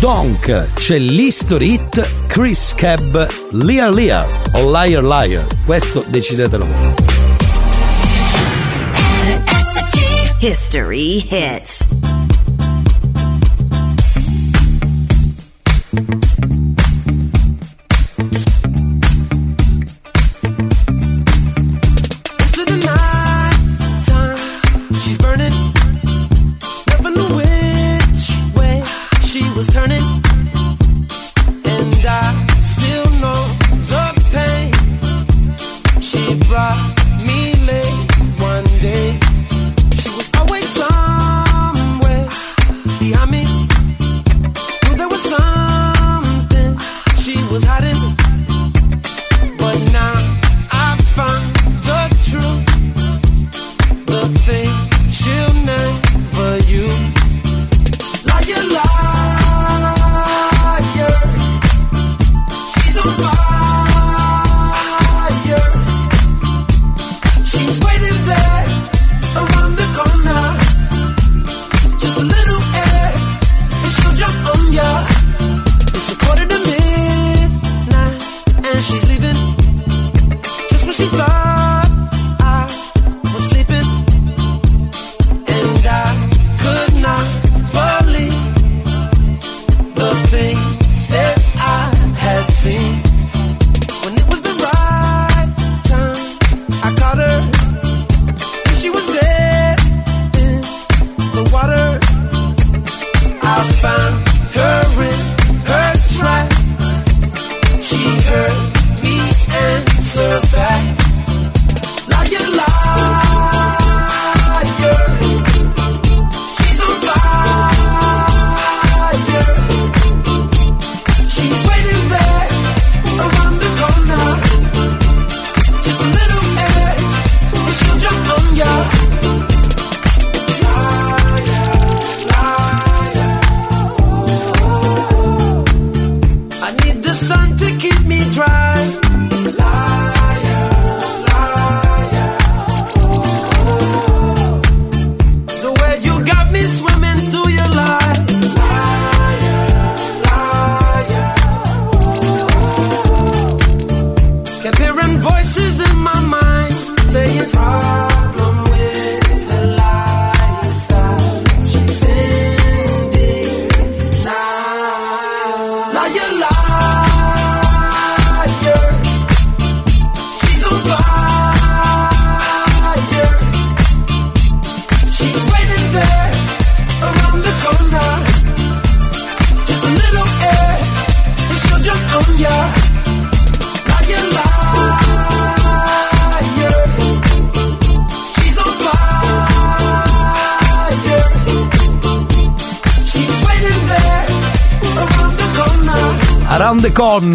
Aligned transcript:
Donk, 0.00 0.72
c'è 0.72 0.96
l'History 0.96 1.74
Hit, 1.74 2.26
Chris 2.26 2.72
Cab, 2.74 3.28
Lear 3.50 3.92
Lear 3.92 4.26
o 4.54 4.70
Liar 4.70 5.04
Liar. 5.04 5.46
Questo 5.66 6.02
decidetelo 6.08 6.64
voi. 6.64 6.94
History 10.40 11.26
Hits. 11.28 11.99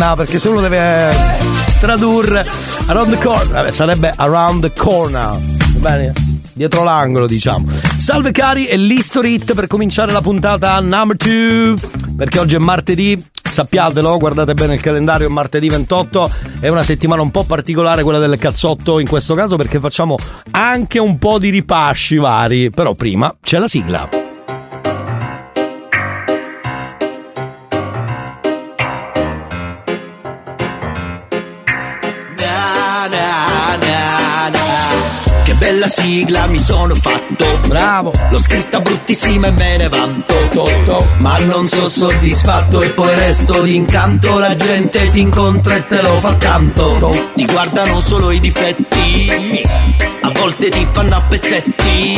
Corner, 0.06 0.16
perché 0.16 0.40
se 0.40 0.50
uno 0.50 0.62
deve 0.62 1.16
tradurre 1.80 2.46
around 2.86 3.12
the 3.12 3.24
corner, 3.24 3.48
vabbè, 3.48 3.72
sarebbe 3.72 4.14
around 4.16 4.62
the 4.62 4.74
corner. 4.74 5.38
Va 5.78 5.90
bene? 5.90 6.14
Dietro 6.54 6.84
l'angolo, 6.84 7.26
diciamo. 7.26 7.66
Salve 7.98 8.32
cari, 8.32 8.66
è 8.66 8.78
l'History 8.78 9.40
per 9.40 9.68
cominciare 9.68 10.12
la 10.12 10.22
puntata 10.22 10.80
number 10.80 11.18
2. 11.18 11.74
Perché 12.16 12.40
oggi 12.40 12.56
è 12.56 12.60
martedì, 12.60 13.22
sappiatelo, 13.42 14.18
guardate 14.18 14.54
bene 14.54 14.76
il 14.76 14.82
calendario, 14.82 15.30
martedì 15.30 15.68
28, 15.68 16.32
è 16.62 16.70
una 16.70 16.84
settimana 16.84 17.22
un 17.22 17.32
po' 17.32 17.44
particolare 17.44 18.04
quella 18.04 18.20
del 18.20 18.38
cazzotto 18.38 19.00
in 19.00 19.08
questo 19.08 19.34
caso 19.34 19.58
perché 19.58 19.80
facciamo 19.82 20.18
anche 20.52 21.00
un 21.00 21.18
po' 21.18 21.40
di 21.40 21.50
ripasci 21.50 22.16
vari. 22.16 22.70
Però 22.70 22.94
prima 22.94 23.36
c'è 23.42 23.60
la 23.60 23.68
sigla. 23.68 24.25
Bella 35.86 35.88
sigla 35.88 36.48
mi 36.48 36.60
sono 36.60 36.96
fatto. 36.96 37.46
Bravo. 37.68 38.12
L'ho 38.30 38.40
scritta 38.40 38.80
bruttissima 38.82 39.48
e 39.48 39.52
me 39.52 39.78
ne 39.78 39.90
vanto. 39.90 40.34
Ma 41.18 41.38
non 41.40 41.68
sono 41.68 41.88
soddisfatto 41.88 42.82
e 42.82 42.90
poi 42.90 43.14
resto 43.16 43.62
d'incanto. 43.62 44.38
La 44.40 44.56
gente 44.56 45.10
ti 45.12 45.22
incontra 45.22 45.76
e 45.76 45.86
te 45.86 46.02
lo 46.02 46.20
fa 46.20 46.38
canto 46.38 47.32
Ti 47.36 47.46
guardano 47.46 48.00
solo 48.00 48.32
i 48.32 48.40
difetti. 48.40 49.64
A 50.22 50.32
volte 50.32 50.70
ti 50.70 50.88
fanno 50.92 51.16
a 51.16 51.22
pezzetti. 51.22 52.18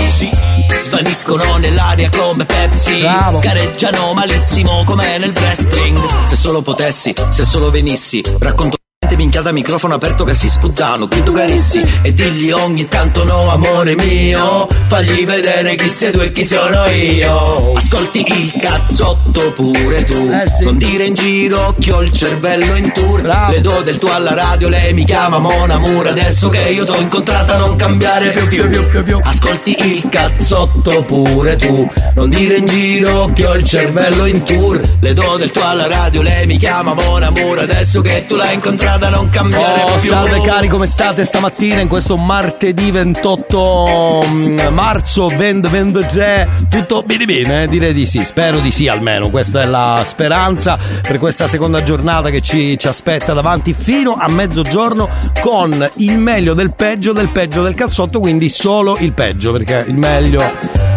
Svaniscono 0.82 1.58
nell'aria 1.58 2.10
come 2.10 2.46
Pepsi. 2.46 3.00
Bravo. 3.00 3.40
Gareggiano 3.40 4.14
malissimo 4.14 4.84
come 4.86 5.18
nel 5.18 5.34
wrestling. 5.36 6.24
Se 6.24 6.36
solo 6.36 6.62
potessi, 6.62 7.14
se 7.30 7.46
solo 7.46 7.70
venissi 7.70 8.24
Racconto 8.40 8.77
minchiata 9.18 9.52
microfono 9.52 9.96
aperto 9.96 10.24
che 10.24 10.36
si 10.36 10.48
scuddano 10.48 11.08
Qui 11.08 11.24
tu 11.24 11.34
carissi 11.34 11.84
e 12.04 12.14
digli 12.14 12.52
ogni 12.52 12.88
tanto 12.88 13.26
no 13.26 13.52
amore 13.52 13.96
mio 13.96 14.68
Fagli 14.88 15.26
vedere 15.26 15.76
chi 15.76 15.90
sei 15.90 16.12
tu 16.12 16.20
e 16.20 16.32
chi 16.32 16.46
sono 16.46 16.86
io 16.86 17.74
Ascolti 17.74 18.24
il 18.26 18.54
cazzotto 18.62 19.52
pure 19.54 20.06
tu 20.06 20.30
Eh 20.32 20.48
sì. 20.50 20.64
Non 20.64 20.78
dire 20.78 21.06
in 21.06 21.16
giro 21.16 21.76
che 21.80 21.92
ho 21.92 22.02
il 22.04 22.12
cervello 22.12 22.76
in 22.76 22.92
tour 22.94 23.22
Bravo. 23.22 23.52
Le 23.52 23.62
do 23.62 23.82
del 23.82 23.98
tuo 23.98 24.14
alla 24.14 24.34
radio, 24.36 24.70
lei 24.70 24.94
mi 24.94 25.04
chiama 25.04 25.40
Mona 25.40 25.78
Mura 25.78 26.12
Adesso 26.12 26.50
che 26.50 26.70
io 26.70 26.86
t'ho 26.86 27.00
incontrata 27.00 27.58
non 27.58 27.76
cambiare 27.76 28.30
più 28.30 28.48
più 28.48 29.20
Ascolti 29.24 29.76
il 29.80 30.08
cazzotto 30.10 31.04
pure 31.04 31.56
tu 31.56 31.90
Non 32.14 32.30
dire 32.30 32.58
in 32.58 32.68
giro 32.68 33.32
che 33.34 33.48
ho 33.48 33.56
il 33.56 33.64
cervello 33.64 34.26
in 34.26 34.44
tour 34.44 34.80
Le 35.00 35.14
do 35.14 35.38
del 35.38 35.50
tuo 35.52 35.66
alla 35.66 35.88
radio, 35.88 36.22
lei 36.22 36.46
mi 36.46 36.58
chiama 36.58 36.94
Mona 36.94 37.32
Mura 37.32 37.64
Adesso 37.64 38.02
che 38.02 38.26
tu 38.28 38.36
l'hai 38.36 38.54
incontrata 38.54 39.07
da 39.10 39.16
non 39.16 39.30
cambiare 39.30 39.84
Oh, 39.84 39.96
più 39.98 40.10
salve 40.10 40.42
cari, 40.42 40.68
come 40.68 40.86
state 40.86 41.24
stamattina 41.24 41.80
in 41.80 41.88
questo 41.88 42.18
martedì 42.18 42.92
28 42.92 44.24
mm, 44.28 44.58
marzo 44.72 45.28
2023? 45.28 46.50
Tutto 46.70 47.04
bene 47.04 47.26
bene? 47.26 47.64
eh? 47.64 47.68
Direi 47.68 47.94
di 47.94 48.06
sì, 48.06 48.24
spero 48.26 48.60
di 48.60 48.72
sì 48.72 48.88
almeno, 48.88 49.30
questa 49.30 49.62
è 49.62 49.66
la 49.66 50.02
speranza 50.06 50.78
per 51.02 51.20
questa 51.20 51.48
seconda 51.48 51.84
giornata 51.84 52.30
che 52.30 52.42
ci, 52.42 52.78
ci 52.78 52.88
aspetta 52.88 53.34
davanti 53.34 53.74
fino 53.74 54.16
a 54.16 54.28
mezzogiorno 54.30 55.10
con 55.42 55.90
il 55.96 56.18
meglio 56.18 56.54
del 56.54 56.74
peggio 56.76 57.14
del 57.14 57.30
peggio 57.30 57.62
del 57.62 57.76
cazzotto, 57.76 58.20
quindi 58.20 58.50
solo 58.50 58.98
il 59.00 59.14
peggio 59.14 59.52
perché 59.52 59.86
il 59.88 59.98
meglio 59.98 60.44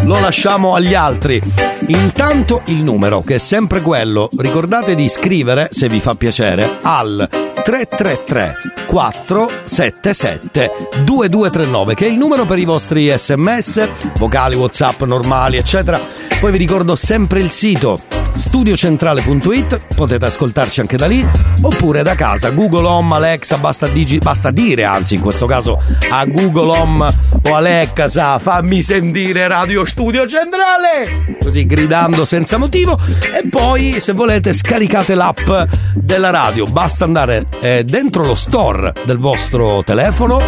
lo 0.02 0.18
lasciamo 0.20 0.74
agli 0.74 0.94
altri. 0.94 1.40
Intanto 1.86 2.62
il 2.66 2.82
numero, 2.82 3.22
che 3.22 3.36
è 3.36 3.38
sempre 3.38 3.80
quello, 3.80 4.28
ricordate 4.38 4.94
di 4.94 5.08
scrivere, 5.08 5.68
se 5.70 5.88
vi 5.88 6.00
fa 6.00 6.14
piacere, 6.14 6.78
al 6.82 7.28
333 7.62 8.56
477 8.86 10.70
2239 11.04 11.94
che 11.94 12.06
è 12.06 12.08
il 12.08 12.16
numero 12.16 12.44
per 12.44 12.58
i 12.58 12.64
vostri 12.64 13.12
sms 13.16 13.88
vocali 14.16 14.54
whatsapp 14.54 15.02
normali 15.02 15.56
eccetera. 15.56 16.00
Poi 16.40 16.52
vi 16.52 16.58
ricordo 16.58 16.96
sempre 16.96 17.40
il 17.40 17.50
sito 17.50 18.19
studiocentrale.it 18.40 19.94
potete 19.94 20.24
ascoltarci 20.24 20.80
anche 20.80 20.96
da 20.96 21.06
lì 21.06 21.24
oppure 21.60 22.02
da 22.02 22.14
casa 22.14 22.48
Google 22.50 22.86
Home 22.86 23.14
Alexa 23.14 23.58
basta, 23.58 23.86
digi- 23.86 24.18
basta 24.18 24.50
dire 24.50 24.84
anzi 24.84 25.16
in 25.16 25.20
questo 25.20 25.44
caso 25.44 25.78
a 26.08 26.24
Google 26.24 26.76
Home 26.76 27.14
o 27.42 27.54
Alexa 27.54 28.38
fammi 28.38 28.80
sentire 28.80 29.46
Radio 29.46 29.84
Studio 29.84 30.26
Centrale 30.26 31.36
così 31.42 31.66
gridando 31.66 32.24
senza 32.24 32.56
motivo 32.56 32.98
e 33.30 33.46
poi 33.46 34.00
se 34.00 34.14
volete 34.14 34.54
scaricate 34.54 35.14
l'app 35.14 35.50
della 35.94 36.30
radio 36.30 36.64
basta 36.64 37.04
andare 37.04 37.46
eh, 37.60 37.84
dentro 37.84 38.24
lo 38.24 38.34
store 38.34 38.94
del 39.04 39.18
vostro 39.18 39.82
telefono 39.84 40.40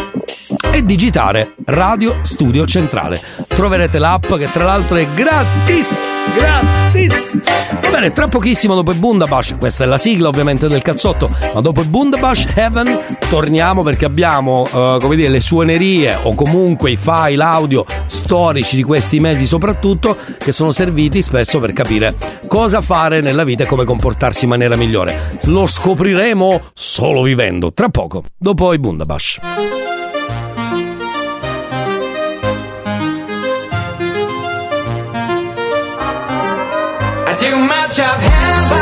e 0.72 0.84
digitare 0.84 1.54
Radio 1.66 2.18
Studio 2.22 2.66
Centrale. 2.66 3.20
Troverete 3.48 3.98
l'app 3.98 4.32
che 4.34 4.50
tra 4.50 4.64
l'altro 4.64 4.96
è 4.96 5.06
gratis, 5.14 6.10
gratis. 6.34 7.81
Bene, 7.92 8.10
tra 8.10 8.26
pochissimo 8.26 8.74
dopo 8.74 8.90
il 8.90 8.96
Bundabash, 8.96 9.56
questa 9.58 9.84
è 9.84 9.86
la 9.86 9.98
sigla 9.98 10.28
ovviamente 10.28 10.66
del 10.66 10.80
cazzotto, 10.80 11.28
ma 11.52 11.60
dopo 11.60 11.82
il 11.82 11.88
Bundabash 11.88 12.48
Heaven 12.54 12.98
torniamo 13.28 13.82
perché 13.82 14.06
abbiamo, 14.06 14.66
eh, 14.66 14.96
come 14.98 15.14
dire, 15.14 15.28
le 15.28 15.42
suonerie 15.42 16.16
o 16.22 16.34
comunque 16.34 16.90
i 16.90 16.96
file 16.96 17.42
audio 17.42 17.84
storici 18.06 18.76
di 18.76 18.82
questi 18.82 19.20
mesi 19.20 19.44
soprattutto 19.44 20.16
che 20.38 20.52
sono 20.52 20.72
serviti 20.72 21.20
spesso 21.20 21.60
per 21.60 21.74
capire 21.74 22.14
cosa 22.46 22.80
fare 22.80 23.20
nella 23.20 23.44
vita 23.44 23.64
e 23.64 23.66
come 23.66 23.84
comportarsi 23.84 24.44
in 24.44 24.50
maniera 24.50 24.74
migliore. 24.74 25.38
Lo 25.42 25.66
scopriremo 25.66 26.62
solo 26.72 27.20
vivendo, 27.20 27.74
tra 27.74 27.90
poco, 27.90 28.24
dopo 28.38 28.72
il 28.72 28.80
Bundabash. 28.80 29.81
Much 37.92 38.00
of 38.00 38.22
heaven. 38.22 38.81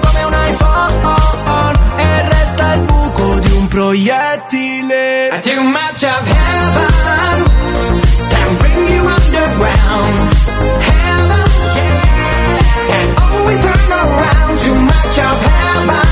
iPhone 0.57 1.77
E 1.97 2.29
resta 2.29 2.73
il 2.73 2.81
buco 2.81 3.39
di 3.39 3.51
un 3.53 3.67
proiettile 3.67 5.39
Too 5.41 5.61
much 5.63 6.03
of 6.03 6.27
heaven 6.27 7.49
can 8.29 8.57
bring 8.57 8.87
you 8.87 9.03
underground. 9.05 10.15
Heaven, 10.87 11.43
yeah, 11.75 12.03
can 12.89 13.07
always 13.21 13.59
turn 13.61 13.91
around. 13.91 14.59
Too 14.59 14.75
much 14.75 15.17
of 15.19 15.37
heaven, 15.47 16.07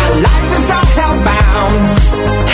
our 0.00 0.12
life 0.26 0.58
is 0.58 0.70
all 0.70 0.86
hellbound. 0.96 1.82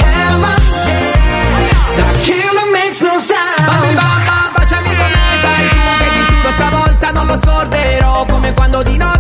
Heaven, 0.03 0.61
yeah, 0.89 1.99
the 1.99 2.07
killer 2.25 2.69
makes 2.73 3.01
no 3.01 3.15
sound. 3.19 3.67
Bambini 3.69 3.95
mamma, 3.95 4.51
baciami 4.55 4.93
con 4.97 5.11
me 5.15 5.27
Sai 5.43 5.69
tu 5.69 5.77
che 5.99 6.09
ti 6.15 6.23
giuro 6.29 6.51
stavolta 6.53 7.11
non 7.13 7.27
lo 7.27 7.37
scorderò 7.39 8.27
Come 8.27 8.53
quando 8.55 8.83
di 8.83 8.97
notte 8.97 9.18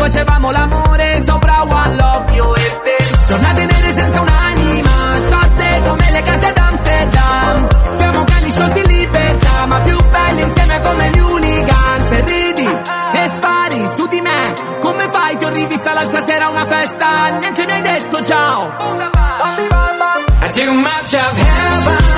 Facevamo 0.00 0.50
l'amore 0.50 1.20
sopra 1.20 1.62
One 1.62 1.94
Love. 1.94 2.32
Io 2.32 2.54
e 2.54 2.80
te 2.82 2.96
Giornate 3.26 3.66
nere 3.66 3.92
senza 3.92 4.20
un'anima 4.22 4.90
Storte 5.18 5.82
come 5.84 6.10
le 6.10 6.22
case 6.22 6.52
d'Amsterdam 6.54 7.68
Siamo 7.90 8.24
cani 8.24 8.50
sciolti 8.50 8.78
in 8.80 8.86
libertà 8.86 9.66
Ma 9.66 9.78
più 9.80 9.98
belli 10.08 10.40
insieme 10.40 10.80
come 10.80 11.10
gli 11.10 11.18
hooligans. 11.18 12.10
E 12.12 12.24
ridi 12.24 12.78
e 13.12 13.28
spari 13.28 13.86
su 13.94 14.06
di 14.06 14.22
me 14.22 14.54
Come 14.80 15.06
fai? 15.10 15.36
Ti 15.36 15.44
ho 15.44 15.50
rivista 15.50 15.92
l'altra 15.92 16.22
sera 16.22 16.46
a 16.46 16.48
una 16.48 16.64
festa 16.64 17.38
Neanche 17.38 17.66
mi 17.66 17.72
hai 17.72 17.82
detto 17.82 18.24
ciao. 18.24 18.72
Too 20.50 20.72
much 20.72 21.12
of 21.12 21.36
heaven 21.36 22.09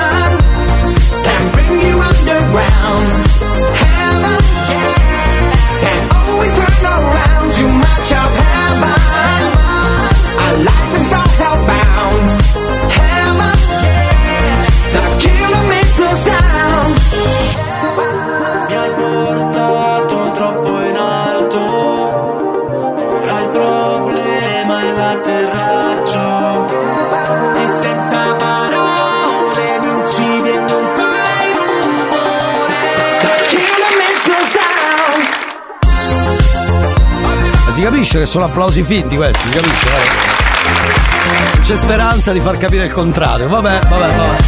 capisce 38.03 38.19
che 38.19 38.25
sono 38.25 38.45
applausi 38.45 38.83
finti 38.83 39.15
questi, 39.15 39.49
capisce? 39.49 39.89
guarda. 39.89 41.61
C'è 41.61 41.75
speranza 41.77 42.33
di 42.33 42.41
far 42.41 42.57
capire 42.57 42.83
il 42.83 42.91
contrario. 42.91 43.47
Vabbè, 43.47 43.79
vabbè, 43.87 44.15
vabbè. 44.15 44.41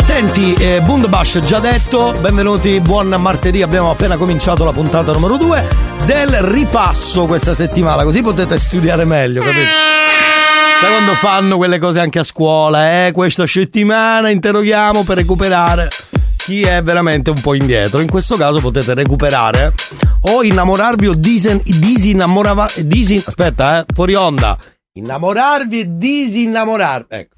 Senti, 0.00 0.54
eh, 0.54 0.80
Bundabash 0.80 1.38
già 1.38 1.60
detto, 1.60 2.12
benvenuti, 2.20 2.80
buon 2.80 3.14
martedì, 3.20 3.62
abbiamo 3.62 3.90
appena 3.90 4.16
cominciato 4.16 4.64
la 4.64 4.72
puntata 4.72 5.12
numero 5.12 5.36
2 5.36 5.68
del 6.04 6.40
ripasso 6.40 7.26
questa 7.26 7.54
settimana, 7.54 8.02
così 8.02 8.22
potete 8.22 8.58
studiare 8.58 9.04
meglio, 9.04 9.40
capito? 9.40 9.68
Sai 10.80 10.90
quando 10.90 11.12
fanno 11.14 11.56
quelle 11.58 11.78
cose 11.78 12.00
anche 12.00 12.18
a 12.18 12.24
scuola, 12.24 13.06
eh? 13.06 13.12
Questa 13.12 13.46
settimana 13.46 14.30
interroghiamo 14.30 15.04
per 15.04 15.18
recuperare 15.18 15.88
chi 16.46 16.62
è 16.62 16.80
veramente 16.80 17.30
un 17.30 17.40
po' 17.40 17.54
indietro. 17.54 17.98
In 17.98 18.08
questo 18.08 18.36
caso 18.36 18.60
potete 18.60 18.94
recuperare 18.94 19.74
o 20.32 20.44
innamorarvi 20.44 21.08
o 21.08 21.14
disen, 21.14 21.60
disinnamorava, 21.64 22.70
disin, 22.84 23.20
aspetta, 23.26 23.80
eh, 23.80 23.84
fuori 23.92 24.14
onda. 24.14 24.56
Innamorarvi 24.92 25.80
e 25.80 25.86
disinnamorarvi. 25.88 27.06
Ecco. 27.08 27.34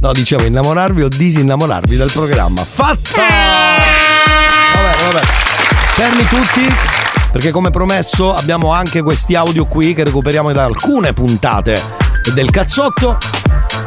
No, 0.00 0.12
dicevo 0.12 0.44
innamorarvi 0.44 1.02
o 1.02 1.08
disinnamorarvi 1.08 1.96
del 1.96 2.10
programma. 2.12 2.62
Fatto! 2.62 3.16
Vabbè, 4.74 5.10
vabbè. 5.10 5.24
Fermi 5.94 6.24
tutti. 6.24 6.74
Perché 7.32 7.52
come 7.52 7.70
promesso 7.70 8.34
abbiamo 8.34 8.72
anche 8.72 9.00
questi 9.00 9.36
audio 9.36 9.64
qui 9.64 9.94
che 9.94 10.04
recuperiamo 10.04 10.52
da 10.52 10.64
alcune 10.64 11.14
puntate 11.14 11.80
del 12.34 12.50
cazzotto 12.50 13.16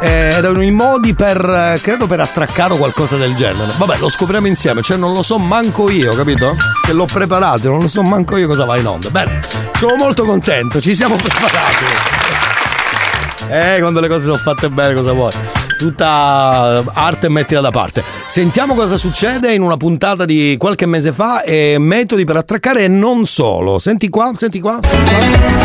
eh, 0.03 0.33
erano 0.35 0.61
i 0.61 0.71
modi 0.71 1.13
per, 1.13 1.37
eh, 1.37 1.79
credo, 1.81 2.07
per 2.07 2.19
attraccare 2.19 2.73
o 2.73 2.77
qualcosa 2.77 3.15
del 3.15 3.35
genere. 3.35 3.71
Vabbè, 3.77 3.97
lo 3.97 4.09
scopriamo 4.09 4.47
insieme, 4.47 4.81
cioè 4.81 4.97
non 4.97 5.13
lo 5.13 5.23
so 5.23 5.37
manco 5.39 5.89
io, 5.89 6.13
capito? 6.13 6.55
Che 6.83 6.91
l'ho 6.91 7.05
preparato, 7.05 7.69
non 7.69 7.79
lo 7.79 7.87
so 7.87 8.01
manco 8.01 8.35
io 8.35 8.47
cosa 8.47 8.65
va 8.65 8.77
in 8.77 8.85
onda. 8.85 9.09
Bene, 9.09 9.39
sono 9.77 9.95
molto 9.95 10.25
contento, 10.25 10.81
ci 10.81 10.93
siamo 10.93 11.15
preparati. 11.23 11.85
Eh, 13.49 13.77
quando 13.79 13.99
le 14.01 14.07
cose 14.09 14.25
sono 14.25 14.37
fatte 14.37 14.69
bene, 14.69 14.93
cosa 14.93 15.13
vuoi? 15.13 15.31
Tutta 15.77 16.83
arte 16.93 17.29
mettila 17.29 17.61
da 17.61 17.71
parte. 17.71 18.03
Sentiamo 18.27 18.73
cosa 18.75 18.97
succede 18.97 19.53
in 19.53 19.61
una 19.61 19.77
puntata 19.77 20.25
di 20.25 20.55
qualche 20.57 20.85
mese 20.85 21.11
fa 21.11 21.43
e 21.43 21.75
metodi 21.79 22.23
per 22.23 22.37
attraccare 22.37 22.83
e 22.83 22.87
non 22.87 23.25
solo. 23.25 23.79
Senti 23.79 24.09
qua, 24.09 24.31
senti 24.35 24.59
qua. 24.59 24.79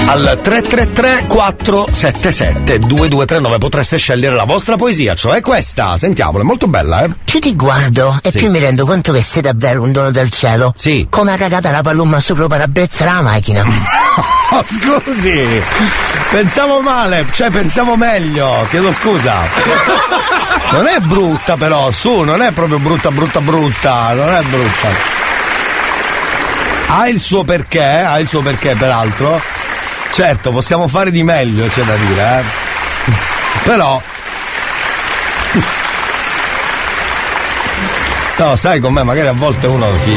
Al 0.06 0.38
333 0.42 1.26
477 1.28 2.78
2239 2.78 3.58
potreste 3.58 3.96
scegliere 3.98 4.34
la 4.34 4.44
vostra 4.44 4.76
poesia, 4.76 5.14
cioè 5.14 5.40
questa. 5.40 5.96
Sentiamola, 5.96 6.42
è 6.42 6.46
molto 6.46 6.66
bella, 6.66 7.02
eh? 7.02 7.10
Più 7.24 7.38
ti 7.40 7.54
guardo 7.54 8.18
e 8.22 8.30
Sì. 8.30 8.38
più 8.38 8.50
mi 8.50 8.58
rendo 8.58 8.84
conto 8.86 9.12
che 9.12 9.20
sei 9.20 9.42
davvero 9.42 9.82
un 9.82 9.92
dono 9.92 10.10
del 10.10 10.30
cielo. 10.30 10.72
Sì. 10.76 11.06
Come 11.10 11.32
ha 11.32 11.36
cagata 11.36 11.70
la 11.70 11.82
palomma 11.82 12.20
sopra 12.20 12.44
il 12.44 12.48
parabrezza 12.48 13.04
la 13.04 13.20
macchina. 13.22 13.62
Oh, 14.50 14.64
scusi, 15.04 15.62
pensavo 16.30 16.80
male, 16.80 17.26
cioè 17.32 17.50
pensavo 17.50 17.96
meglio, 17.96 18.66
chiedo 18.70 18.92
scusa. 18.92 19.97
Non 20.70 20.86
è 20.86 20.98
brutta 21.00 21.56
però, 21.56 21.90
su, 21.90 22.20
non 22.20 22.42
è 22.42 22.52
proprio 22.52 22.78
brutta, 22.78 23.10
brutta, 23.10 23.40
brutta, 23.40 24.12
non 24.12 24.32
è 24.32 24.42
brutta. 24.42 24.88
Ha 26.88 27.08
il 27.08 27.20
suo 27.20 27.44
perché, 27.44 27.84
ha 27.84 28.18
il 28.18 28.28
suo 28.28 28.42
perché 28.42 28.74
peraltro. 28.74 29.40
Certo, 30.10 30.50
possiamo 30.50 30.88
fare 30.88 31.10
di 31.10 31.22
meglio, 31.22 31.66
c'è 31.68 31.82
da 31.82 31.94
dire, 31.94 32.38
eh. 32.38 33.12
Però... 33.64 34.00
No, 38.36 38.54
sai 38.54 38.78
com'è, 38.78 39.02
magari 39.02 39.26
a 39.26 39.32
volte 39.32 39.66
uno 39.66 39.98
si 39.98 40.16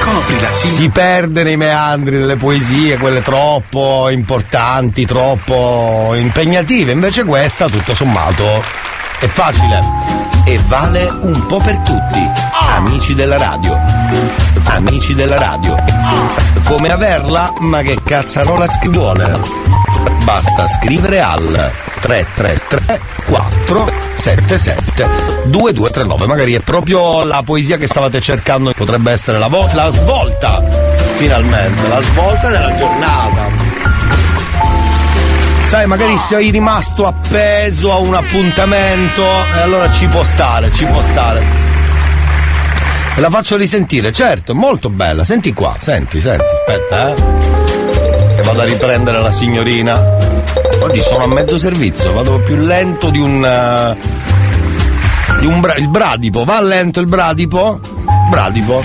Scoprila, 0.00 0.52
sì. 0.52 0.68
si 0.68 0.88
perde 0.88 1.44
nei 1.44 1.56
meandri 1.56 2.18
delle 2.18 2.34
poesie, 2.34 2.96
quelle 2.96 3.22
troppo 3.22 4.08
importanti, 4.10 5.06
troppo 5.06 6.14
impegnative. 6.16 6.90
Invece 6.90 7.22
questa, 7.22 7.68
tutto 7.68 7.94
sommato, 7.94 8.64
è 9.20 9.26
facile. 9.26 9.80
E 10.44 10.58
vale 10.66 11.08
un 11.20 11.46
po' 11.46 11.58
per 11.58 11.76
tutti. 11.78 12.26
Amici 12.74 13.14
della 13.14 13.36
radio. 13.36 13.76
Amici 14.64 15.14
della 15.14 15.38
radio. 15.38 15.76
Come 16.64 16.90
averla? 16.90 17.52
Ma 17.58 17.82
che 17.82 17.98
cazzarola 18.02 18.66
ci 18.66 18.88
vuole? 18.88 19.38
Basta 20.24 20.66
scrivere 20.68 21.20
al 21.20 21.70
333 22.00 23.00
477 23.26 25.06
2239. 25.44 26.26
Magari 26.26 26.54
è 26.54 26.60
proprio 26.60 27.22
la 27.22 27.42
poesia 27.44 27.76
che 27.76 27.86
stavate 27.86 28.20
cercando. 28.20 28.72
Potrebbe 28.72 29.12
essere 29.12 29.38
la, 29.38 29.48
vo- 29.48 29.68
la 29.74 29.90
svolta. 29.90 30.62
Finalmente, 31.16 31.88
la 31.88 32.00
svolta 32.00 32.48
della 32.48 32.74
giornata. 32.74 33.59
Sai, 35.70 35.86
magari 35.86 36.18
sei 36.18 36.50
rimasto 36.50 37.06
appeso 37.06 37.92
a 37.92 37.98
un 37.98 38.12
appuntamento 38.12 39.22
e 39.56 39.60
allora 39.60 39.88
ci 39.92 40.06
può 40.06 40.24
stare, 40.24 40.68
ci 40.72 40.84
può 40.84 41.00
stare. 41.00 41.44
E 43.14 43.20
la 43.20 43.30
faccio 43.30 43.56
risentire, 43.56 44.10
certo, 44.10 44.52
molto 44.52 44.90
bella. 44.90 45.24
Senti 45.24 45.52
qua, 45.52 45.76
senti, 45.78 46.20
senti, 46.20 46.42
aspetta, 46.42 47.10
eh. 47.10 47.14
Che 48.34 48.42
vado 48.42 48.62
a 48.62 48.64
riprendere 48.64 49.22
la 49.22 49.30
signorina. 49.30 50.02
Oggi 50.80 51.02
sono 51.02 51.22
a 51.22 51.28
mezzo 51.28 51.56
servizio, 51.56 52.12
vado 52.14 52.40
più 52.40 52.56
lento 52.56 53.10
di 53.10 53.20
un. 53.20 53.44
eh, 53.44 53.96
di 55.38 55.46
un 55.46 55.60
bra- 55.60 55.76
il 55.76 55.86
bradipo, 55.88 56.42
va 56.44 56.60
lento 56.60 56.98
il 56.98 57.06
bradipo? 57.06 57.78
Bradipo. 58.28 58.82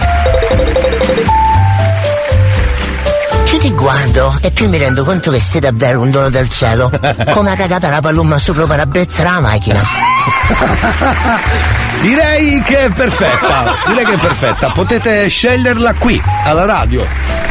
Più 3.45 3.59
ti 3.59 3.73
guardo 3.73 4.37
e 4.41 4.51
più 4.51 4.67
mi 4.67 4.77
rendo 4.77 5.03
conto 5.03 5.31
che 5.31 5.39
sei 5.39 5.61
davvero 5.61 6.01
un 6.01 6.11
dono 6.11 6.29
del 6.29 6.49
cielo. 6.49 6.91
Come 7.31 7.51
ha 7.51 7.55
cagata 7.55 7.89
la 7.89 8.01
palomma 8.01 8.37
sopra 8.37 8.63
il 8.63 8.67
parabrezza 8.67 9.23
la 9.23 9.39
macchina. 9.39 9.81
Direi 12.01 12.61
che 12.61 12.85
è 12.85 12.89
perfetta, 12.89 13.75
direi 13.87 14.05
che 14.05 14.13
è 14.13 14.17
perfetta. 14.17 14.71
Potete 14.71 15.27
sceglierla 15.27 15.93
qui, 15.93 16.21
alla 16.43 16.65
radio. 16.65 17.05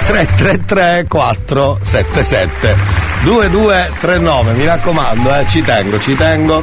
333 0.04 1.06
477 1.08 2.76
2239, 3.22 4.52
mi 4.52 4.66
raccomando, 4.66 5.34
eh, 5.34 5.46
ci 5.48 5.62
tengo, 5.62 5.98
ci 5.98 6.14
tengo. 6.14 6.62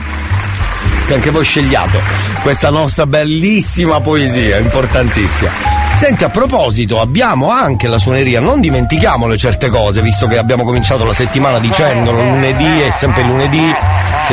Che 1.08 1.14
anche 1.14 1.32
voi 1.32 1.44
scegliate 1.44 2.00
questa 2.42 2.70
nostra 2.70 3.06
bellissima 3.06 4.00
poesia, 4.00 4.58
importantissima. 4.58 5.81
Senti, 6.02 6.24
a 6.24 6.30
proposito, 6.30 7.00
abbiamo 7.00 7.52
anche 7.52 7.88
la 7.88 8.00
suoneria, 8.00 8.40
non 8.40 8.60
dimentichiamole 8.60 9.38
certe 9.38 9.70
cose, 9.70 10.02
visto 10.02 10.26
che 10.26 10.40
abbiamo 10.40 10.64
cominciato 10.64 11.06
la 11.06 11.14
settimana 11.14 11.60
dicendolo, 11.60 12.24
lunedì 12.24 12.80
è 12.80 12.90
sempre 12.90 13.22
lunedì. 13.22 13.72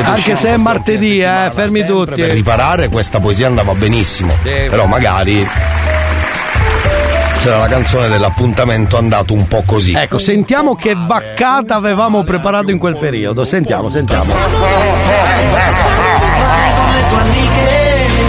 Anche 0.02 0.34
se 0.34 0.54
è 0.54 0.56
martedì, 0.56 1.20
eh, 1.20 1.50
fermi 1.52 1.84
tutti. 1.84 2.22
Per 2.22 2.30
riparare 2.30 2.88
questa 2.88 3.20
poesia 3.20 3.48
andava 3.48 3.75
benissimo, 3.75 4.32
però 4.42 4.87
magari 4.87 5.46
c'era 7.42 7.58
la 7.58 7.68
canzone 7.68 8.08
dell'appuntamento 8.08 8.96
andato 8.96 9.34
un 9.34 9.46
po' 9.46 9.62
così. 9.66 9.92
Ecco, 9.92 10.18
sentiamo 10.18 10.75
che 10.75 10.94
vaccata 10.96 11.75
avevamo 11.75 12.25
preparato 12.25 12.70
in 12.70 12.78
quel 12.78 12.96
periodo. 12.96 13.44
Sentiamo, 13.44 13.90
sentiamo. 13.90 14.32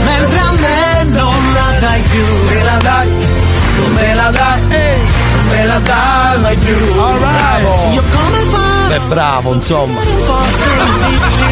mentre 0.04 0.40
a 0.40 0.52
me 0.52 1.04
non 1.06 1.54
la 1.54 1.80
dai 1.80 2.02
più 2.02 2.26
me 2.54 2.64
la 2.64 2.78
dai 2.82 3.19
la 4.30 4.38
dai 4.38 4.62
non 5.34 5.46
me 5.48 5.66
la 5.66 5.80
dai 5.80 6.40
mai 6.42 6.58
più 6.58 6.76
io 6.76 8.04
come 8.12 8.40
farò 8.52 8.78
Beh, 8.90 9.00
bravo, 9.08 9.54
insomma. 9.54 10.00
un 10.00 10.26
po' 10.26 10.40
se 10.50 10.70
mi 10.82 11.20
dici 11.20 11.46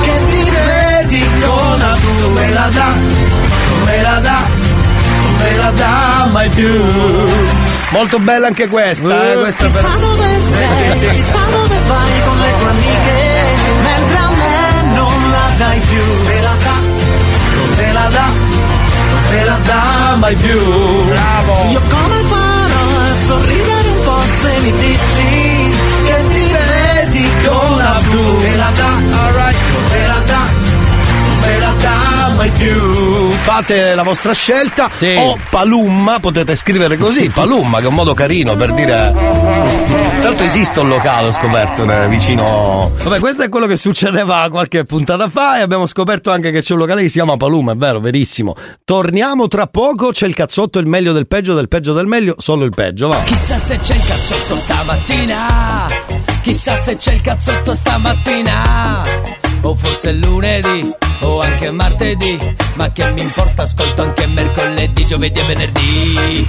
che 0.00 0.20
ti 0.30 0.50
vedi 0.50 1.24
con 1.42 1.78
la 1.78 1.96
tu? 2.00 2.30
Me 2.30 2.50
la 2.52 2.68
non 2.72 3.82
me 3.84 4.02
la 4.02 4.20
non 4.20 5.34
me 5.36 5.56
la 5.56 5.70
dai 5.70 6.30
mai 6.30 6.48
più. 6.48 6.72
Molto 7.90 8.18
bella 8.18 8.46
anche 8.46 8.66
questa, 8.68 9.32
eh, 9.32 9.36
questa 9.36 9.66
chissà 9.66 9.80
per... 9.82 9.98
dove 10.00 10.40
sei 10.40 10.96
sì. 10.96 11.08
chissà 11.10 11.38
dove 11.50 11.76
vai 11.86 12.22
con 12.24 12.38
le 12.38 12.52
tue 12.58 12.68
amiche 12.70 13.44
mentre 13.82 14.16
a 14.16 14.28
me 14.28 14.94
non 14.94 15.30
la 15.30 15.50
dai 15.58 15.80
più. 15.80 16.02
Me 16.26 16.40
la 16.40 16.54
dà 16.62 16.80
non 17.56 17.68
me 17.76 17.92
la 17.92 18.08
dà 18.08 18.43
me 19.34 19.44
la 19.44 19.58
dà 19.66 20.16
mai 20.18 20.36
più 20.36 20.60
Bravo! 21.12 21.54
io 21.70 21.80
come 21.94 22.18
farò 22.32 22.84
a 23.02 23.14
sorridere 23.26 23.88
un 23.88 24.00
po' 24.04 24.22
se 24.40 24.52
mi 24.62 24.72
dici 24.84 25.72
che 26.06 26.16
ti 26.32 26.44
vedi 26.54 27.26
con 27.46 27.76
la 27.76 28.00
blu 28.08 28.36
me 28.38 28.56
la 28.56 28.70
dà 28.80 28.83
mai 32.34 32.50
più 32.50 33.30
Fate 33.30 33.94
la 33.94 34.02
vostra 34.02 34.32
scelta 34.32 34.90
Sì. 34.94 35.14
o 35.18 35.38
Palumma, 35.50 36.20
potete 36.20 36.56
scrivere 36.56 36.96
così, 36.96 37.28
Palumma 37.28 37.78
che 37.78 37.84
è 37.84 37.88
un 37.88 37.94
modo 37.94 38.14
carino 38.14 38.56
per 38.56 38.72
dire... 38.72 39.12
Tra 40.24 40.30
l'altro 40.30 40.46
esiste 40.46 40.80
un 40.80 40.88
locale, 40.88 41.28
ho 41.28 41.32
scoperto, 41.32 41.84
eh, 41.84 42.08
vicino... 42.08 42.92
Vabbè, 43.02 43.18
questo 43.18 43.42
è 43.42 43.48
quello 43.50 43.66
che 43.66 43.76
succedeva 43.76 44.48
qualche 44.50 44.84
puntata 44.84 45.28
fa 45.28 45.58
e 45.58 45.62
abbiamo 45.62 45.86
scoperto 45.86 46.30
anche 46.30 46.50
che 46.50 46.62
c'è 46.62 46.72
un 46.72 46.78
locale 46.78 47.02
che 47.02 47.08
si 47.08 47.14
chiama 47.14 47.36
Paluma, 47.36 47.72
è 47.72 47.76
vero, 47.76 48.00
verissimo. 48.00 48.54
Torniamo 48.84 49.48
tra 49.48 49.66
poco, 49.66 50.10
c'è 50.10 50.26
il 50.26 50.34
cazzotto, 50.34 50.78
il 50.78 50.86
meglio 50.86 51.12
del 51.12 51.26
peggio, 51.26 51.54
del 51.54 51.68
peggio 51.68 51.92
del 51.92 52.06
meglio, 52.06 52.36
solo 52.38 52.64
il 52.64 52.72
peggio, 52.74 53.08
va. 53.08 53.22
Chissà 53.24 53.58
se 53.58 53.78
c'è 53.78 53.94
il 53.94 54.04
cazzotto 54.06 54.56
stamattina. 54.56 55.86
Chissà 56.42 56.76
se 56.76 56.96
c'è 56.96 57.12
il 57.12 57.20
cazzotto 57.20 57.74
stamattina. 57.74 59.43
O 59.64 59.74
forse 59.74 60.12
lunedì, 60.12 60.92
o 61.20 61.40
anche 61.40 61.70
martedì. 61.70 62.38
Ma 62.74 62.92
che 62.92 63.10
mi 63.12 63.22
importa, 63.22 63.62
ascolto 63.62 64.02
anche 64.02 64.26
mercoledì, 64.26 65.06
giovedì 65.06 65.40
e 65.40 65.44
venerdì. 65.44 66.48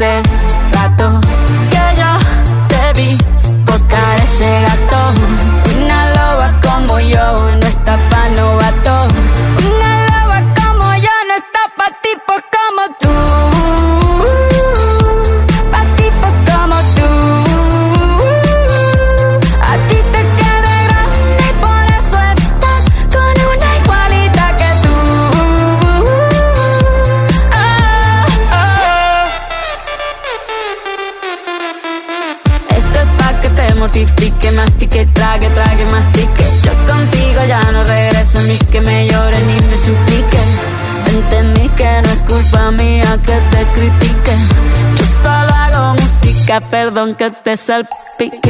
say 0.00 0.29
que 47.14 47.30
te 47.30 47.56
salpique. 47.56 48.49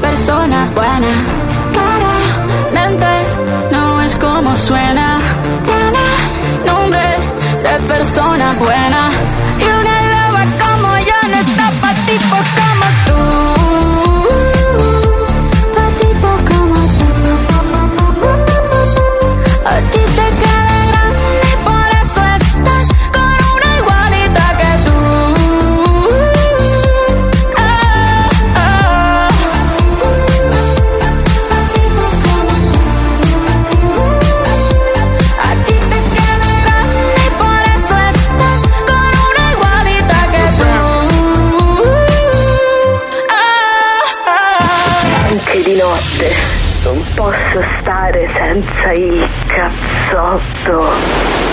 persona 0.00 0.68
buena. 0.74 1.12
Claramente 1.72 3.06
no 3.70 4.02
es 4.02 4.14
como 4.16 4.56
suena. 4.56 5.18
Tiene 5.64 6.06
nombre 6.66 7.16
de 7.62 7.74
persona 7.88 8.52
buena. 8.58 9.10
Y 9.58 9.64
una 9.64 9.96
loba 10.12 10.44
como 10.62 10.98
yo 10.98 11.28
no 11.30 11.38
está 11.38 11.70
para. 11.80 12.79
senza 48.50 48.92
il 48.92 49.28
cazzotto. 49.46 51.49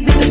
you 0.00 0.27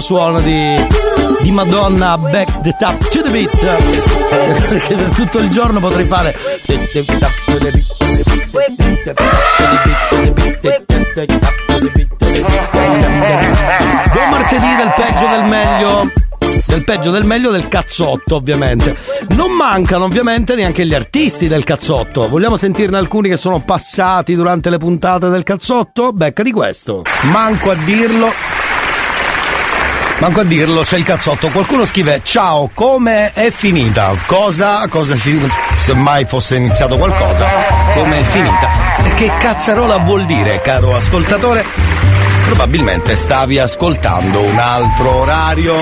suono 0.00 0.40
di, 0.40 0.74
di 1.40 1.50
Madonna 1.50 2.16
back 2.16 2.60
the 2.60 2.74
tap 2.78 2.96
to 3.08 3.22
the 3.22 3.30
beat. 3.30 3.50
Perché 3.58 4.94
per 4.94 5.14
tutto 5.14 5.38
il 5.38 5.48
giorno 5.48 5.80
potrei 5.80 6.04
fare. 6.04 6.36
Buon 14.12 14.28
martedì 14.28 14.76
del 14.76 14.94
peggio 14.96 15.28
del 15.28 15.44
meglio. 15.44 16.12
Del 16.66 16.84
peggio 16.84 17.10
del 17.10 17.24
meglio 17.24 17.50
del 17.50 17.68
cazzotto, 17.68 18.36
ovviamente. 18.36 18.96
Non 19.30 19.50
mancano, 19.52 20.04
ovviamente, 20.04 20.54
neanche 20.54 20.86
gli 20.86 20.94
artisti 20.94 21.48
del 21.48 21.64
cazzotto. 21.64 22.28
Vogliamo 22.28 22.56
sentirne 22.56 22.96
alcuni 22.96 23.28
che 23.28 23.36
sono 23.36 23.60
passati 23.60 24.34
durante 24.34 24.70
le 24.70 24.78
puntate 24.78 25.28
del 25.28 25.42
cazzotto? 25.42 26.12
Becca 26.12 26.42
di 26.42 26.52
questo. 26.52 27.02
Manco 27.30 27.70
a 27.70 27.74
dirlo. 27.74 28.49
Manco 30.20 30.40
a 30.40 30.44
dirlo, 30.44 30.82
c'è 30.82 30.98
il 30.98 31.02
cazzotto. 31.02 31.48
Qualcuno 31.48 31.86
scrive: 31.86 32.20
Ciao, 32.22 32.70
come 32.74 33.32
è 33.32 33.50
finita? 33.50 34.12
Cosa? 34.26 34.86
Cosa 34.88 35.14
è 35.14 35.16
finita? 35.16 35.48
Se 35.78 35.94
mai 35.94 36.26
fosse 36.26 36.56
iniziato 36.56 36.98
qualcosa, 36.98 37.46
come 37.94 38.20
è 38.20 38.22
finita? 38.24 38.68
Che 39.16 39.30
cazzarola 39.38 39.96
vuol 39.96 40.26
dire, 40.26 40.60
caro 40.60 40.94
ascoltatore? 40.94 41.64
Probabilmente 42.44 43.16
stavi 43.16 43.58
ascoltando 43.58 44.40
un 44.40 44.58
altro 44.58 45.10
orario 45.16 45.74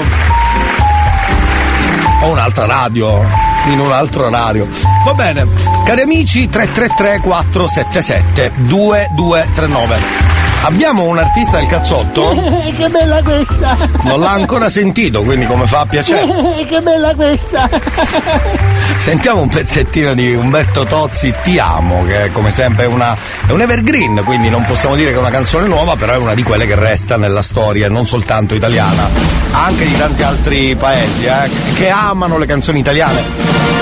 o 2.22 2.28
un'altra 2.28 2.66
radio 2.66 3.20
in 3.66 3.80
un 3.80 3.90
altro 3.90 4.26
orario. 4.26 4.68
Va 5.04 5.14
bene, 5.14 5.48
cari 5.84 6.02
amici 6.02 6.48
333 6.48 7.18
477 7.22 8.52
2239. 8.54 10.47
Abbiamo 10.62 11.04
un 11.04 11.18
artista 11.18 11.58
del 11.58 11.66
cazzotto? 11.66 12.34
che 12.76 12.88
bella 12.88 13.22
questa! 13.22 13.76
Non 14.02 14.20
l'ha 14.20 14.32
ancora 14.32 14.68
sentito, 14.68 15.22
quindi 15.22 15.46
come 15.46 15.66
fa 15.66 15.80
a 15.80 15.86
piacere. 15.86 16.26
che 16.66 16.80
bella 16.80 17.14
questa! 17.14 17.68
Sentiamo 18.98 19.42
un 19.42 19.48
pezzettino 19.48 20.14
di 20.14 20.34
Umberto 20.34 20.84
Tozzi, 20.84 21.32
Ti 21.42 21.58
amo, 21.58 22.04
che 22.04 22.24
è 22.24 22.32
come 22.32 22.50
sempre 22.50 22.86
una, 22.86 23.16
è 23.46 23.52
un 23.52 23.60
evergreen, 23.60 24.22
quindi 24.24 24.48
non 24.50 24.64
possiamo 24.64 24.96
dire 24.96 25.10
che 25.10 25.16
è 25.16 25.20
una 25.20 25.30
canzone 25.30 25.66
nuova, 25.66 25.96
però 25.96 26.12
è 26.14 26.16
una 26.16 26.34
di 26.34 26.42
quelle 26.42 26.66
che 26.66 26.74
resta 26.74 27.16
nella 27.16 27.42
storia, 27.42 27.88
non 27.88 28.06
soltanto 28.06 28.54
italiana, 28.54 29.08
anche 29.52 29.86
di 29.86 29.96
tanti 29.96 30.22
altri 30.22 30.74
paesi, 30.76 31.24
eh, 31.24 31.50
che 31.74 31.88
amano 31.88 32.36
le 32.36 32.46
canzoni 32.46 32.80
italiane. 32.80 33.78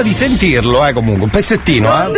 Non 0.00 0.08
l'ora 0.08 0.14
di 0.14 0.14
sentirlo, 0.14 0.86
eh, 0.86 0.92
comunque, 0.94 1.24
un 1.24 1.30
pezzettino, 1.30 1.92
eh. 1.92 2.10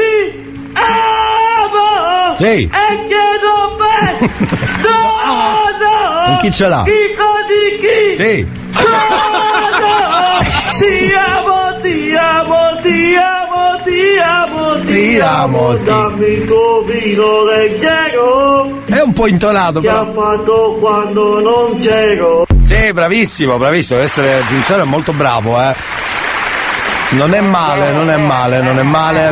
Sì. 2.37 2.45
E 2.45 2.71
chiedo 3.09 3.77
per 3.77 4.31
Con 6.27 6.37
chi 6.41 6.51
ce 6.53 6.69
l'ha? 6.69 6.83
Dico 6.85 7.25
di 7.49 7.79
chi? 7.81 8.17
Sì. 8.17 8.47
Ti 10.79 11.13
amo, 11.13 11.81
ti 11.83 12.15
amo, 12.15 12.81
ti 12.83 13.15
amo, 13.17 13.81
ti 13.83 14.19
amo, 14.19 14.79
Ti 14.85 15.19
amo, 15.21 15.77
ti- 15.77 15.85
Dammi 15.85 16.25
il 16.27 16.45
tuo 16.47 16.83
vino 16.87 17.45
leggero 17.45 18.81
È 18.87 19.01
un 19.01 19.13
po' 19.13 19.27
intonato, 19.27 19.81
che 19.81 19.89
ha 19.89 20.05
però. 20.05 20.13
fatto 20.37 20.77
quando 20.81 21.41
non 21.41 21.79
c'ero. 21.81 22.47
Sì, 22.65 22.93
bravissimo, 22.93 23.59
bravissimo, 23.59 23.99
devo 23.99 24.09
essere 24.09 24.43
sincero, 24.47 24.83
è 24.83 24.87
molto 24.87 25.13
bravo, 25.13 25.61
eh. 25.61 25.75
Non 27.13 27.33
è 27.35 27.41
male, 27.41 27.91
non 27.93 28.11
è 28.11 28.17
male, 28.17 28.61
non 28.63 28.79
è 28.79 28.83
male. 28.83 29.31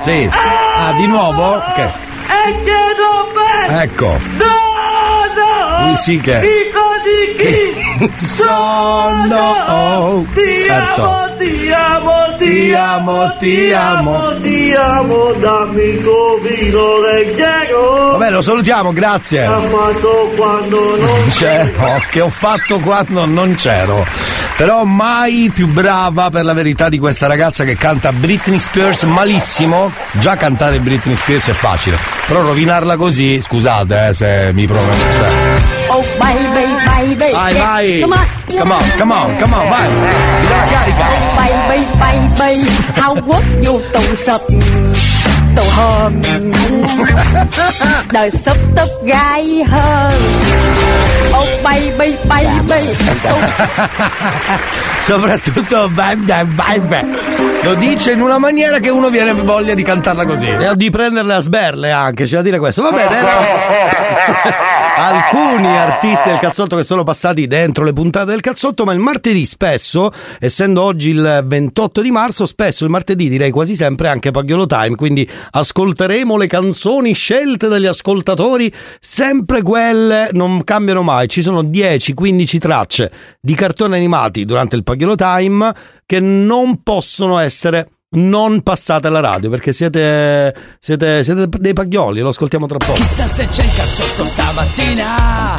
Sì. 0.00 0.28
Ah, 0.30 0.92
di 0.92 1.06
nuovo? 1.06 1.54
Ok. 1.56 1.78
E 1.78 1.90
Ecco. 3.82 4.18
Lui 5.82 5.96
sì 5.96 6.18
che. 6.20 6.40
Dico 6.40 6.80
di 7.04 7.34
chi? 7.36 7.74
Sono. 8.24 9.54
Certo. 10.62 11.23
Amo, 11.70 12.36
ti 12.38 12.72
amo, 12.72 13.34
ti 13.38 13.72
amo, 13.72 13.72
ti 13.72 13.72
amo, 13.72 14.40
ti 14.40 14.74
amo, 14.74 15.32
dammi 15.32 15.82
il 15.82 16.02
tuo 16.02 16.38
vino 16.42 17.00
leggero. 17.00 18.10
Vabbè, 18.12 18.30
lo 18.30 18.42
salutiamo, 18.42 18.92
grazie. 18.92 19.44
Ha 19.44 19.60
fatto 19.60 20.32
quando 20.36 20.96
non 20.96 21.28
C'ero, 21.30 22.02
che 22.10 22.20
ho 22.20 22.30
fatto 22.30 22.78
quando 22.78 23.24
non 23.26 23.54
c'ero. 23.54 24.06
Però 24.56 24.84
mai 24.84 25.50
più 25.52 25.66
brava 25.66 26.30
per 26.30 26.44
la 26.44 26.52
verità 26.52 26.88
di 26.88 26.98
questa 26.98 27.26
ragazza 27.26 27.64
che 27.64 27.76
canta 27.76 28.12
Britney 28.12 28.58
Spears 28.60 29.02
malissimo. 29.02 29.90
Già 30.12 30.36
cantare 30.36 30.78
Britney 30.78 31.16
Spears 31.16 31.48
è 31.48 31.52
facile. 31.52 31.96
Però 32.26 32.40
rovinarla 32.40 32.96
così, 32.96 33.40
scusate 33.40 34.08
eh, 34.08 34.14
se 34.14 34.50
mi 34.52 34.66
pronuncia. 34.66 35.72
Oh 35.88 36.04
baby, 36.18 36.73
baby. 37.04 37.32
Vai, 37.32 37.54
vai. 37.54 38.00
Come 38.00 38.16
on. 38.16 38.26
Come 38.58 38.72
on, 38.72 38.82
come 38.98 39.12
on, 39.12 39.36
come 39.40 39.54
on, 39.54 39.68
vai. 39.68 39.88
Ti 39.88 40.46
dà 40.48 40.56
la 40.56 40.66
carica. 40.72 41.04
Oh 41.04 41.36
baby, 41.36 41.84
baby. 41.98 42.54
How 42.96 43.14
would 43.26 43.44
you 43.64 43.80
tổ 43.92 44.02
sập 44.26 44.40
tổ 45.56 45.62
hòm 45.76 46.12
đời 48.12 48.30
sắp 48.44 48.56
tấp 48.76 48.88
gai 49.02 49.64
hơn 49.70 50.12
Oh 51.32 51.48
baby, 51.64 52.16
baby. 52.28 52.84
Soprattutto 55.00 55.88
bam, 55.96 56.26
bam, 56.26 56.56
bam, 56.56 56.88
bam. 56.88 57.16
Lo 57.62 57.74
dice 57.74 58.12
in 58.12 58.20
una 58.20 58.38
maniera 58.38 58.78
che 58.78 58.90
uno 58.90 59.08
viene 59.10 59.32
voglia 59.32 59.74
di 59.74 59.82
cantarla 59.82 60.24
così. 60.24 60.46
E 60.46 60.76
di 60.76 60.90
prenderle 60.90 61.34
a 61.34 61.40
sberle 61.40 61.90
anche, 61.90 62.24
c'è 62.24 62.36
da 62.36 62.42
dire 62.42 62.58
questo. 62.58 62.82
Va 62.82 62.92
bene, 62.92 63.16
erano 63.16 63.46
alcuni 64.96 65.76
artisti 65.76 66.28
del 66.28 66.38
cazzotto 66.38 66.76
che 66.76 66.84
sono 66.84 67.02
passati 67.02 67.46
dentro 67.46 67.84
le 67.84 67.92
puntate 67.92 68.30
del 68.30 68.40
cazzotto, 68.40 68.84
ma 68.84 68.92
il 68.92 69.00
martedì 69.00 69.44
spesso, 69.44 70.10
essendo 70.38 70.82
oggi 70.82 71.10
il 71.10 71.42
28 71.44 72.00
di 72.00 72.10
marzo, 72.10 72.46
spesso 72.46 72.84
il 72.84 72.90
martedì 72.90 73.28
direi 73.28 73.50
quasi 73.50 73.74
sempre 73.76 74.08
anche 74.08 74.30
Pagliolo 74.30 74.66
Time, 74.66 74.94
quindi 74.94 75.28
ascolteremo 75.50 76.36
le 76.36 76.46
canzoni 76.46 77.12
scelte 77.12 77.68
dagli 77.68 77.86
ascoltatori, 77.86 78.72
sempre 79.00 79.62
quelle 79.62 80.28
non 80.32 80.62
cambiano 80.64 81.02
mai, 81.02 81.28
ci 81.28 81.42
sono 81.42 81.62
10-15 81.62 82.58
tracce 82.58 83.12
di 83.40 83.54
cartoni 83.54 83.96
animati 83.96 84.44
durante 84.44 84.76
il 84.76 84.84
Pagliolo 84.84 85.16
Time 85.16 85.74
che 86.06 86.20
non 86.20 86.82
possono 86.82 87.38
essere 87.38 87.88
non 88.14 88.62
passate 88.62 89.06
alla 89.06 89.20
radio 89.20 89.50
perché 89.50 89.72
siete, 89.72 90.54
siete, 90.78 91.22
siete 91.22 91.48
dei 91.48 91.72
paglioli, 91.72 92.20
lo 92.20 92.28
ascoltiamo 92.28 92.66
tra 92.66 92.78
poco. 92.78 92.94
Chissà 92.94 93.26
se 93.26 93.46
c'è 93.46 93.64
il 93.64 93.74
cazzotto 93.74 94.24
stamattina. 94.24 95.56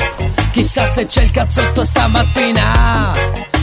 Chissà 0.52 0.86
se 0.86 1.06
c'è 1.06 1.24
il 1.24 1.32
cazzotto 1.32 1.84
stamattina. 1.84 3.14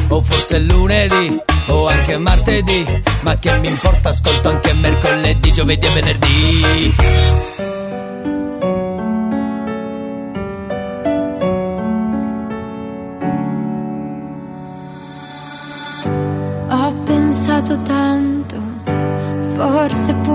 O 0.08 0.20
forse 0.20 0.58
lunedì, 0.58 1.40
o 1.68 1.86
anche 1.86 2.18
martedì. 2.18 2.84
Ma 3.22 3.38
che 3.38 3.58
mi 3.58 3.68
importa, 3.68 4.10
ascolto 4.10 4.48
anche 4.48 4.72
mercoledì, 4.74 5.52
giovedì 5.52 5.86
e 5.86 5.92
venerdì. 5.92 6.94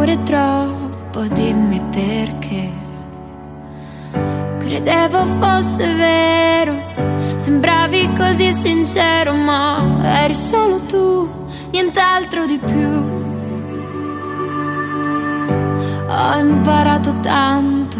Pure 0.08 0.24
troppo, 0.24 1.22
dimmi 1.34 1.82
perché. 1.91 2.72
Credevo 4.60 5.26
fosse 5.26 5.86
vero, 5.96 6.74
sembravi 7.36 8.13
così 8.17 8.50
sincero, 8.54 9.36
ma 9.36 10.22
eri 10.22 10.34
solo 10.34 10.80
tu, 10.84 11.30
nient'altro 11.72 12.46
di 12.46 12.58
più. 12.58 13.15
Ho 16.08 16.38
imparato 16.38 17.13
tanto, 17.20 18.00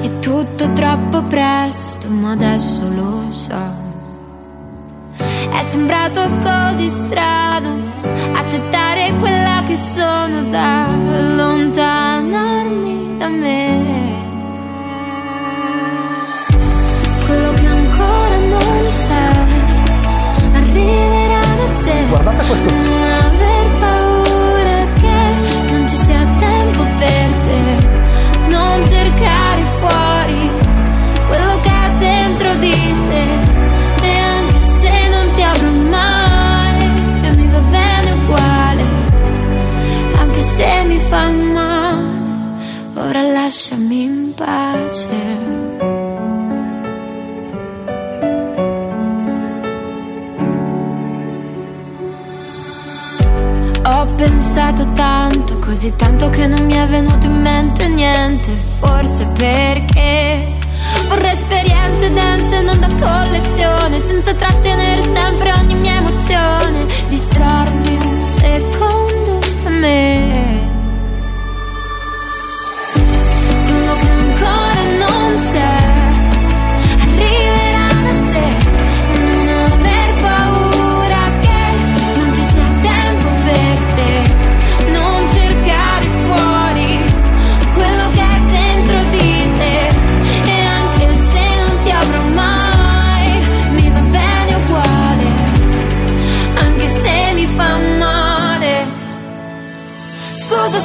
è 0.00 0.18
tutto 0.20 0.72
troppo 0.72 1.22
presto, 1.24 2.08
ma 2.08 2.30
adesso 2.30 2.82
lo 2.88 3.30
so. 3.30 3.84
È 5.18 5.62
sembrato 5.70 6.30
così 6.42 6.88
strano 6.88 7.76
accettare 8.32 8.85
quella 9.18 9.62
che 9.66 9.76
sono 9.76 10.44
da 10.44 10.84
allontanarmi 10.84 13.16
da 13.18 13.28
me. 13.28 14.14
Quello 17.26 17.52
che 17.54 17.66
ancora 17.66 18.38
non 18.38 18.86
c'è 18.88 19.36
arriverà 20.54 21.40
da 21.58 21.66
sé. 21.66 21.92
Guardate 22.08 22.46
questo. 22.46 22.70
Pensato 54.56 54.90
tanto, 54.94 55.58
così 55.58 55.94
tanto 55.96 56.30
che 56.30 56.46
non 56.46 56.64
mi 56.64 56.72
è 56.72 56.86
venuto 56.86 57.26
in 57.26 57.42
mente 57.42 57.88
niente, 57.88 58.50
forse 58.78 59.26
perché 59.36 60.56
vorrei 61.08 61.32
esperienze 61.32 62.10
dense 62.10 62.62
non 62.62 62.80
da 62.80 62.88
collezione, 62.88 63.98
senza 63.98 64.32
trattenere 64.32 65.02
sempre 65.02 65.52
ogni 65.52 65.74
mia 65.74 65.96
emozione, 65.96 66.86
distrarmi 67.10 67.98
un 68.02 68.22
secondo 68.22 69.40
a 69.66 69.68
me. 69.68 70.65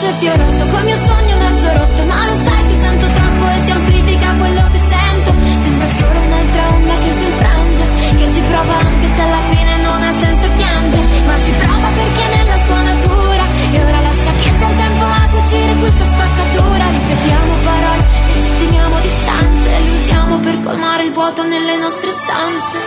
Se 0.01 0.17
ti 0.17 0.27
ho 0.27 0.35
rotto 0.35 0.65
col 0.73 0.83
mio 0.83 0.95
sogno 0.95 1.35
mezzo 1.37 1.67
rotto 1.77 2.03
Ma 2.05 2.25
lo 2.25 2.35
sai 2.35 2.67
ti 2.67 2.75
sento 2.81 3.05
troppo 3.05 3.43
e 3.53 3.57
si 3.65 3.71
amplifica 3.71 4.27
quello 4.41 4.63
che 4.71 4.79
sento. 4.79 5.29
Sembra 5.61 5.85
solo 5.85 6.19
un'altra 6.27 6.63
onda 6.73 6.95
che 7.03 7.11
si 7.17 7.25
infrange 7.31 7.83
Che 8.17 8.31
ci 8.33 8.41
prova 8.41 8.73
anche 8.89 9.07
se 9.15 9.21
alla 9.21 9.43
fine 9.51 9.73
non 9.77 10.01
ha 10.01 10.13
senso 10.23 10.45
piange 10.57 10.97
Ma 11.27 11.35
ci 11.45 11.51
prova 11.51 11.87
perché 11.99 12.25
nella 12.35 12.57
sua 12.65 12.81
natura 12.81 13.43
E 13.71 13.83
ora 13.83 13.99
lascia 14.01 14.31
che 14.41 14.49
sia 14.57 14.69
il 14.69 14.75
tempo 14.83 15.03
a 15.05 15.23
cucire 15.33 15.73
questa 15.75 16.05
spaccatura. 16.13 16.83
Ripetiamo 16.97 17.53
parole 17.69 18.03
e 18.31 18.33
ci 18.41 18.51
teniamo 18.57 18.99
distanze 19.01 19.65
E 19.75 19.79
le 19.85 19.91
usiamo 19.91 20.37
per 20.39 20.59
colmare 20.61 21.03
il 21.03 21.11
vuoto 21.11 21.43
nelle 21.43 21.77
nostre 21.77 22.11
stanze. 22.11 22.77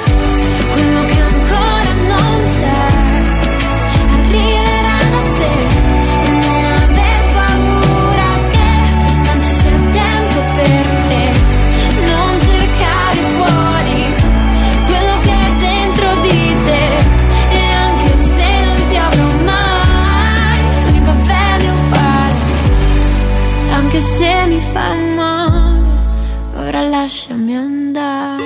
Quello 0.73 1.05
che 1.07 1.21
ancora 1.21 1.93
non 2.11 2.43
c'è 2.45 2.94
se 24.05 24.45
mi 24.47 24.61
fa 24.73 24.95
male 24.95 25.83
ora 26.57 26.83
lasciami 26.83 27.55
andare 27.57 28.43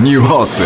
New 0.00 0.22
Hot. 0.24 0.62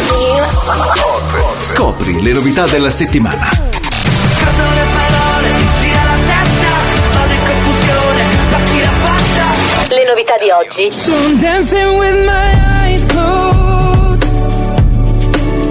Scopri 1.60 2.20
le 2.22 2.32
novità 2.32 2.66
della 2.66 2.90
settimana. 2.90 3.46
Scattano 3.46 4.74
le 4.74 4.84
parole, 4.92 5.52
mi 5.52 5.68
gira 5.80 6.02
la 6.04 6.16
testa 6.26 6.70
Vado 7.14 7.32
in 7.32 7.40
confusione, 7.46 8.22
spacchi 8.46 8.80
la 8.80 8.90
faccia 8.90 9.46
Le 9.94 10.04
novità 10.06 10.34
di 10.38 10.50
oggi. 10.50 10.92
So 10.98 11.12
I'm 11.12 11.38
dancing 11.38 11.98
with 11.98 12.24
my 12.24 12.52
eyes 12.84 13.04
closed 13.06 14.24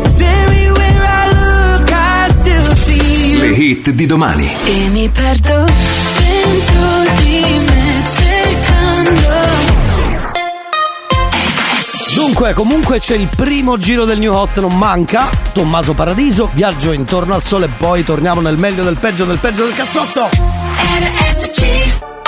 Cause 0.03 0.23
everywhere 0.23 1.03
I 1.03 1.29
look 1.33 1.91
I 1.91 2.31
still 2.33 2.75
see 2.75 3.37
Le 3.39 3.53
hit 3.53 3.89
di 3.91 4.05
domani. 4.07 4.51
e 4.65 4.87
mi 4.87 5.07
perdo 5.09 5.65
dentro 6.17 7.13
di 7.21 7.59
me 7.65 7.70
Dunque, 12.23 12.53
comunque 12.53 12.99
c'è 12.99 13.15
il 13.15 13.27
primo 13.35 13.79
giro 13.79 14.05
del 14.05 14.19
New 14.19 14.31
Hot, 14.31 14.59
non 14.59 14.77
manca. 14.77 15.27
Tommaso 15.53 15.95
Paradiso, 15.95 16.51
viaggio 16.53 16.91
intorno 16.91 17.33
al 17.33 17.41
sole 17.41 17.65
e 17.65 17.69
poi 17.69 18.03
torniamo 18.03 18.41
nel 18.41 18.59
meglio 18.59 18.83
del 18.83 18.95
peggio 18.97 19.25
del 19.25 19.39
peggio 19.39 19.63
del 19.63 19.73
cazzotto. 19.73 20.29
RSC 20.29 22.20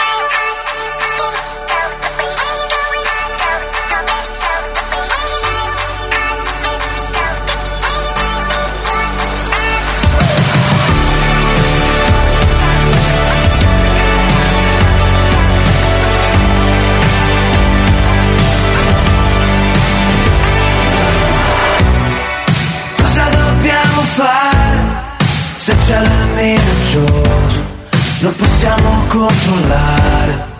controllare. 29.13 30.51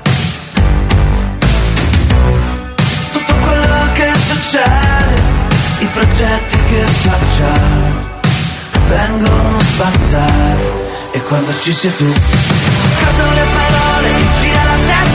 Tutto 3.12 3.34
quello 3.34 3.92
che 3.94 4.12
succede, 4.30 5.22
i 5.80 5.88
progetti 5.88 6.58
che 6.70 6.86
facciamo 6.86 8.12
vengono 8.88 9.60
spazzati. 9.60 10.82
E 11.14 11.22
quando 11.24 11.52
ci 11.62 11.74
sei 11.74 11.96
tu 11.96 12.12
scattano 12.12 13.34
le 13.34 13.46
parole, 13.58 14.12
mi 14.14 14.28
gira 14.40 14.64
la 14.64 14.78
testa, 14.88 15.13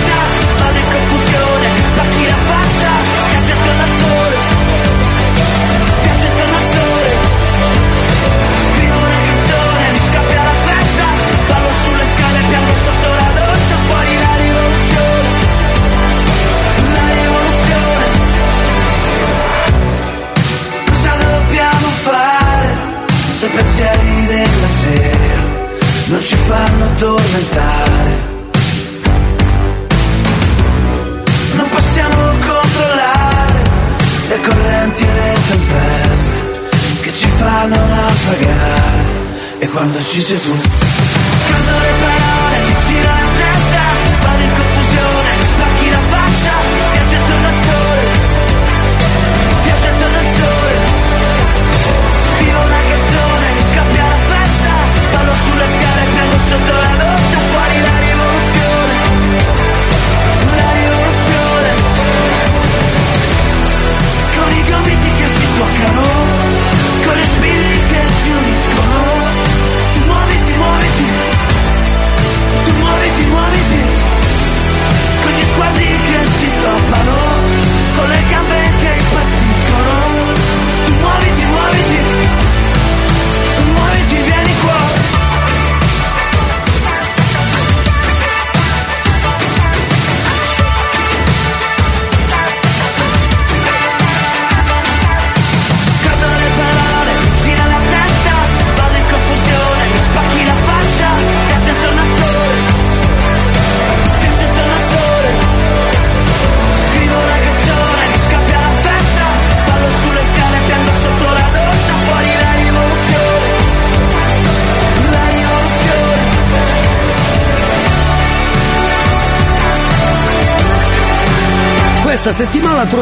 e 40.19 40.21
quando 40.21 40.63
ci 40.63 40.68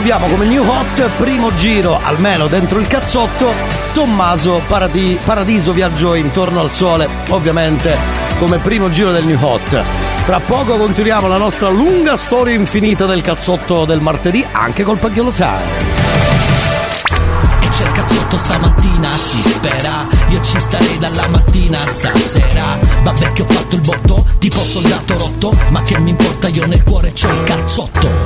troviamo 0.06 0.32
come 0.32 0.46
new 0.46 0.64
hot, 0.64 1.10
primo 1.16 1.52
giro, 1.56 1.98
almeno 2.00 2.46
dentro 2.46 2.78
il 2.78 2.86
cazzotto, 2.86 3.52
Tommaso 3.92 4.62
Paradi- 4.64 5.18
Paradiso 5.24 5.72
viaggiò 5.72 6.14
intorno 6.14 6.60
al 6.60 6.70
sole, 6.70 7.08
ovviamente 7.30 7.96
come 8.38 8.58
primo 8.58 8.88
giro 8.88 9.10
del 9.10 9.24
new 9.24 9.36
hot. 9.42 9.82
Tra 10.24 10.38
poco 10.38 10.76
continuiamo 10.76 11.26
la 11.26 11.38
nostra 11.38 11.70
lunga 11.70 12.16
storia 12.16 12.54
infinita 12.54 13.04
del 13.06 13.20
cazzotto 13.20 13.84
del 13.84 14.00
martedì, 14.00 14.46
anche 14.52 14.84
col 14.84 14.98
Paghiolo 14.98 15.32
Time. 15.32 15.94
C'è 17.76 17.84
il 17.84 17.92
cazzotto 17.92 18.38
stamattina, 18.38 19.12
si 19.12 19.42
spera 19.42 20.06
Io 20.30 20.40
ci 20.40 20.58
starei 20.58 20.96
dalla 20.96 21.28
mattina 21.28 21.78
stasera 21.82 22.78
Vabbè 23.02 23.32
che 23.32 23.42
ho 23.42 23.46
fatto 23.46 23.74
il 23.74 23.82
botto, 23.82 24.24
tipo 24.38 24.64
soldato 24.64 25.18
rotto 25.18 25.52
Ma 25.68 25.82
che 25.82 25.98
mi 25.98 26.08
importa, 26.08 26.48
io 26.48 26.64
nel 26.64 26.82
cuore 26.82 27.12
c'ho 27.12 27.28
il 27.28 27.42
cazzotto 27.42 28.25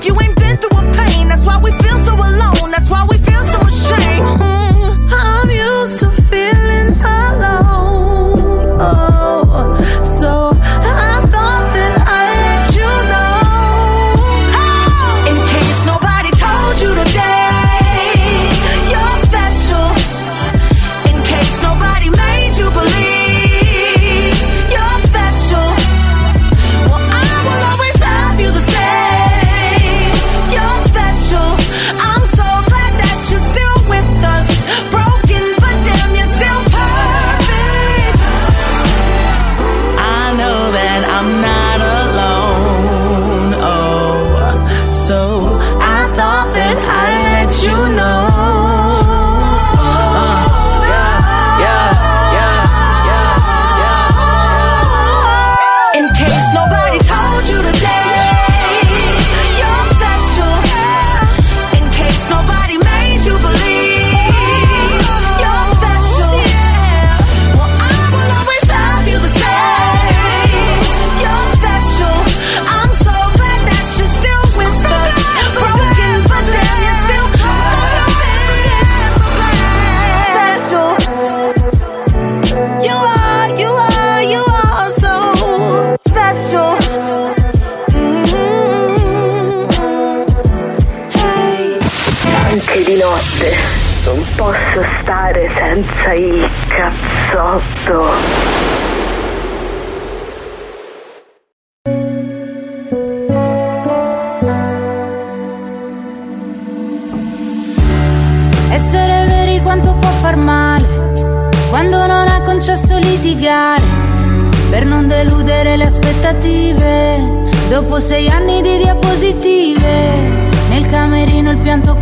if 0.00 0.06
you 0.06 0.18
ain't 0.22 0.39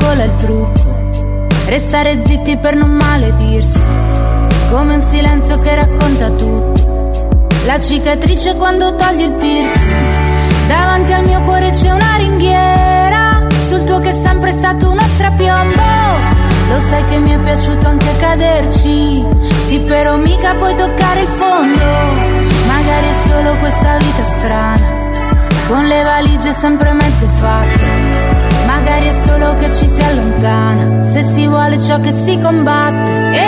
cola 0.08 0.24
il 0.24 0.34
trucco. 0.36 0.96
Restare 1.66 2.18
zitti 2.24 2.56
per 2.56 2.74
non 2.74 2.90
maledirsi, 2.92 3.84
come 4.70 4.94
un 4.94 5.00
silenzio 5.02 5.58
che 5.58 5.74
racconta 5.74 6.28
tutto. 6.30 7.48
La 7.66 7.78
cicatrice 7.78 8.54
quando 8.54 8.94
togli 8.94 9.22
il 9.22 9.32
piercing. 9.32 10.66
Davanti 10.66 11.12
al 11.12 11.22
mio 11.24 11.42
cuore 11.42 11.70
c'è 11.70 11.90
una 11.90 12.16
ringhiera, 12.16 13.46
sul 13.66 13.84
tuo 13.84 13.98
che 14.00 14.08
è 14.08 14.12
sempre 14.12 14.50
stato 14.52 14.90
uno 14.90 15.02
strapiombo. 15.02 15.82
Lo 16.70 16.80
sai 16.80 17.04
che 17.04 17.18
mi 17.18 17.30
è 17.30 17.38
piaciuto 17.38 17.86
anche 17.86 18.16
caderci, 18.18 19.26
sì 19.66 19.78
però 19.80 20.16
mica 20.16 20.54
puoi 20.54 20.74
toccare 20.74 21.20
il 21.20 21.28
fondo. 21.28 21.84
Magari 22.66 23.08
è 23.08 23.12
solo 23.12 23.56
questa 23.58 23.96
vita 23.98 24.24
strana, 24.24 25.10
con 25.66 25.84
le 25.84 26.02
valigie 26.02 26.52
sempre 26.52 26.92
mezze 26.92 27.26
fatte. 27.40 27.97
Magari 28.88 29.08
è 29.08 29.12
solo 29.12 29.54
che 29.56 29.70
ci 29.70 29.86
si 29.86 30.00
allontana, 30.00 31.02
se 31.02 31.22
si 31.22 31.46
vuole 31.46 31.78
ciò 31.78 32.00
che 32.00 32.10
si 32.10 32.38
combatte. 32.38 33.32
E 33.32 33.47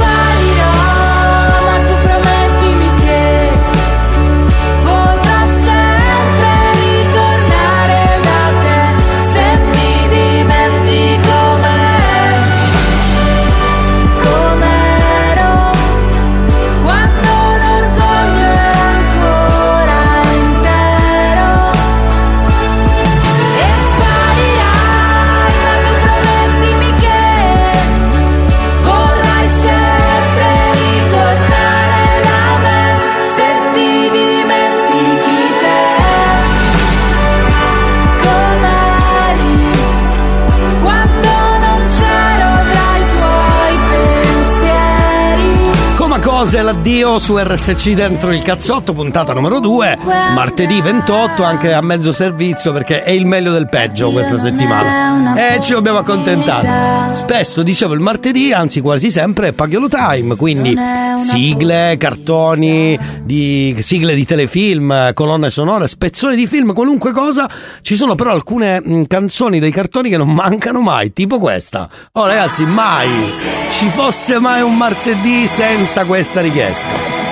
Cose 46.41 46.63
l'addio 46.63 47.19
su 47.19 47.37
RSC 47.37 47.91
dentro 47.91 48.31
il 48.31 48.41
cazzotto, 48.41 48.93
puntata 48.93 49.31
numero 49.31 49.59
2, 49.59 49.99
martedì 50.33 50.81
28, 50.81 51.43
anche 51.43 51.71
a 51.71 51.81
mezzo 51.81 52.11
servizio 52.11 52.73
perché 52.73 53.03
è 53.03 53.11
il 53.11 53.27
meglio 53.27 53.51
del 53.51 53.69
peggio 53.69 54.09
questa 54.09 54.37
settimana. 54.37 55.35
E 55.35 55.61
ci 55.61 55.73
dobbiamo 55.73 55.99
accontentare. 55.99 57.13
Spesso 57.13 57.61
dicevo 57.61 57.93
il 57.93 57.99
martedì, 57.99 58.51
anzi 58.53 58.81
quasi 58.81 59.11
sempre, 59.11 59.49
è 59.49 59.53
Pagliolo 59.53 59.87
Time, 59.87 60.35
quindi 60.35 60.75
sigle, 61.17 61.95
cartoni, 61.99 62.97
di, 63.21 63.77
sigle 63.79 64.15
di 64.15 64.25
telefilm, 64.25 65.13
colonne 65.13 65.51
sonore, 65.51 65.87
spezzoni 65.87 66.35
di 66.35 66.47
film, 66.47 66.73
qualunque 66.73 67.11
cosa. 67.11 67.47
Ci 67.81 67.95
sono 67.95 68.15
però 68.15 68.31
alcune 68.31 68.81
mh, 68.83 69.03
canzoni 69.03 69.59
dei 69.59 69.71
cartoni 69.71 70.09
che 70.09 70.17
non 70.17 70.33
mancano 70.33 70.81
mai, 70.81 71.13
tipo 71.13 71.37
questa. 71.37 71.87
Oh 72.13 72.25
ragazzi, 72.25 72.65
mai 72.65 73.59
ci 73.71 73.89
fosse 73.89 74.39
mai 74.39 74.61
un 74.61 74.75
martedì 74.75 75.47
senza 75.47 76.05
questa 76.05 76.30
richiesta. 76.39 76.85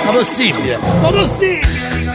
Ma 0.04 0.12
possibile? 0.12 0.78
Ma 1.02 1.10
possibile? 1.12 2.09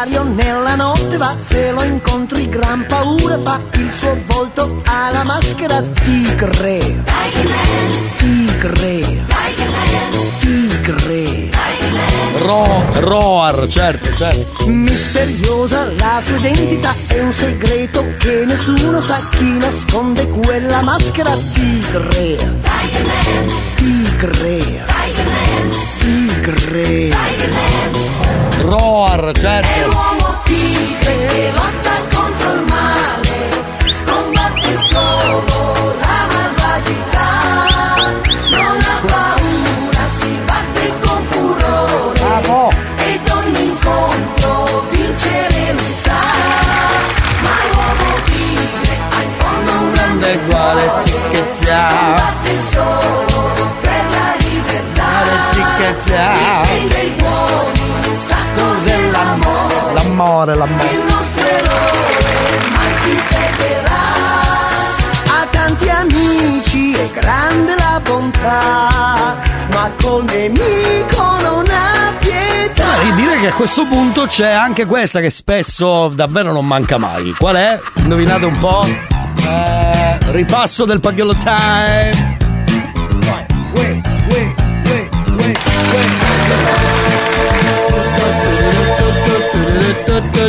Solitario 0.00 0.32
nella 0.32 0.76
notte 0.76 1.18
va, 1.18 1.36
se 1.38 1.72
lo 1.72 1.82
incontri 1.82 2.48
gran 2.48 2.86
paura 2.86 3.38
fa, 3.42 3.60
il 3.72 3.92
suo 3.92 4.18
volto 4.24 4.80
ha 4.86 5.10
la 5.12 5.24
maschera 5.24 5.82
tigre. 5.82 7.02
Tigre. 8.16 9.24
Tigre. 10.38 11.50
Ro- 12.46 12.82
Roar, 12.92 13.68
certo, 13.68 14.14
certo. 14.14 14.66
Misteriosa 14.68 15.84
la 15.98 16.22
sua 16.24 16.38
identità 16.38 16.94
è 17.08 17.20
un 17.20 17.32
segreto 17.32 18.02
che 18.16 18.44
nessuno 18.46 19.02
sa 19.02 19.20
chi 19.32 19.58
nasconde 19.58 20.26
quella 20.30 20.80
maschera 20.80 21.36
tigre. 21.52 22.38
Tigre. 23.74 24.84
Tigre. 25.98 28.09
Roar, 28.60 29.32
certo. 29.32 29.88
L'uomo 29.88 30.40
tigre 30.44 31.50
lotta 31.52 31.90
contro 32.14 32.52
il 32.52 32.64
male, 32.66 33.64
combatte 34.04 34.76
solo 34.88 35.79
a 73.50 73.52
questo 73.52 73.84
punto 73.84 74.26
c'è 74.26 74.50
anche 74.50 74.86
questa 74.86 75.20
che 75.20 75.28
spesso 75.28 76.08
davvero 76.08 76.52
non 76.52 76.66
manca 76.66 76.98
mai. 76.98 77.34
Qual 77.36 77.56
è? 77.56 77.78
Indovinate 77.96 78.44
un 78.46 78.58
po'? 78.58 78.84
Eh, 78.86 80.18
ripasso 80.30 80.84
del 80.84 81.00
Pagliolo 81.00 81.34
Time. 81.34 82.38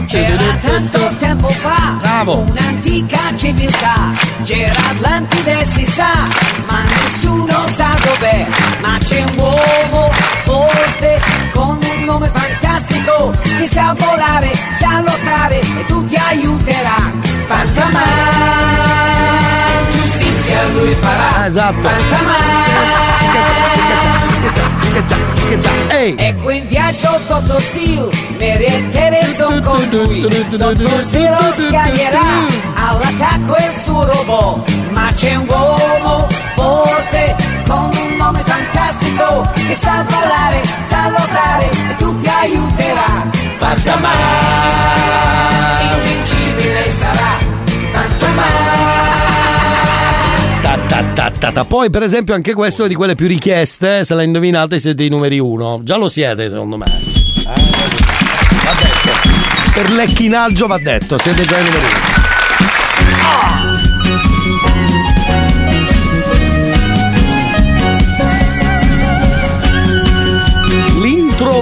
C'era 0.06 0.58
tanto 0.62 1.12
tempo 1.20 1.48
fa 1.50 2.00
un'antica 2.26 3.36
civiltà, 3.36 4.12
c'era 4.44 4.74
Atlantide 4.90 5.66
si 5.66 5.86
sa, 5.86 6.28
ma 6.66 6.84
nessuno 6.84 7.68
sa 7.74 7.96
dov'è, 8.04 8.48
ma 8.82 8.98
c'è 8.98 9.22
un 9.22 9.38
uomo 9.38 10.41
forte 10.52 11.22
con 11.54 11.80
un 11.82 12.04
nome 12.04 12.30
fantastico, 12.34 13.32
che 13.58 13.68
sa 13.68 13.96
volare, 13.98 14.52
sa 14.78 15.02
lottare 15.02 15.60
e 15.62 15.86
tutti 15.88 16.16
aiuterà. 16.16 17.00
Fantaman, 17.48 18.02
giustizia 19.92 20.68
lui 20.74 20.94
farà. 21.00 21.46
Esatto. 21.46 21.88
Fantaman. 21.88 22.50
Ecco 26.18 26.50
in 26.50 26.68
viaggio 26.68 27.20
Dottor 27.28 27.62
Steel, 27.62 28.10
Mary 28.40 28.66
e 28.66 28.90
Tere 28.92 29.34
son 29.38 29.62
con 29.62 29.82
lui. 29.90 30.22
Dottor 30.50 31.06
Zero 31.06 31.38
scaglierà 31.56 32.20
all'attacco 32.74 33.56
il 33.56 33.74
suo 33.84 34.06
robot. 34.06 34.70
Ma 34.92 35.12
c'è 35.16 35.36
un 35.36 35.48
uomo 35.48 36.28
che 39.72 39.78
sa 39.78 40.06
volare, 40.08 40.62
sa 40.90 41.10
lottare 41.10 41.70
e 41.70 41.96
tutti 41.98 42.28
aiuterà. 42.28 43.30
Fantaman, 43.56 44.12
invincibile 45.96 46.92
sarà. 46.92 47.50
Ta 50.62 50.78
ta 51.14 51.32
ta 51.32 51.52
ta. 51.52 51.66
Poi, 51.66 51.90
per 51.90 52.04
esempio, 52.04 52.34
anche 52.34 52.54
questo 52.54 52.86
è 52.86 52.88
di 52.88 52.96
quelle 52.96 53.16
più 53.16 53.28
richieste. 53.28 54.04
Se 54.04 54.14
la 54.14 54.24
indovinate, 54.24 54.78
siete 54.78 55.04
i 55.04 55.10
numeri 55.10 55.40
uno. 55.40 55.80
Già 55.84 55.96
lo 55.96 56.10
siete, 56.10 56.50
secondo 56.50 56.78
me. 56.78 56.86
Eh, 56.86 57.44
va 57.44 58.74
detto. 58.82 59.12
Per 59.74 59.90
l'ecchinaggio 59.92 60.68
va 60.68 60.78
detto, 60.80 61.18
siete 61.18 61.44
già 61.44 61.58
i 61.58 61.64
numeri 61.64 61.86
uno. 61.86 62.11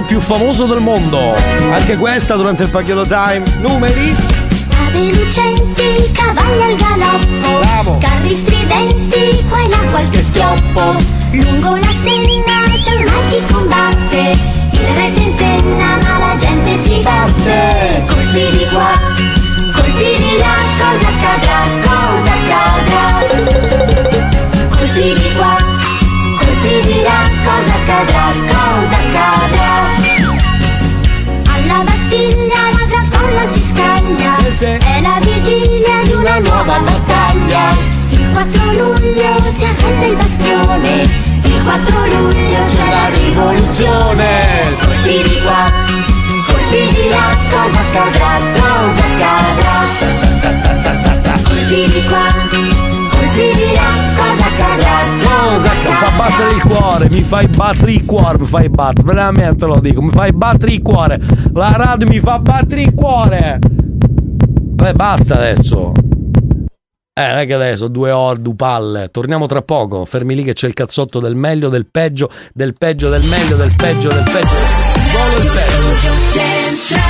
Più 0.02 0.20
famoso 0.20 0.66
del 0.66 0.80
mondo. 0.80 1.34
Anche 1.70 1.96
questa 1.96 2.36
durante 2.36 2.64
il 2.64 2.70
Paghiolo 2.70 3.06
Time. 3.06 3.42
Numeri? 3.58 4.14
Strade 4.48 5.12
lucenti, 5.12 6.10
cavalli 6.12 6.62
al 6.62 6.76
galoppo 6.76 7.60
Bravo. 7.60 7.98
Carri 7.98 8.34
stridenti, 8.34 9.44
qua 9.48 9.62
e 9.62 9.68
là 9.68 9.78
qualche 9.90 10.22
schioppo 10.22 10.96
Lungo 11.32 11.76
la 11.76 11.90
senna 11.90 12.60
c'è 12.78 12.92
ormai 12.94 13.26
chi 13.28 13.42
combatte 13.52 14.38
Il 14.70 14.86
re 14.94 15.12
tentenna 15.12 15.98
ma 16.02 16.18
la 16.18 16.36
gente 16.36 16.76
si 16.76 17.00
batte 17.00 18.04
Colpi 18.06 18.50
di 18.50 18.66
qua, 18.72 18.98
colpi 19.74 20.16
di 20.16 20.36
là 20.38 20.54
Cosa 20.78 21.08
accadrà, 21.08 21.58
cosa 21.86 22.32
accadrà 22.32 23.06
Colpi 24.68 25.14
di 25.14 25.32
qua, 25.36 25.56
colpi 26.38 26.80
di 26.86 27.02
là 27.02 27.30
Cosa 27.44 27.74
accadrà, 27.74 28.32
cosa 28.46 28.96
accadrà 28.96 29.39
si 34.10 34.52
scaglia 34.52 34.78
È 34.78 35.00
la 35.00 35.18
vigilia 35.20 36.02
di 36.04 36.12
una 36.12 36.38
nuova 36.38 36.80
battaglia. 36.80 37.76
Il 38.10 38.30
4 38.32 38.72
luglio 38.72 39.48
si 39.48 39.64
arrende 39.64 40.06
il 40.06 40.16
bastione. 40.16 41.02
Il 41.42 41.62
4 41.62 42.06
luglio 42.06 42.64
c'è 42.66 42.88
la 42.88 43.08
rivoluzione. 43.14 44.76
Colpi 44.80 45.22
di 45.22 45.40
qua, 45.42 45.70
colpi 46.46 46.94
di 46.94 47.08
là. 47.08 47.36
Cosa 47.48 47.80
accadrà, 47.80 48.32
cosa 48.58 49.04
accadrà? 49.04 49.78
Colpi 51.44 51.88
di 51.90 52.02
qua, 52.08 52.26
colpi 53.10 53.50
di 53.54 53.72
là. 53.74 53.88
Cosa 54.16 54.44
accadrà, 54.46 54.96
cosa 55.22 55.70
Mi 55.70 55.84
fa 55.84 55.90
accadrà 55.90 56.10
battere 56.16 56.50
il 56.50 56.62
cuore, 56.62 57.08
mi 57.10 57.22
fai 57.22 57.46
battere 57.46 57.92
il 57.92 58.04
cuore, 58.04 58.38
mi 58.38 58.46
fai 58.46 58.68
battere, 58.68 59.06
veramente 59.06 59.66
lo 59.66 59.78
dico, 59.80 60.02
mi 60.02 60.10
fai 60.10 60.32
battere 60.32 60.72
il 60.72 60.82
cuore. 60.82 61.20
La 61.52 61.72
radio 61.76 62.08
mi 62.08 62.18
fa 62.18 62.38
battere 62.38 62.82
il 62.82 62.94
cuore. 62.94 63.58
Beh, 64.80 64.94
basta 64.94 65.34
adesso. 65.36 65.92
Eh, 67.12 67.28
non 67.28 67.38
è 67.38 67.46
che 67.46 67.52
adesso 67.52 67.88
due 67.88 68.10
ore, 68.12 68.40
due 68.40 68.54
palle. 68.54 69.10
Torniamo 69.10 69.46
tra 69.46 69.60
poco. 69.60 70.06
Fermi 70.06 70.34
lì 70.34 70.42
che 70.42 70.54
c'è 70.54 70.66
il 70.66 70.74
cazzotto 70.74 71.20
del 71.20 71.36
meglio, 71.36 71.68
del 71.68 71.86
peggio, 71.86 72.30
del 72.54 72.72
peggio, 72.72 73.10
del 73.10 73.22
meglio, 73.24 73.56
del 73.56 73.74
peggio, 73.76 74.08
del 74.08 74.24
peggio. 74.24 74.48
Solo 75.10 75.36
il 75.42 75.50
peggio. 75.52 77.09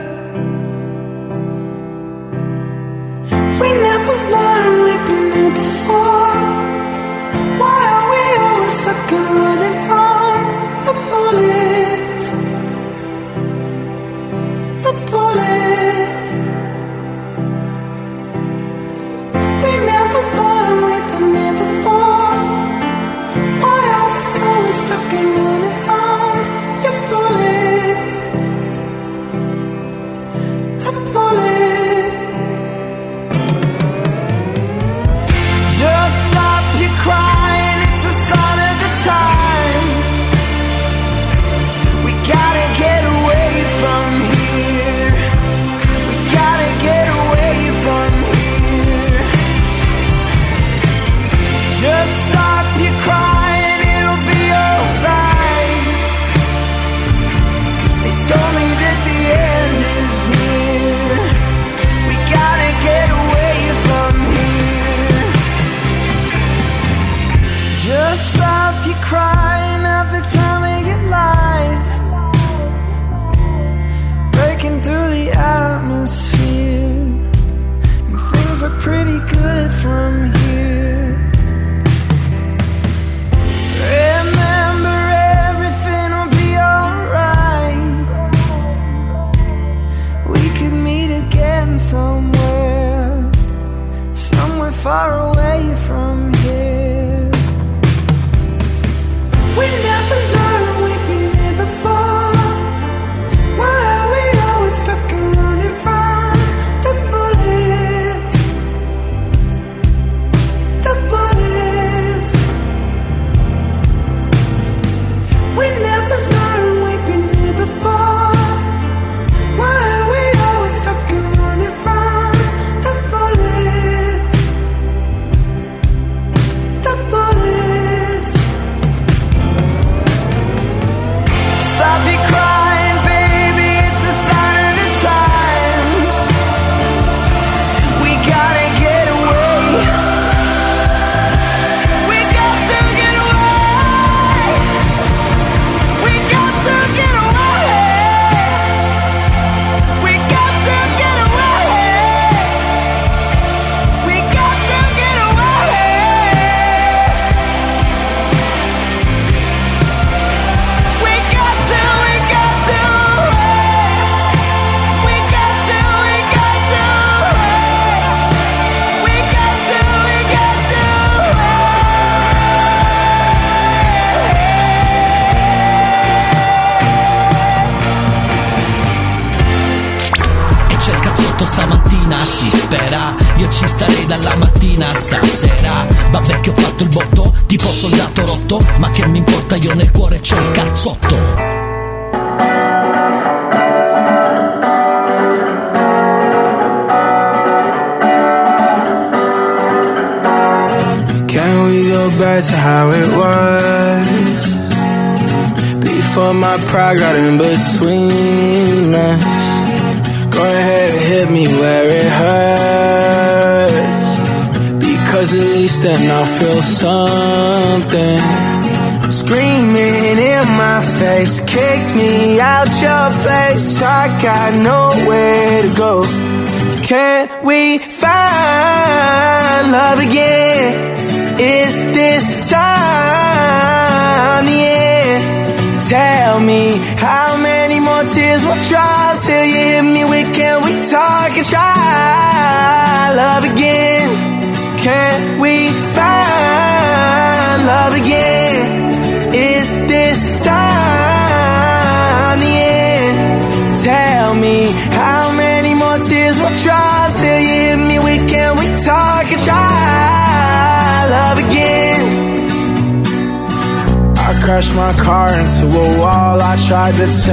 Stuck 24.73 25.13
and 25.13 25.35
running 25.37 25.79
from 25.85 26.00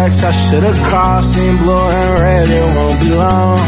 I 0.00 0.30
should've 0.30 0.80
crossed, 0.84 1.34
Seen 1.34 1.56
blue 1.56 1.76
and 1.76 2.20
red, 2.20 2.48
it 2.48 2.76
won't 2.76 3.00
be 3.00 3.10
long. 3.14 3.58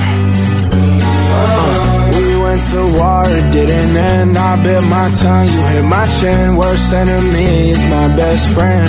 Uh, 1.32 2.12
we 2.14 2.36
went 2.36 2.62
to 2.70 2.98
war, 2.98 3.24
it 3.28 3.50
didn't 3.50 3.96
end. 3.96 4.38
I 4.38 4.62
bit 4.62 4.82
my 4.84 5.10
tongue, 5.10 5.48
you 5.48 5.60
hit 5.72 5.84
my 5.84 6.06
chin. 6.20 6.56
Worst 6.56 6.92
enemy 6.92 7.70
is 7.70 7.82
my 7.84 8.08
best 8.14 8.48
friend. 8.54 8.88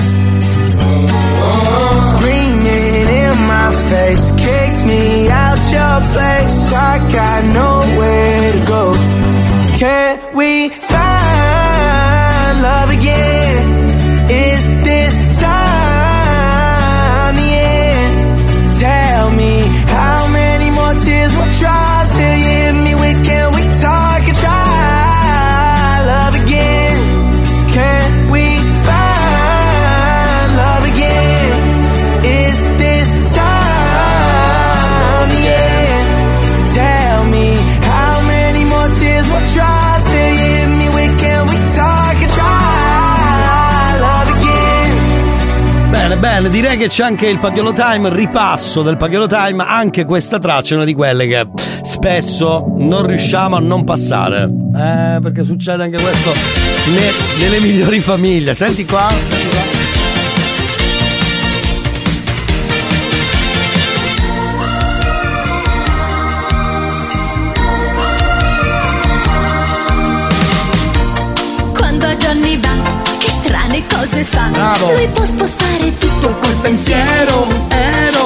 Screaming 2.12 3.08
in 3.24 3.38
my 3.48 3.72
face, 3.90 4.30
kicked 4.38 4.86
me 4.86 5.30
out 5.30 5.62
your 5.78 5.98
place. 6.14 6.72
I 6.72 7.00
got 7.12 7.44
nowhere 7.60 8.52
to 8.54 8.66
go. 8.68 9.31
Direi 46.52 46.76
che 46.76 46.88
c'è 46.88 47.06
anche 47.06 47.28
il 47.28 47.40
Paghiolo 47.40 47.72
Time, 47.72 48.14
ripasso 48.14 48.82
del 48.84 48.98
Paghiolo 48.98 49.26
Time, 49.26 49.64
anche 49.66 50.04
questa 50.04 50.38
traccia 50.38 50.74
è 50.74 50.76
una 50.76 50.86
di 50.86 50.94
quelle 50.94 51.26
che 51.26 51.48
spesso 51.82 52.74
non 52.76 53.08
riusciamo 53.08 53.56
a 53.56 53.60
non 53.60 53.86
passare. 53.86 54.44
Eh, 54.44 55.20
perché 55.22 55.46
succede 55.46 55.84
anche 55.84 56.00
questo 56.00 56.34
ne- 56.88 57.40
nelle 57.40 57.60
migliori 57.62 58.02
famiglie. 58.02 58.54
Senti 58.54 58.86
qua, 58.86 59.08
senti 59.08 59.48
qua. 59.48 59.71
Cose 74.02 74.26
fa. 74.26 74.48
Bravo. 74.52 74.94
Lui 74.94 75.08
può 75.10 75.24
spostare 75.24 75.98
tutto 75.98 76.36
col 76.38 76.56
pensiero. 76.62 77.48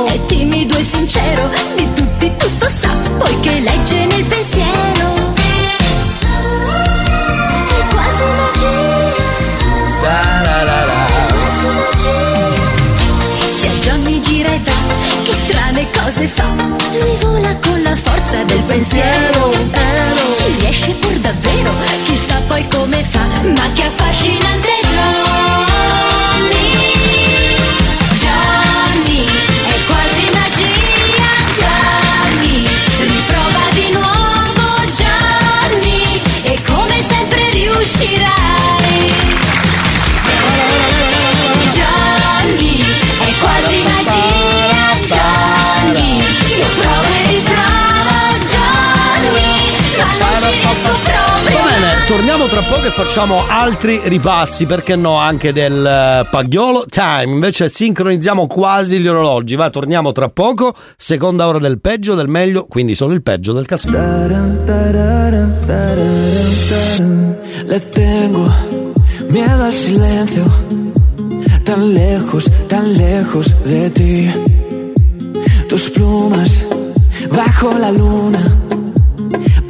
È 0.06 0.26
timido 0.26 0.78
e 0.78 0.84
sincero, 0.84 1.50
di 1.76 1.88
tutti 1.94 2.32
tutto 2.38 2.70
sa, 2.70 2.90
poiché 3.18 3.60
legge 3.60 4.06
nel 4.06 4.24
pensiero. 4.24 5.34
È 7.68 7.84
quasi 7.90 8.24
magia. 8.40 8.70
È 10.02 10.24
quasi 11.34 11.66
magia. 11.80 12.18
Se 13.48 13.68
a 13.68 13.72
Johnny 13.82 14.20
gira 14.22 14.50
e 14.50 14.60
va, 14.64 14.80
che 15.24 15.34
strane 15.34 15.88
cose 15.92 16.28
fa. 16.28 16.54
Lui 16.92 17.16
vola 17.20 17.54
con 17.58 17.82
la 17.82 17.96
forza 17.96 18.44
del 18.44 18.62
pensiero. 18.68 19.52
Ci 20.32 20.56
riesce 20.60 20.92
pur 20.94 21.14
davvero, 21.20 21.74
chissà 22.06 22.42
poi 22.48 22.66
come 22.70 23.04
fa, 23.04 23.26
ma 23.44 23.70
che 23.74 23.84
affascinante 23.84 24.75
torniamo 52.46 52.48
tra 52.48 52.62
poco 52.62 52.88
e 52.88 52.90
facciamo 52.92 53.44
altri 53.48 54.00
ripassi, 54.04 54.66
perché 54.66 54.96
no, 54.96 55.18
anche 55.18 55.52
del 55.52 55.86
eh, 55.86 56.28
Paghiolo 56.30 56.86
Time. 56.88 57.32
Invece 57.32 57.70
sincronizziamo 57.70 58.48
quasi 58.48 59.00
gli 59.00 59.08
orologi. 59.08 59.56
Va, 59.56 59.70
torniamo 59.70 60.12
tra 60.12 60.30
poco. 60.30 60.76
Seconda 60.96 61.48
ora 61.48 61.60
del 61.60 61.80
peggio, 61.80 62.14
del 62.14 62.28
meglio, 62.28 62.66
quindi 62.66 62.96
solo 62.96 63.14
il 63.14 63.24
peggio 63.24 63.54
del 63.54 63.66
caso. 63.66 63.90
Le 67.66 67.90
tengo 67.90 68.52
miedo 69.30 69.64
al 69.64 69.74
silencio, 69.74 70.52
tan 71.64 71.94
lejos, 71.94 72.50
tan 72.68 72.92
lejos 72.92 73.56
de 73.64 73.92
ti. 73.92 74.32
Tus 75.68 75.90
plumas 75.90 76.66
bajo 77.30 77.78
la 77.78 77.90
luna 77.90 78.75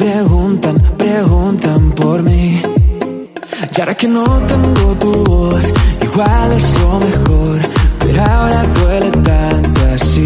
preguntan, 0.06 0.76
preguntan 0.98 1.92
por 1.94 2.22
mí. 2.22 2.62
Y 3.76 3.82
ahora 3.82 3.96
que 3.96 4.08
no 4.08 4.24
tengo 4.52 4.96
tu 5.00 5.12
voz, 5.24 5.66
igual 6.08 6.52
es 6.52 6.68
lo 6.80 7.00
mejor, 7.08 7.58
pero 8.00 8.22
ahora 8.22 8.64
duele 8.78 9.12
tanto 9.30 9.82
así. 9.96 10.24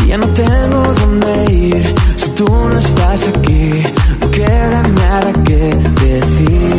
Y 0.00 0.08
ya 0.08 0.18
no 0.18 0.28
tengo 0.30 0.82
dónde 1.00 1.52
ir 1.52 1.94
si 2.16 2.30
tú 2.30 2.46
no 2.70 2.78
estás 2.78 3.28
aquí. 3.28 3.82
No 4.20 4.30
queda 4.30 4.82
nada 4.82 5.32
que 5.44 5.60
decir. 6.02 6.76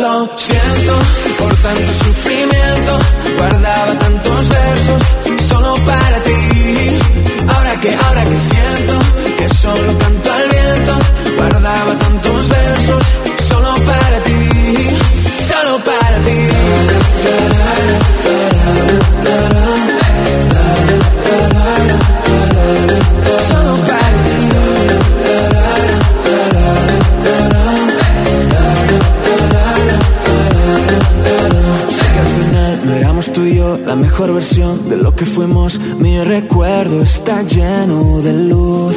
Lo 0.00 0.26
siento 0.34 0.94
por 1.38 1.54
tanto 1.56 1.92
sufrimiento, 2.04 2.98
guardaba 3.36 3.98
tantos 3.98 4.48
versos 4.48 5.02
solo 5.46 5.84
para 5.84 6.22
ti. 6.22 6.98
Ahora 7.54 7.80
que, 7.80 7.94
ahora 7.94 8.24
que 8.24 8.36
siento 8.36 8.98
que 9.36 9.48
solo 9.50 9.98
mejor 33.96 34.32
versión 34.32 34.88
de 34.88 34.96
lo 34.96 35.14
que 35.14 35.26
fuimos. 35.26 35.78
Mi 35.98 36.22
recuerdo 36.22 37.02
está 37.02 37.42
lleno 37.42 38.20
de 38.20 38.32
luz. 38.32 38.96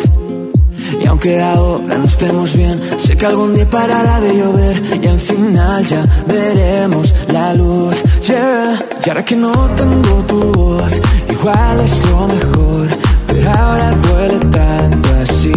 Y 1.02 1.06
aunque 1.08 1.42
ahora 1.42 1.98
no 1.98 2.06
estemos 2.06 2.56
bien, 2.56 2.80
sé 2.98 3.18
que 3.18 3.26
algún 3.26 3.56
día 3.56 3.70
parará 3.70 4.20
de 4.20 4.38
llover 4.38 5.00
y 5.02 5.08
al 5.08 5.20
final 5.20 5.86
ya 5.86 6.06
veremos 6.28 7.14
la 7.30 7.54
luz. 7.54 7.96
Yeah. 8.28 8.86
Y 9.06 9.10
ahora 9.10 9.26
que 9.26 9.36
no 9.36 9.52
tengo 9.76 10.24
tu 10.28 10.52
voz, 10.54 10.94
igual 11.30 11.80
es 11.82 12.02
lo 12.10 12.28
mejor, 12.28 12.88
pero 13.28 13.52
ahora 13.52 13.92
duele 14.08 14.40
tanto 14.52 15.10
así. 15.24 15.52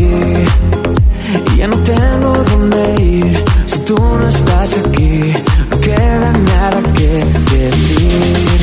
Y 1.53 1.59
ya 1.59 1.69
no 1.69 1.79
tengo 1.81 2.33
dónde 2.51 3.03
ir 3.03 3.45
si 3.67 3.79
tú 3.81 3.97
no 3.97 4.29
estás 4.29 4.79
aquí. 4.79 5.33
No 5.71 5.81
queda 5.81 6.33
nada 6.33 6.83
que 6.95 7.25
decir. 7.55 8.56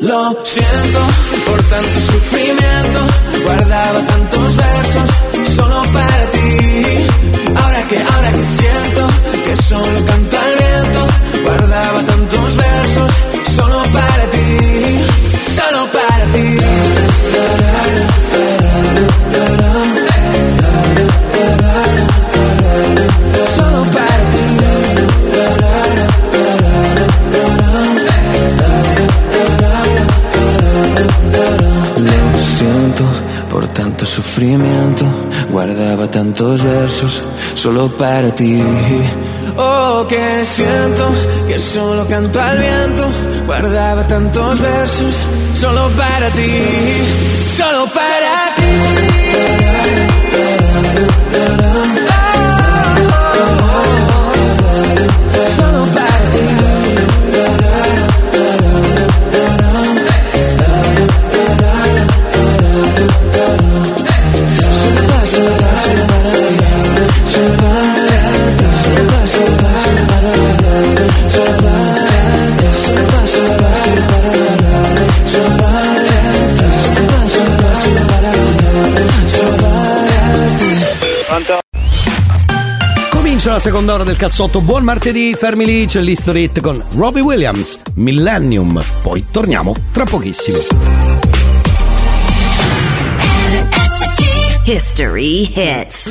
Lo 0.00 0.30
siento 0.44 1.00
por 1.44 1.60
tanto 1.64 2.00
sufrimiento. 2.12 3.00
Guardaba 3.42 4.00
tantos 4.06 4.56
versos 4.56 5.10
solo 5.56 5.82
para 5.92 6.30
ti. 6.30 7.06
Ahora 7.56 7.82
que, 7.88 7.98
ahora 7.98 8.30
que 8.30 8.44
siento 8.44 9.06
que 9.44 9.56
solo 9.62 10.04
canto 10.04 10.36
al 10.38 10.54
viento. 10.56 11.06
Guardaba 11.42 12.02
tantos 12.04 12.56
versos 12.56 13.12
solo 13.56 13.82
para 13.90 14.30
ti. 14.30 14.98
Solo 15.56 15.90
para 15.90 16.24
ti. 16.26 16.97
Guardaba 35.50 36.08
tantos 36.08 36.62
versos 36.62 37.24
solo 37.54 37.90
para 37.96 38.32
ti. 38.32 38.62
Oh, 39.56 40.06
que 40.08 40.44
siento 40.44 41.10
que 41.48 41.58
solo 41.58 42.06
canto 42.06 42.40
al 42.40 42.58
viento. 42.58 43.04
Guardaba 43.46 44.06
tantos 44.06 44.60
versos 44.60 45.16
solo 45.54 45.90
para 45.90 46.30
ti. 46.30 46.52
Solo 47.48 47.86
para 47.86 48.54
ti. 48.56 49.07
La 83.58 83.64
seconda 83.64 83.94
ora 83.94 84.04
del 84.04 84.16
cazzotto. 84.16 84.60
Buon 84.60 84.84
martedì, 84.84 85.34
fermi 85.36 85.64
lì, 85.64 85.84
c'è 85.84 86.00
l'History 86.00 86.44
Hit 86.44 86.60
con 86.60 86.80
Robbie 86.90 87.22
Williams, 87.22 87.80
Millennium. 87.96 88.80
Poi 89.02 89.24
torniamo 89.30 89.74
tra 89.90 90.04
pochissimo. 90.04 90.58
History 94.64 95.52
hits. 95.52 96.08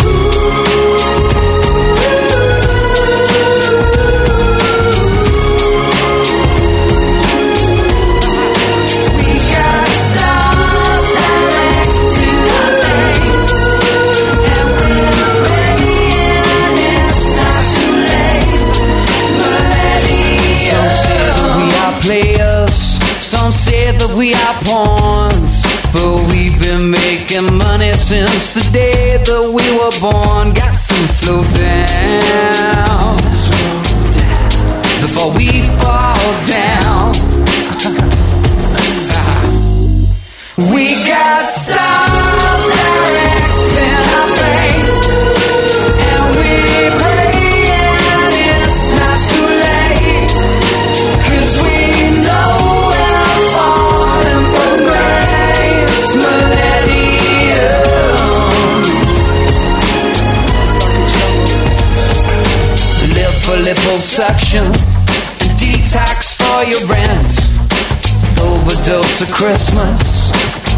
Overdose 69.18 69.30
of 69.30 69.36
Christmas, 69.36 70.32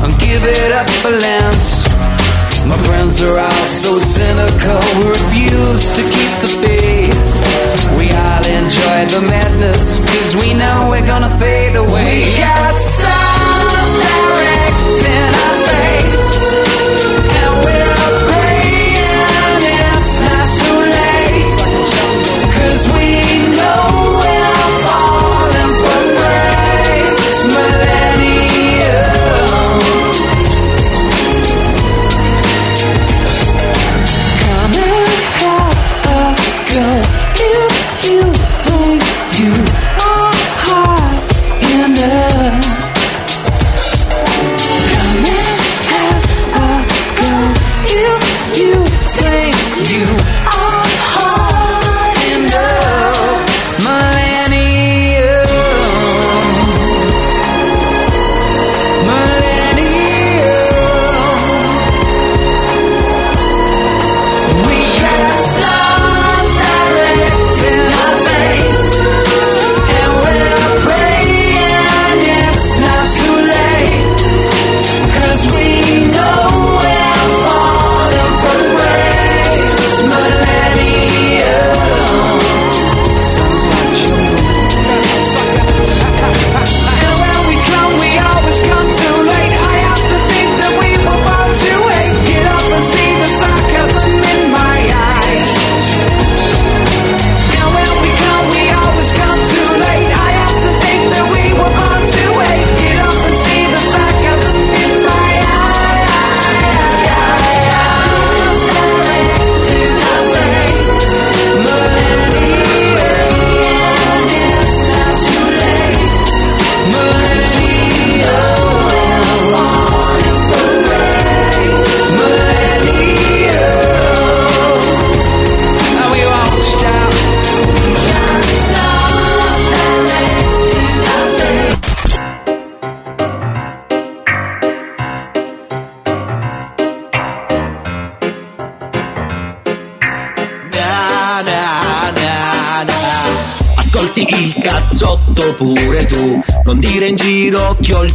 and 0.03 0.19
give 0.19 0.43
it 0.43 0.71
up 0.71 0.89
for 1.01 1.11
Lent. 1.11 1.38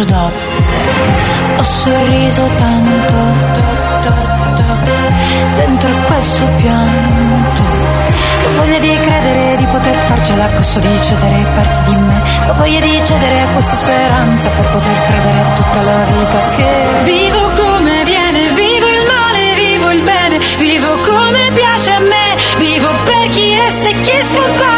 bacio 0.00 0.04
dopo. 0.04 1.58
Ho 1.58 1.62
sorriso 1.62 2.48
tanto, 2.56 3.14
to, 3.52 4.08
to, 4.08 4.14
to, 4.54 4.64
dentro 5.56 5.90
questo 6.06 6.46
pianto. 6.56 7.62
Ho 7.62 8.56
voglia 8.56 8.78
di 8.78 8.98
credere 9.00 9.56
di 9.56 9.66
poter 9.66 9.94
farcela 9.94 10.44
a 10.44 10.48
costo 10.48 10.78
di 10.80 11.02
cedere 11.02 11.46
parti 11.54 11.90
di 11.90 11.96
me. 11.96 12.22
Ho 12.48 12.54
voglia 12.54 12.80
di 12.80 13.00
cedere 13.04 13.40
a 13.42 13.46
questa 13.48 13.76
speranza 13.76 14.48
per 14.48 14.68
poter 14.68 15.02
credere 15.02 15.40
a 15.40 15.52
tutta 15.54 15.82
la 15.82 16.04
vita 16.04 16.48
che 16.50 17.02
vivo 17.04 17.50
come 17.50 18.04
viene, 18.04 18.48
vivo 18.52 18.86
il 18.86 19.04
male, 19.06 19.54
vivo 19.54 19.90
il 19.90 20.02
bene, 20.02 20.38
vivo 20.58 20.92
come 21.00 21.50
piace 21.52 21.90
a 21.90 22.00
me, 22.00 22.36
vivo 22.58 22.88
per 23.04 23.28
chi 23.28 23.58
resta 23.58 23.88
e 23.88 24.00
chi 24.00 24.22
scompare, 24.22 24.69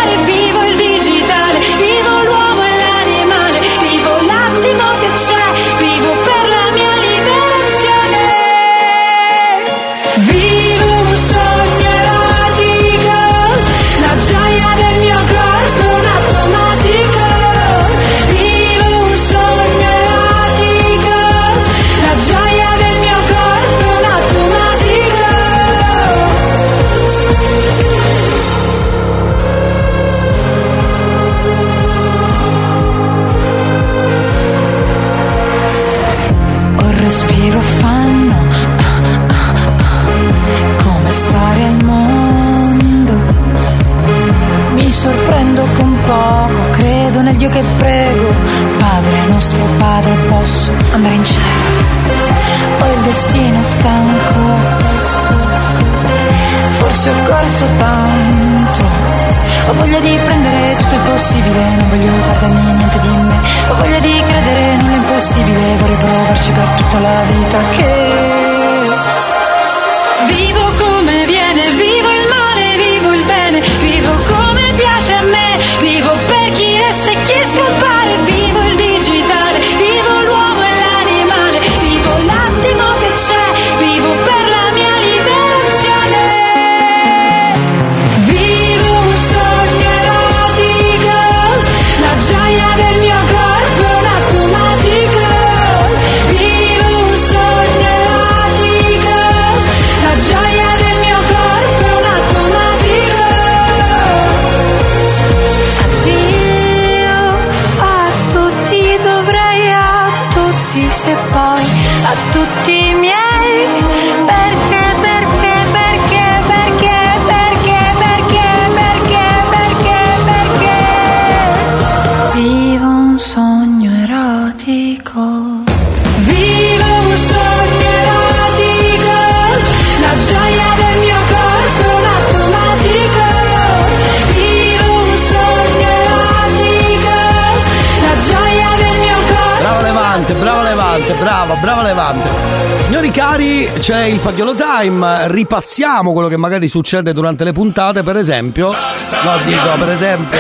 c'è 143.83 144.05
il 144.05 144.21
Pagliolo 144.21 144.55
Time, 144.55 145.27
ripassiamo 145.27 146.13
quello 146.13 146.29
che 146.29 146.37
magari 146.37 146.69
succede 146.69 147.13
durante 147.13 147.43
le 147.43 147.51
puntate, 147.51 148.05
per 148.05 148.17
esempio. 148.17 148.71
No, 148.71 149.39
dico, 149.45 149.71
per 149.77 149.91
esempio. 149.91 150.39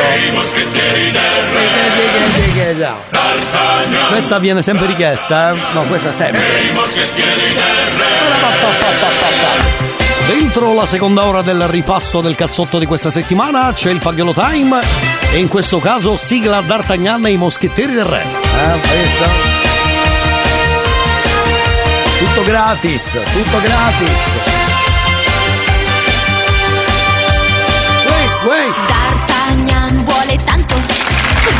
Questa 4.10 4.38
viene 4.38 4.62
sempre 4.62 4.86
richiesta, 4.86 5.50
eh? 5.50 5.56
No, 5.72 5.82
questa 5.82 6.12
sempre. 6.12 6.40
Dentro 10.28 10.72
la 10.72 10.86
seconda 10.86 11.24
ora 11.24 11.42
del 11.42 11.66
ripasso 11.66 12.20
del 12.20 12.36
cazzotto 12.36 12.78
di 12.78 12.86
questa 12.86 13.10
settimana 13.10 13.72
c'è 13.72 13.90
il 13.90 13.98
Pagliolo 13.98 14.32
Time 14.32 14.80
e 15.32 15.38
in 15.38 15.48
questo 15.48 15.80
caso 15.80 16.16
sigla 16.16 16.60
D'Artagnan 16.60 17.26
e 17.26 17.30
i 17.30 17.36
moschettieri 17.36 17.92
del 17.92 18.04
re. 18.04 18.22
Eh, 18.22 18.74
visto? 18.74 19.51
Tutto 22.42 22.54
gratis, 22.54 23.10
tutto 23.12 23.60
gratis. 23.60 24.20
Wait, 28.04 28.32
wait. 28.44 28.74
D'Artagnan 28.88 30.02
vuole 30.02 30.36
tanto 30.42 30.74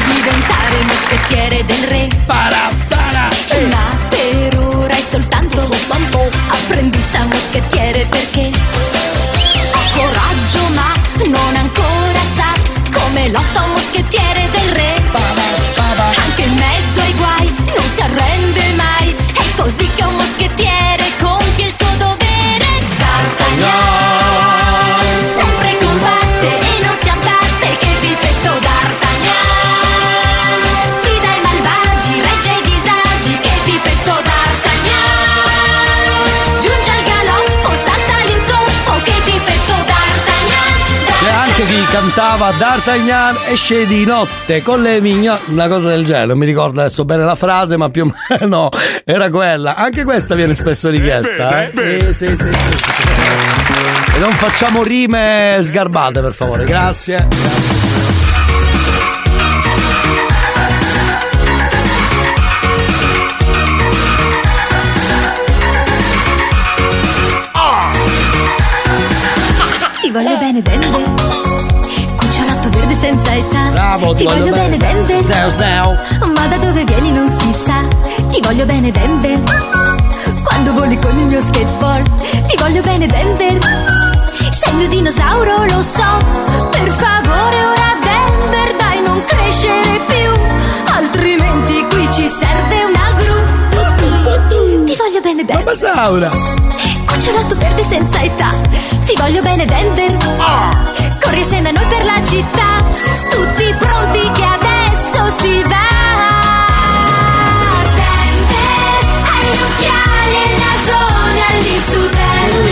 diventare 0.06 0.82
moschettiere 0.82 1.64
del 1.66 1.84
re. 1.84 2.08
Para, 2.26 2.70
para, 2.88 3.28
Ma 3.70 3.96
per 4.08 4.58
ora 4.58 4.92
è 4.92 5.00
soltanto, 5.00 5.68
apprendista 6.48 7.26
moschettiere 7.26 8.04
perché 8.08 8.50
ha 8.50 9.82
coraggio 9.94 10.68
ma 10.74 10.92
non 11.28 11.54
ancora 11.54 12.20
sa 12.34 12.52
come 12.98 13.28
lotta 13.28 13.62
un 13.62 13.70
moschettiere 13.70 14.50
del 14.50 14.72
re. 14.72 15.00
Anche 16.24 16.42
in 16.42 16.54
mezzo 16.54 17.00
ai 17.00 17.12
guai 17.12 17.54
non 17.76 17.84
si 17.94 18.00
arrende 18.00 18.72
mai. 18.74 19.14
È 19.32 19.54
così 19.54 19.88
che 19.94 20.02
un 20.02 20.21
cantava 41.92 42.52
D'Artagnan 42.52 43.36
esce 43.48 43.86
di 43.86 44.06
notte 44.06 44.62
con 44.62 44.80
le 44.80 45.02
migno 45.02 45.38
una 45.48 45.68
cosa 45.68 45.88
del 45.88 46.06
genere 46.06 46.28
non 46.28 46.38
mi 46.38 46.46
ricordo 46.46 46.80
adesso 46.80 47.04
bene 47.04 47.22
la 47.22 47.34
frase 47.34 47.76
ma 47.76 47.90
più 47.90 48.06
o 48.06 48.14
meno 48.30 48.70
era 49.04 49.28
quella 49.28 49.76
anche 49.76 50.02
questa 50.02 50.34
viene 50.34 50.54
spesso 50.54 50.88
richiesta 50.88 51.64
eh? 51.64 51.70
Sì, 51.74 52.14
sì, 52.14 52.26
sì, 52.28 52.36
sì, 52.36 52.78
sì. 52.78 54.14
e 54.14 54.18
non 54.20 54.32
facciamo 54.32 54.82
rime 54.82 55.58
sgarbate 55.60 56.22
per 56.22 56.32
favore 56.32 56.64
grazie 56.64 57.28
Ti 57.28 57.61
Bravo, 74.02 74.14
Ti 74.14 74.24
voglio 74.24 74.50
bene 74.50 74.76
Denver 74.76 75.16
Sneo, 75.16 75.48
sneo. 75.50 75.98
Ma 76.34 76.46
da 76.48 76.56
dove 76.56 76.82
vieni 76.82 77.12
non 77.12 77.28
si 77.28 77.52
sa. 77.52 77.86
Ti 78.30 78.40
voglio 78.42 78.64
bene 78.64 78.90
Denver 78.90 79.40
Quando 80.42 80.72
voli 80.72 80.98
con 80.98 81.16
il 81.18 81.26
mio 81.26 81.40
skateboard 81.40 82.46
Ti 82.46 82.56
voglio 82.58 82.80
bene 82.80 83.06
Denver 83.06 83.58
Sei 84.50 84.72
il 84.72 84.76
mio 84.76 84.88
dinosauro 84.88 85.64
lo 85.66 85.82
so. 85.82 86.16
Per 86.70 86.90
favore 86.90 87.64
ora 87.64 87.96
Denver 88.00 88.76
Dai 88.76 89.02
non 89.02 89.22
crescere 89.24 90.00
più. 90.06 90.32
Altrimenti 90.94 91.86
qui 91.90 92.08
ci 92.12 92.26
serve 92.26 92.84
una 92.84 93.12
gru. 93.18 94.84
Ti 94.84 94.96
voglio 94.96 95.20
bene 95.22 95.44
Denver 95.44 95.76
Saura 95.76 96.28
Cucciolotto 97.06 97.54
verde 97.56 97.84
senza 97.84 98.20
età. 98.20 98.52
Ti 99.04 99.14
voglio 99.16 99.42
bene 99.42 99.64
Denver. 99.64 100.16
Corri 101.20 101.38
insieme 101.38 101.68
a 101.68 101.72
noi 101.72 101.86
per 101.86 102.04
la 102.04 102.20
città 102.24 102.81
Tutti 103.30 103.74
pronti 103.78 104.30
che 104.32 104.44
adesso 104.44 105.30
si 105.40 105.62
va 105.62 106.66
Denver 107.94 108.52
Hai 109.24 109.44
gli 109.46 109.60
occhiali 109.62 110.36
e 110.36 110.46
nasone 110.58 111.44
lì 111.60 111.76
su 111.90 112.00
Denver 112.10 112.62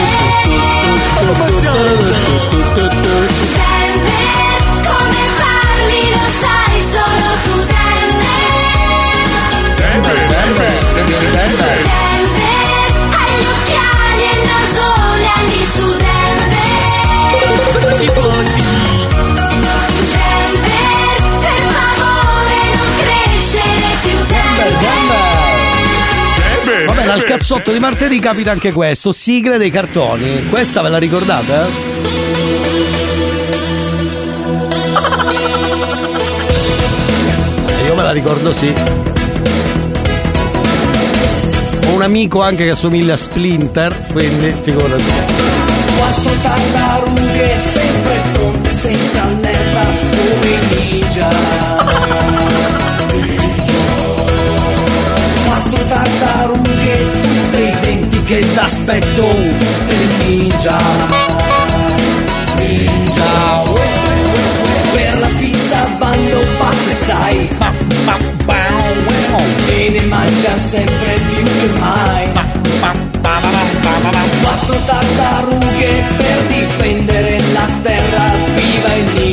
cazzotto 27.30 27.70
di 27.70 27.78
martedì 27.78 28.18
capita 28.18 28.50
anche 28.50 28.72
questo, 28.72 29.12
sigle 29.12 29.56
dei 29.56 29.70
cartoni. 29.70 30.48
Questa 30.48 30.82
ve 30.82 30.88
la 30.88 30.98
ricordate? 30.98 31.54
eh? 31.54 31.66
Io 37.86 37.94
me 37.94 38.02
la 38.02 38.10
ricordo 38.10 38.52
sì. 38.52 38.74
Ho 41.86 41.92
un 41.94 42.02
amico 42.02 42.42
anche 42.42 42.64
che 42.64 42.70
assomiglia 42.70 43.14
a 43.14 43.16
Splinter, 43.16 44.06
quindi 44.10 44.52
figurati. 44.62 45.04
Quattro 45.96 46.32
tartarughe 46.42 47.58
sempre 47.60 48.20
tonte, 48.32 48.72
sempre 48.72 49.20
all'erba 49.20 49.82
come 50.10 50.58
ninja. 50.74 52.49
Identiche 58.30 58.54
d'aspetto 58.54 59.28
del 59.86 60.08
ninja. 60.24 60.78
Ninja. 62.58 63.62
Per 64.92 65.18
la 65.18 65.28
pizza 65.38 65.88
vanno 65.98 66.40
pazze, 66.58 66.94
sai. 67.04 67.48
E 69.68 69.88
ne 69.90 70.06
mangia 70.06 70.56
sempre 70.58 71.14
più 71.34 71.44
che 71.44 71.78
mai. 71.78 72.28
Quattro 74.42 74.76
tartarughe 74.84 76.02
per 76.16 76.42
difendere 76.46 77.40
la 77.52 77.68
terra, 77.82 78.32
viva 78.54 78.94
il 78.94 79.04
ninja! 79.14 79.29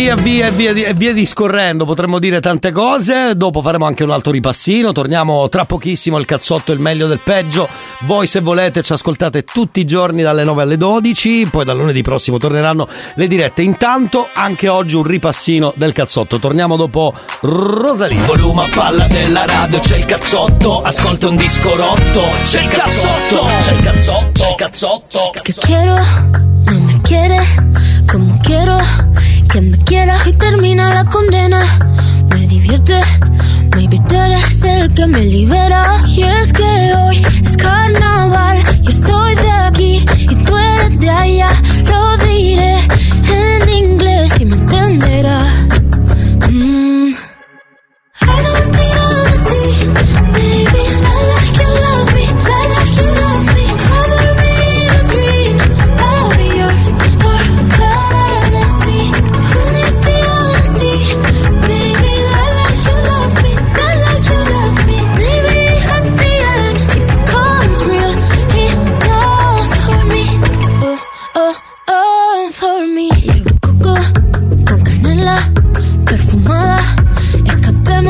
Via 0.00 0.14
via 0.14 0.50
via, 0.50 0.72
via 0.94 1.12
discorrendo, 1.12 1.84
potremmo 1.84 2.18
dire 2.18 2.40
tante 2.40 2.72
cose. 2.72 3.36
Dopo 3.36 3.60
faremo 3.60 3.84
anche 3.84 4.02
un 4.02 4.10
altro 4.10 4.32
ripassino. 4.32 4.92
Torniamo 4.92 5.46
tra 5.50 5.66
pochissimo 5.66 6.16
al 6.16 6.24
cazzotto, 6.24 6.72
il 6.72 6.80
meglio 6.80 7.06
del 7.06 7.20
peggio. 7.22 7.68
Voi, 8.06 8.26
se 8.26 8.40
volete, 8.40 8.82
ci 8.82 8.94
ascoltate 8.94 9.44
tutti 9.44 9.80
i 9.80 9.84
giorni 9.84 10.22
dalle 10.22 10.42
9 10.42 10.62
alle 10.62 10.78
12. 10.78 11.48
Poi 11.50 11.66
dal 11.66 11.76
lunedì 11.76 12.00
prossimo 12.00 12.38
torneranno 12.38 12.88
le 13.14 13.26
dirette. 13.26 13.60
Intanto, 13.60 14.28
anche 14.32 14.68
oggi 14.68 14.96
un 14.96 15.02
ripassino 15.02 15.74
del 15.76 15.92
cazzotto. 15.92 16.38
Torniamo 16.38 16.76
dopo 16.76 17.12
Rosalina. 17.40 18.24
Volume 18.24 18.64
a 18.64 18.68
palla 18.72 19.06
della 19.06 19.44
radio, 19.44 19.80
c'è 19.80 19.98
il 19.98 20.06
cazzotto, 20.06 20.80
ascolta 20.80 21.28
un 21.28 21.36
disco 21.36 21.76
rotto, 21.76 22.22
c'è 22.44 22.62
il 22.62 22.68
cazzotto, 22.68 23.46
c'è 23.60 23.72
il 23.72 23.82
cazzotto, 23.82 24.30
c'è 24.32 24.48
il 24.48 24.54
cazzotto. 24.56 25.32
Que 25.42 25.54
quiero, 25.60 25.94
no 26.66 26.80
me 26.80 26.94
quiere 27.02 27.38
como 28.10 28.38
quiero 28.42 28.76
que 29.52 29.60
me 29.60 29.78
quiera 29.78 30.16
y 30.26 30.32
termina 30.32 30.92
la 30.92 31.04
condena. 31.04 31.60
Me 32.30 32.46
divierte, 32.46 33.00
maybe 33.76 33.98
tú 34.08 34.14
eres 34.14 34.62
el 34.64 34.92
que 34.94 35.06
me 35.06 35.24
libera. 35.24 35.96
Y 36.06 36.22
es 36.22 36.52
que 36.52 36.94
hoy 36.94 37.22
es 37.44 37.56
carnaval, 37.56 38.58
yo 38.82 38.92
soy 38.92 39.34
de 39.34 39.50
aquí 39.50 40.04
y 40.18 40.34
tú 40.44 40.56
eres 40.56 41.00
de 41.00 41.10
allá. 41.10 41.50
Lo 41.84 42.16
diré 42.18 42.78
en 43.32 43.68
inglés 43.68 44.32
y 44.40 44.44
me 44.44 44.56
entenderás. 44.56 45.79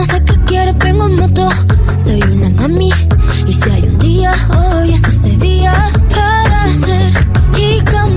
Escapemos 0.01 0.11
a 0.11 0.24
que 0.24 0.44
quieres, 0.44 0.78
vengo 0.78 1.07
en 1.07 1.16
moto. 1.16 1.48
Soy 1.98 2.22
una 2.22 2.48
mami. 2.51 2.90
Y 3.46 3.53
si 3.53 3.70
hay 3.70 3.82
un 3.82 3.98
día, 3.98 4.30
hoy 4.57 4.92
es 4.92 5.03
ese 5.03 5.36
día. 5.36 5.72
Para 6.09 6.74
ser 6.74 7.12
y 7.59 7.80
cambiar. 7.80 8.09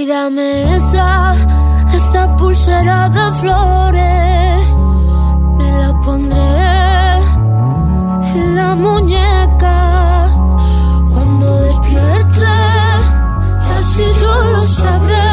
Ay, 0.00 0.06
dame 0.06 0.76
esa, 0.76 1.34
esa 1.92 2.26
pulsera 2.38 3.10
de 3.10 3.32
flores. 3.32 4.62
Me 5.58 5.68
la 5.82 5.92
pondré 6.00 7.18
en 8.34 8.56
la 8.56 8.74
muñeca. 8.76 10.26
Cuando 11.12 11.46
despierte, 11.64 12.54
así 13.78 14.04
yo 14.18 14.34
lo 14.54 14.66
sabré. 14.66 15.32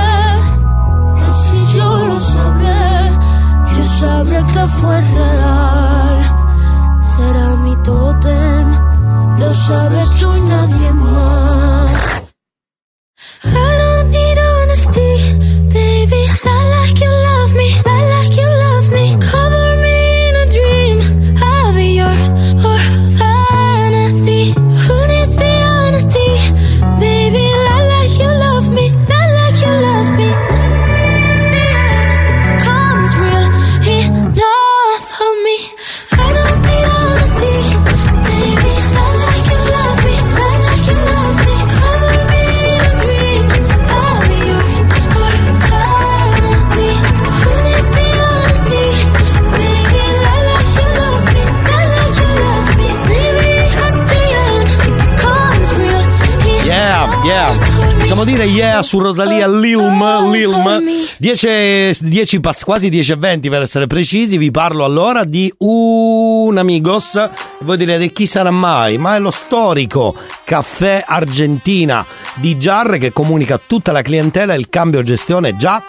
Así 1.30 1.60
yo 1.74 1.90
lo 2.10 2.20
sabré. 2.20 3.12
Yo 3.74 3.84
sabré 4.02 4.44
que 4.54 4.68
fue 4.80 5.00
real. 5.00 6.16
Será 7.04 7.48
mi 7.64 7.74
tótem, 7.84 8.68
lo 9.40 9.54
sabré 9.54 10.04
Andrea 58.10 58.82
su 58.84 59.00
Rosalia 59.00 59.48
Lilm, 59.48 60.32
Lilm. 60.32 60.82
10, 61.18 62.08
10 62.08 62.40
pass- 62.40 62.64
quasi 62.64 62.90
10 62.90 63.12
e 63.12 63.16
20 63.16 63.50
per 63.50 63.62
essere 63.62 63.88
precisi. 63.88 64.38
Vi 64.38 64.50
parlo 64.50 64.86
allora 64.86 65.26
di 65.26 65.54
un 65.58 66.58
amigos. 66.58 67.30
Voi 67.60 67.78
direte 67.78 68.12
chi 68.12 68.26
sarà 68.26 68.52
mai? 68.52 68.98
Ma 68.98 69.16
è 69.16 69.20
lo 69.20 69.32
storico 69.32 70.16
caffè 70.46 71.04
Argentina 71.06 72.06
di 72.36 72.56
Jar 72.56 72.98
che 72.98 73.12
comunica 73.12 73.56
a 73.56 73.62
tutta 73.66 73.92
la 73.92 74.02
clientela 74.02 74.54
il 74.54 74.70
cambio 74.70 75.04
gestione 75.04 75.56
già 75.56 75.84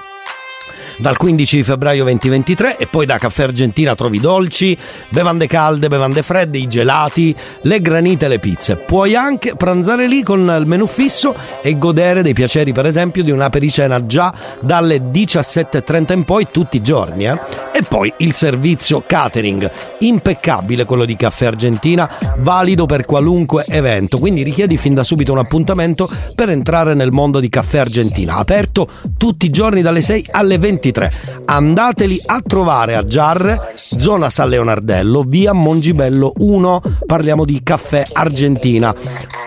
dal 0.99 1.16
15 1.16 1.62
febbraio 1.62 2.03
2023 2.05 2.77
e 2.77 2.87
poi 2.87 3.07
da 3.07 3.19
Caffè 3.19 3.45
Argentina 3.45 3.95
trovi 3.95 4.19
dolci, 4.19 4.77
bevande 5.11 5.47
calde, 5.47 5.89
bevande 5.89 6.23
fredde, 6.23 6.59
i 6.59 6.66
gelati, 6.66 7.35
le 7.62 7.81
granite 7.81 8.27
e 8.27 8.29
le 8.29 8.39
pizze. 8.39 8.77
Puoi 8.77 9.15
anche 9.15 9.55
pranzare 9.57 10.07
lì 10.07 10.23
con 10.23 10.41
il 10.41 10.66
menù 10.66 10.87
fisso 10.87 11.35
e 11.62 11.79
godere 11.79 12.23
dei 12.23 12.35
piaceri 12.35 12.73
per 12.73 12.87
esempio 12.87 13.23
di 13.23 13.31
una 13.31 13.51
pericena 13.51 14.07
già 14.07 14.33
dalle 14.61 14.99
17.30 15.11 16.12
in 16.12 16.25
poi 16.25 16.49
tutti 16.51 16.77
i 16.77 16.83
giorni. 16.83 17.27
eh. 17.27 17.39
E 17.73 17.83
poi 17.83 18.12
il 18.19 18.33
servizio 18.33 19.05
catering, 19.07 19.70
impeccabile 20.01 20.85
quello 20.85 21.05
di 21.05 21.15
Caffè 21.15 21.47
Argentina, 21.47 22.11
valido 22.39 22.87
per 22.87 23.05
qualunque 23.05 23.65
evento, 23.69 24.19
quindi 24.19 24.43
richiedi 24.43 24.77
fin 24.77 24.95
da 24.95 25.05
subito 25.05 25.31
un 25.31 25.39
appuntamento 25.39 26.11
per 26.35 26.49
entrare 26.49 26.95
nel 26.95 27.12
mondo 27.12 27.39
di 27.39 27.49
Caffè 27.49 27.79
Argentina, 27.79 28.37
aperto 28.37 28.89
tutti 29.16 29.47
i 29.47 29.51
giorni 29.51 29.81
dalle 29.81 30.03
6 30.03 30.27
alle 30.33 30.59
23. 30.89 31.12
Andateli 31.44 32.20
a 32.27 32.40
trovare 32.47 32.97
a 32.97 33.05
Giarre, 33.05 33.74
zona 33.74 34.31
San 34.31 34.48
Leonardello, 34.48 35.23
via 35.27 35.52
Mongibello 35.52 36.32
1, 36.36 36.82
parliamo 37.06 37.44
di 37.44 37.62
Caffè 37.62 38.06
Argentina. 38.12 38.94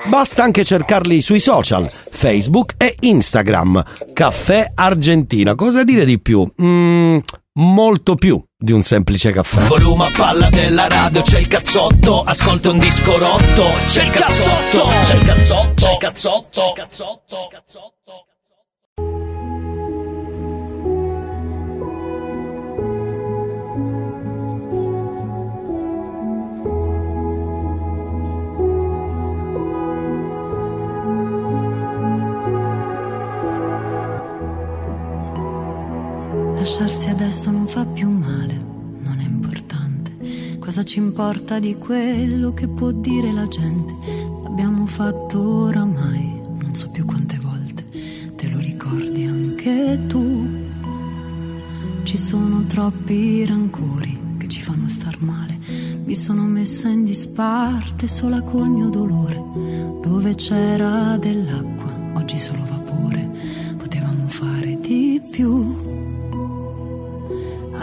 Basta 0.06 0.44
anche 0.44 0.64
cercarli 0.64 1.22
sui 1.22 1.40
social, 1.40 1.90
Facebook 1.90 2.74
e 2.78 2.96
Instagram. 3.02 3.84
Caffè 4.14 4.72
Argentina. 4.74 5.56
Cosa 5.56 5.84
dire 5.84 6.06
di 6.06 6.20
più? 6.20 6.48
Mm, 6.62 7.18
molto 7.54 8.16
più 8.16 8.42
di 8.58 8.72
un 8.72 8.82
semplice 8.82 9.32
caffè. 9.32 9.62
Volume 9.68 10.06
a 10.06 10.12
palla 10.16 10.50
della 10.50 10.88
radio, 10.88 11.22
c'è 11.22 11.40
il 11.40 11.48
cazzotto, 11.48 12.24
ascolta 12.24 12.72
un 12.72 12.80
disco 12.80 13.18
rotto, 13.18 13.66
c'è 13.88 14.04
il 14.04 14.10
cazzotto, 14.12 14.88
c'è 15.04 15.16
il 15.16 15.22
cazzotto, 15.22 15.74
c'è 15.76 15.92
il 15.92 15.98
cazzotto, 15.98 16.50
c'è 16.50 16.66
il 16.66 16.74
cazzotto, 16.74 17.48
cazzotto. 17.52 18.31
Lasciarsi 36.62 37.10
adesso 37.10 37.50
non 37.50 37.66
fa 37.66 37.84
più 37.86 38.08
male, 38.08 38.54
non 39.04 39.20
è 39.20 39.24
importante. 39.24 40.60
Cosa 40.60 40.84
ci 40.84 41.00
importa 41.00 41.58
di 41.58 41.74
quello 41.74 42.54
che 42.54 42.68
può 42.68 42.92
dire 42.92 43.32
la 43.32 43.48
gente? 43.48 43.96
L'abbiamo 44.44 44.86
fatto 44.86 45.42
oramai, 45.42 46.40
non 46.60 46.76
so 46.76 46.92
più 46.92 47.04
quante 47.04 47.40
volte. 47.42 47.84
Te 48.36 48.48
lo 48.48 48.60
ricordi 48.60 49.24
anche 49.26 50.06
tu? 50.06 50.48
Ci 52.04 52.18
sono 52.18 52.64
troppi 52.68 53.44
rancori 53.44 54.36
che 54.38 54.48
ci 54.48 54.62
fanno 54.62 54.88
star 54.88 55.20
male. 55.20 55.58
Mi 56.04 56.16
sono 56.16 56.44
messa 56.44 56.90
in 56.90 57.06
disparte 57.06 58.08
sola 58.08 58.44
col 58.44 58.70
mio 58.70 58.90
dolore. 58.90 59.44
Dove 60.00 60.36
c'era 60.36 61.18
dell'acqua, 61.18 61.92
oggi 62.14 62.38
solo 62.38 62.64
vapore. 62.66 63.28
Potevamo 63.78 64.28
fare 64.28 64.80
di 64.80 65.20
più. 65.32 65.91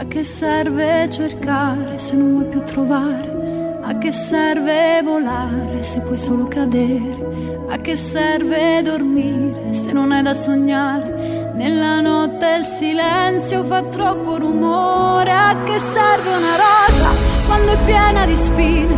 A 0.00 0.06
che 0.06 0.22
serve 0.22 1.10
cercare 1.10 1.98
se 1.98 2.14
non 2.14 2.30
vuoi 2.30 2.44
più 2.44 2.62
trovare? 2.62 3.80
A 3.82 3.98
che 3.98 4.12
serve 4.12 5.00
volare 5.02 5.82
se 5.82 6.00
puoi 6.02 6.16
solo 6.16 6.46
cadere? 6.46 7.66
A 7.68 7.76
che 7.78 7.96
serve 7.96 8.80
dormire 8.82 9.74
se 9.74 9.90
non 9.90 10.12
è 10.12 10.22
da 10.22 10.34
sognare? 10.34 11.50
Nella 11.56 12.00
notte 12.00 12.46
il 12.60 12.66
silenzio 12.66 13.64
fa 13.64 13.82
troppo 13.82 14.38
rumore. 14.38 15.32
A 15.32 15.56
che 15.64 15.80
serve 15.80 16.28
una 16.28 16.54
rosa 16.54 17.08
quando 17.48 17.72
è 17.72 17.78
piena 17.84 18.24
di 18.24 18.36
spine? 18.36 18.96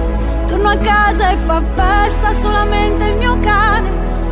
Torno 0.48 0.68
a 0.68 0.76
casa 0.76 1.30
e 1.30 1.36
fa 1.36 1.62
festa 1.62 2.34
solamente 2.34 3.04
il 3.06 3.16
mio 3.16 3.40
cane. 3.40 3.88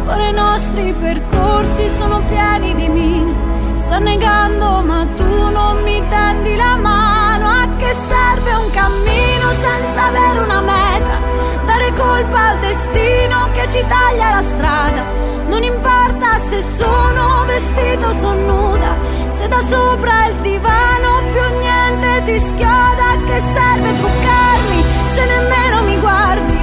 Ora 0.06 0.28
i 0.28 0.34
nostri 0.34 0.92
percorsi 0.92 1.88
sono 1.88 2.20
pieni 2.28 2.74
di 2.74 2.88
mine. 2.88 3.47
Sto 3.78 3.98
negando 4.00 4.82
ma 4.82 5.06
tu 5.16 5.50
non 5.50 5.82
mi 5.84 6.02
tendi 6.08 6.56
la 6.56 6.76
mano. 6.76 7.46
A 7.46 7.68
che 7.76 7.94
serve 8.08 8.52
un 8.52 8.70
cammino 8.70 9.46
senza 9.64 10.06
avere 10.06 10.38
una 10.40 10.60
meta? 10.60 11.18
Dare 11.64 11.92
colpa 11.92 12.40
al 12.50 12.58
destino 12.58 13.48
che 13.54 13.68
ci 13.70 13.84
taglia 13.86 14.30
la 14.34 14.42
strada. 14.42 15.02
Non 15.46 15.62
importa 15.62 16.38
se 16.48 16.60
sono 16.60 17.44
vestito 17.46 18.06
o 18.06 18.12
son 18.12 18.44
nuda. 18.46 18.96
Se 19.30 19.46
da 19.46 19.60
sopra 19.62 20.26
il 20.26 20.34
divano 20.40 21.10
più 21.32 21.58
niente 21.60 22.22
ti 22.24 22.38
schioda 22.48 23.10
A 23.12 23.16
che 23.26 23.42
serve 23.54 23.94
truccarmi 23.94 24.80
se 25.14 25.24
nemmeno 25.24 25.82
mi 25.84 25.98
guardi? 25.98 26.58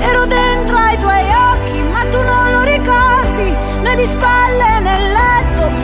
Ero 0.00 0.26
dentro 0.26 0.76
ai 0.76 0.98
tuoi 0.98 1.26
occhi 1.52 1.78
ma 1.92 2.04
tu 2.10 2.20
non 2.22 2.50
lo 2.50 2.62
ricordi. 2.62 3.56
Noi 3.82 3.96
di 3.96 4.06
spalle 4.06 4.75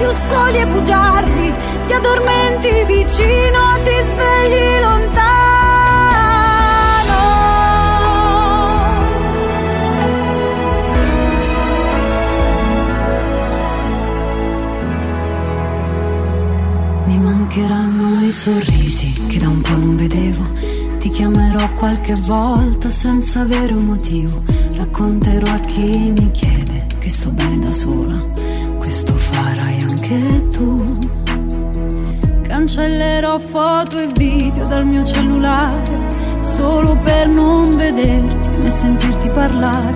più 0.02 0.10
soli 0.28 0.58
e 0.58 0.66
bugiardi 0.66 1.54
Ti 1.86 1.92
addormenti 1.92 2.84
vicino, 2.86 3.60
ti 3.84 3.96
svegli 4.10 4.80
lontano 4.80 5.20
Mi 17.06 17.18
mancheranno 17.18 18.26
i 18.26 18.32
sorrisi 18.32 19.12
che 19.28 19.38
da 19.38 19.48
un 19.48 19.60
po' 19.60 19.76
non 19.76 19.96
vedevo. 19.96 20.42
Ti 20.98 21.08
chiamerò 21.08 21.68
qualche 21.74 22.14
volta 22.26 22.90
senza 22.90 23.40
avere 23.40 23.74
un 23.74 23.84
motivo. 23.84 24.42
Racconterò 24.76 25.52
a 25.52 25.58
chi 25.60 26.10
mi 26.10 26.30
chiede 26.30 26.86
che 26.98 27.10
sto 27.10 27.30
bene 27.30 27.58
da 27.58 27.72
sola. 27.72 28.51
Questo 28.82 29.14
farai 29.14 29.80
anche 29.80 30.48
tu. 30.48 30.74
Cancellerò 32.42 33.38
foto 33.38 33.96
e 33.96 34.08
video 34.08 34.66
dal 34.66 34.84
mio 34.84 35.04
cellulare 35.04 36.40
solo 36.40 36.96
per 36.96 37.28
non 37.28 37.76
vederti 37.76 38.58
né 38.58 38.68
sentirti 38.68 39.30
parlare. 39.30 39.92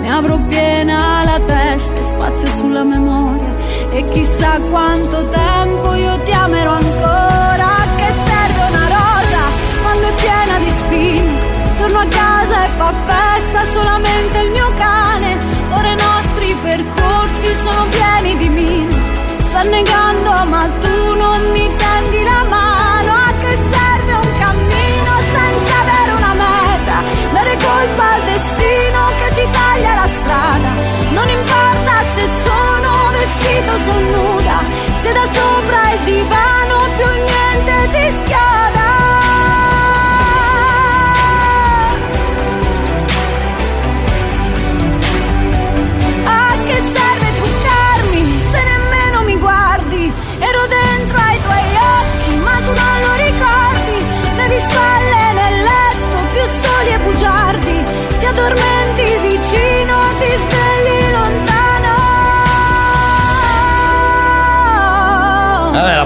Ne 0.00 0.10
avrò 0.10 0.38
piena 0.48 1.22
la 1.22 1.38
testa 1.44 1.92
e 1.92 2.02
spazio 2.02 2.46
sulla 2.46 2.82
memoria. 2.82 3.52
E 3.92 4.08
chissà 4.08 4.58
quanto 4.58 5.28
tempo 5.28 5.94
io 5.94 6.18
ti 6.22 6.32
amerò 6.32 6.72
ancora. 6.72 7.68
Che 7.94 8.10
serve 8.24 8.62
una 8.70 8.86
rosa 8.88 9.42
quando 9.82 10.06
è 10.06 10.14
piena 10.14 10.58
di 10.58 10.70
spine. 10.70 11.38
Torno 11.76 11.98
a 11.98 12.06
casa 12.06 12.64
e 12.64 12.68
fa 12.78 12.92
festa 13.06 13.60
solamente 13.70 14.38
il 14.38 14.50
mio 14.50 14.72
cane. 14.78 15.36
Ora 15.72 15.90
i 15.90 15.96
nostri 15.96 16.54
percorsi 16.62 17.19
sono 17.46 17.86
pieni 17.88 18.36
di 18.36 18.48
mine. 18.48 18.94
Sta 19.38 19.62
negando 19.62 20.30
ma 20.46 20.68
tu 20.80 21.14
non 21.14 21.40
mi 21.52 21.66
tendi 21.76 22.22
la 22.22 22.42
mano. 22.44 23.12
A 23.12 23.32
che 23.40 23.58
serve 23.72 24.12
un 24.14 24.30
cammino 24.38 25.12
senza 25.34 25.74
avere 25.84 26.12
una 26.20 26.34
meta? 26.34 26.96
Dare 27.32 27.56
colpa 27.56 28.04
al 28.14 28.22
destino 28.32 29.00
che 29.18 29.34
ci 29.34 29.48
taglia 29.50 29.94
la 29.94 30.08
strada. 30.18 30.70
Non 31.12 31.28
importa 31.28 31.94
se 32.14 32.24
sono 32.44 32.90
vestito 33.18 33.70
o 33.72 33.78
sono 33.86 34.16
nuda. 34.16 34.56
Se 35.02 35.12
da 35.12 35.26
sopra 35.26 35.92
il 35.92 36.00
divano 36.04 36.76
più 36.96 37.08
niente 37.24 37.74
ti 37.92 38.04
schioda. 38.18 38.49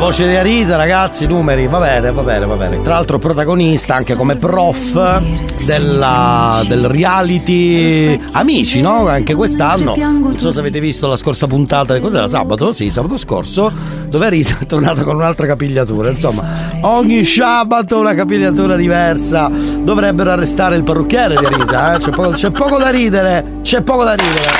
Voce 0.04 0.28
di 0.28 0.36
Arisa, 0.36 0.76
ragazzi, 0.76 1.26
numeri, 1.26 1.66
va 1.66 1.78
bene, 1.78 2.12
va 2.12 2.22
bene, 2.22 2.44
va 2.44 2.56
bene. 2.56 2.82
Tra 2.82 2.92
l'altro 2.92 3.16
protagonista 3.16 3.94
anche 3.94 4.14
come 4.16 4.36
prof 4.36 5.22
della, 5.64 6.62
del 6.68 6.88
reality 6.88 8.20
Amici, 8.32 8.82
no? 8.82 9.08
Anche 9.08 9.32
quest'anno. 9.32 9.94
Non 9.96 10.34
so 10.36 10.52
se 10.52 10.60
avete 10.60 10.78
visto 10.78 11.08
la 11.08 11.16
scorsa 11.16 11.46
puntata, 11.46 11.98
cos'era 12.00 12.28
sabato? 12.28 12.74
Sì, 12.74 12.90
sabato 12.90 13.16
scorso, 13.16 13.72
dove 14.06 14.26
Arisa 14.26 14.58
è 14.60 14.66
tornata 14.66 15.02
con 15.04 15.16
un'altra 15.16 15.46
capigliatura. 15.46 16.10
Insomma, 16.10 16.76
ogni 16.82 17.24
sabato 17.24 17.98
una 17.98 18.12
capigliatura 18.12 18.76
diversa. 18.76 19.48
Dovrebbero 19.48 20.32
arrestare 20.32 20.76
il 20.76 20.82
parrucchiere 20.82 21.34
di 21.38 21.46
Arisa, 21.46 21.94
eh? 21.94 21.98
C'è 21.98 22.10
poco, 22.10 22.30
c'è 22.32 22.50
poco 22.50 22.76
da 22.76 22.90
ridere, 22.90 23.60
c'è 23.62 23.80
poco 23.80 24.04
da 24.04 24.12
ridere. 24.12 24.50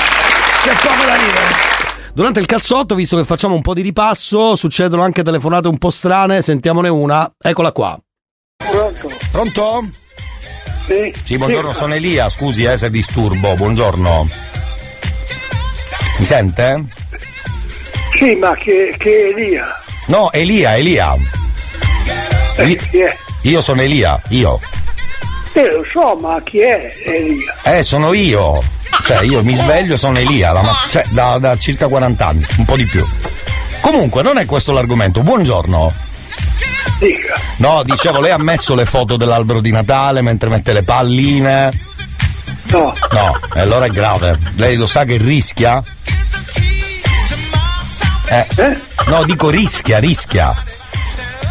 C'è 0.62 0.72
poco 0.80 1.04
da 1.04 1.14
ridere. 1.16 1.73
Durante 2.14 2.38
il 2.38 2.46
cazzotto, 2.46 2.94
visto 2.94 3.16
che 3.16 3.24
facciamo 3.24 3.56
un 3.56 3.60
po' 3.60 3.74
di 3.74 3.82
ripasso, 3.82 4.54
succedono 4.54 5.02
anche 5.02 5.24
telefonate 5.24 5.66
un 5.66 5.78
po' 5.78 5.90
strane, 5.90 6.42
sentiamone 6.42 6.88
una. 6.88 7.28
Eccola 7.36 7.72
qua. 7.72 7.98
Pronto? 8.56 9.10
Pronto? 9.32 9.88
Sì. 10.86 11.12
Sì, 11.24 11.36
buongiorno, 11.36 11.72
sono 11.72 11.94
Elia, 11.94 12.28
scusi 12.28 12.62
eh, 12.62 12.76
se 12.78 12.88
disturbo, 12.88 13.54
buongiorno. 13.54 14.28
Mi 16.18 16.24
sente? 16.24 16.84
Sì, 18.16 18.36
ma 18.36 18.54
che, 18.54 18.94
che 18.96 19.30
Elia? 19.30 19.66
No, 20.06 20.30
Elia, 20.30 20.76
Elia. 20.76 21.16
Eli- 22.56 22.76
Chi 22.76 22.98
è? 22.98 23.16
Io 23.42 23.60
sono 23.60 23.80
Elia, 23.80 24.20
io. 24.28 24.60
Eh, 25.56 25.70
lo 25.70 25.84
so, 25.92 26.16
ma 26.20 26.40
chi 26.42 26.60
è 26.60 26.92
Elia? 27.04 27.54
Eh, 27.62 27.82
sono 27.82 28.12
io. 28.12 28.60
Cioè, 29.06 29.22
io 29.22 29.42
mi 29.44 29.54
sveglio, 29.54 29.96
sono 29.96 30.18
Elia, 30.18 30.50
la 30.52 30.62
mat- 30.62 30.88
cioè, 30.90 31.04
da, 31.10 31.38
da 31.38 31.56
circa 31.56 31.86
40 31.88 32.26
anni, 32.26 32.46
un 32.58 32.64
po' 32.64 32.76
di 32.76 32.84
più. 32.86 33.06
Comunque, 33.80 34.22
non 34.22 34.38
è 34.38 34.46
questo 34.46 34.72
l'argomento. 34.72 35.20
Buongiorno. 35.22 35.92
Dica. 36.98 37.34
No, 37.58 37.82
dicevo, 37.84 38.20
lei 38.20 38.30
ha 38.32 38.38
messo 38.38 38.74
le 38.74 38.84
foto 38.86 39.16
dell'albero 39.16 39.60
di 39.60 39.70
Natale 39.70 40.22
mentre 40.22 40.48
mette 40.48 40.72
le 40.72 40.82
palline? 40.82 41.70
No. 42.70 42.94
No, 43.12 43.38
e 43.54 43.60
allora 43.60 43.84
è 43.86 43.90
grave. 43.90 44.38
Lei 44.56 44.76
lo 44.76 44.86
sa 44.86 45.04
che 45.04 45.18
rischia? 45.18 45.82
Eh? 48.28 48.46
No, 49.06 49.22
dico 49.24 49.50
rischia, 49.50 49.98
rischia. 49.98 50.54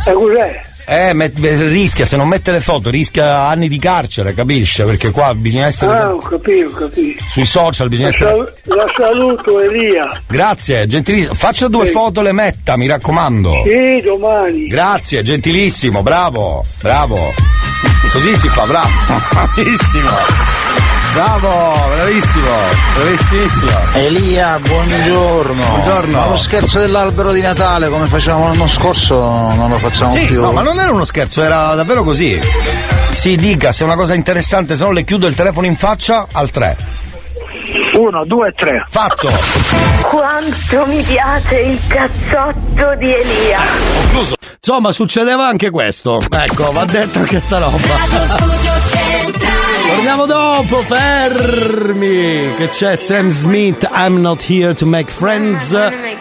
E 0.05 0.11
cos'è? 0.11 0.61
Eh, 0.85 1.13
met- 1.13 1.39
beh, 1.39 1.67
rischia, 1.67 2.05
se 2.05 2.17
non 2.17 2.27
mette 2.27 2.51
le 2.51 2.59
foto, 2.59 2.89
rischia 2.89 3.47
anni 3.47 3.67
di 3.67 3.79
carcere, 3.79 4.33
capisce? 4.33 4.83
Perché 4.83 5.11
qua 5.11 5.33
bisogna 5.33 5.67
essere. 5.67 5.95
Ah, 5.95 6.13
ho 6.13 6.17
capito, 6.17 6.67
ho 6.67 6.77
capito. 6.77 7.23
Sui 7.29 7.45
social 7.45 7.87
bisogna 7.89 8.09
La, 8.09 8.13
essere. 8.13 8.29
sal- 8.63 8.75
la 8.77 8.85
saluto 8.95 9.59
Elia. 9.61 10.21
Grazie, 10.27 10.85
gentilissimo. 10.87 11.33
Faccia 11.35 11.67
due 11.67 11.87
foto, 11.87 12.21
le 12.21 12.31
metta, 12.33 12.75
mi 12.77 12.87
raccomando. 12.87 13.63
Sì, 13.65 14.01
domani. 14.03 14.67
Grazie, 14.67 15.23
gentilissimo, 15.23 16.01
bravo, 16.03 16.65
bravo. 16.81 17.33
Così 18.11 18.35
si 18.35 18.49
fa, 18.49 18.65
bravo. 18.65 18.89
Bravissimo. 19.31 20.82
Bravo, 21.13 21.73
bravissimo, 21.93 22.49
bravissimo. 22.95 23.71
Elia, 23.93 24.57
buongiorno. 24.59 25.63
Buongiorno. 25.63 26.19
Ma 26.19 26.27
lo 26.27 26.37
scherzo 26.37 26.79
dell'albero 26.79 27.31
di 27.31 27.41
Natale 27.41 27.89
come 27.89 28.05
facevamo 28.07 28.47
l'anno 28.47 28.67
scorso 28.67 29.15
non 29.15 29.69
lo 29.69 29.77
facciamo 29.77 30.15
Sì, 30.15 30.25
più. 30.25 30.41
no, 30.41 30.51
ma 30.51 30.63
non 30.63 30.79
era 30.79 30.91
uno 30.91 31.05
scherzo, 31.05 31.43
era 31.43 31.75
davvero 31.75 32.03
così. 32.03 32.39
Si 33.11 33.35
dica 33.35 33.71
se 33.71 33.83
è 33.83 33.85
una 33.85 33.95
cosa 33.95 34.15
interessante, 34.15 34.75
se 34.75 34.83
no 34.83 34.91
le 34.91 35.03
chiudo 35.03 35.27
il 35.27 35.35
telefono 35.35 35.67
in 35.67 35.75
faccia 35.75 36.25
al 36.31 36.49
3. 36.49 36.77
Uno, 37.93 38.25
due, 38.25 38.51
tre. 38.57 38.83
Fatto. 38.89 39.29
Quanto 40.01 40.85
mi 40.87 41.01
piace 41.03 41.59
il 41.59 41.79
cazzotto 41.87 42.95
di 42.97 43.13
Elia. 43.13 43.59
Concluso. 44.01 44.33
Insomma, 44.55 44.91
succedeva 44.91 45.45
anche 45.47 45.69
questo. 45.69 46.19
Ecco, 46.31 46.71
va 46.71 46.85
detto 46.85 47.19
anche 47.19 47.39
sta 47.39 47.59
roba. 47.59 47.77
Torniamo 50.03 50.25
dopo, 50.25 50.81
fermi! 50.81 52.55
Che 52.57 52.67
c'è 52.67 52.97
Sam 52.97 53.29
Smith, 53.29 53.87
I'm 53.89 54.19
not 54.19 54.43
here 54.45 54.73
to 54.73 54.85
make 54.85 55.09
friends. 55.09 55.71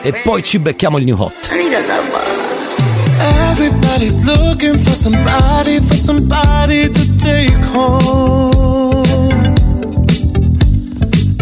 E 0.02 0.12
poi 0.22 0.40
ci 0.44 0.60
becchiamo 0.60 0.98
il 0.98 1.04
new 1.04 1.16
hot. 1.16 1.50
Everybody's 3.50 4.24
looking 4.24 4.78
for 4.78 4.94
somebody, 4.94 5.80
for 5.80 5.96
somebody 5.96 6.88
to 6.90 7.16
take 7.16 7.58
home. 7.72 9.02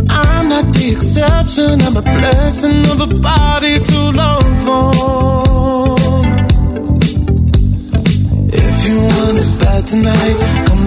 I'm 0.09 0.49
not 0.49 0.73
the 0.73 0.93
exception, 0.93 1.79
I'm 1.83 1.99
a 1.99 2.01
blessing 2.01 2.87
of 2.87 3.03
a 3.03 3.07
body 3.19 3.79
to 3.81 4.11
love 4.13 4.67
on. 4.67 5.99
If 8.49 8.87
you 8.89 8.99
want 8.99 9.37
it 9.37 9.59
bad 9.59 9.87
tonight, 9.87 10.70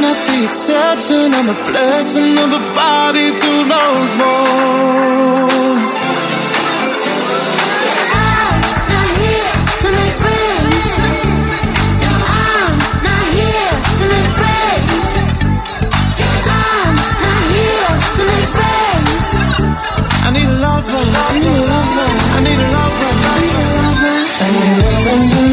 not 0.00 0.16
the 0.26 0.44
exception, 0.48 1.34
I'm 1.34 1.46
the 1.46 1.54
blessing 1.68 2.38
of 2.38 2.52
a 2.52 2.62
body 2.74 3.30
to 3.36 3.50
love 3.68 4.08
for. 4.18 4.40
I'm 8.16 8.60
not 8.92 9.08
here 9.20 9.54
to 9.82 9.88
make 9.98 10.16
friends. 10.24 10.86
I'm 12.32 12.74
not 13.08 13.24
here 13.36 13.74
to 13.98 14.04
make 14.12 14.30
friends. 14.40 15.10
I'm 16.48 16.96
not 17.24 17.42
here 17.54 17.92
to 18.16 18.22
make 18.30 18.48
friends. 18.56 19.26
I 20.24 20.30
need 20.32 20.48
a 20.48 20.56
lover. 20.64 20.96
I 20.96 21.36
need 21.36 21.44
a 21.44 21.64
lover. 21.72 22.08
I 22.36 22.40
need 22.46 22.60
a 22.60 22.68
lover. 22.76 23.12
I 23.20 23.38
need 23.40 23.54
a 23.54 24.82
lover. 25.36 25.49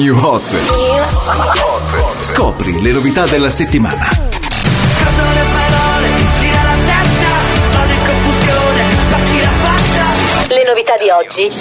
New 0.00 0.16
Hot. 0.16 0.42
Scopri 2.20 2.80
le 2.80 2.92
novità 2.92 3.26
della 3.26 3.50
settimana. 3.50 4.08
Le 10.48 10.64
novità 10.66 10.96
di 10.96 11.10
oggi. 11.10 11.52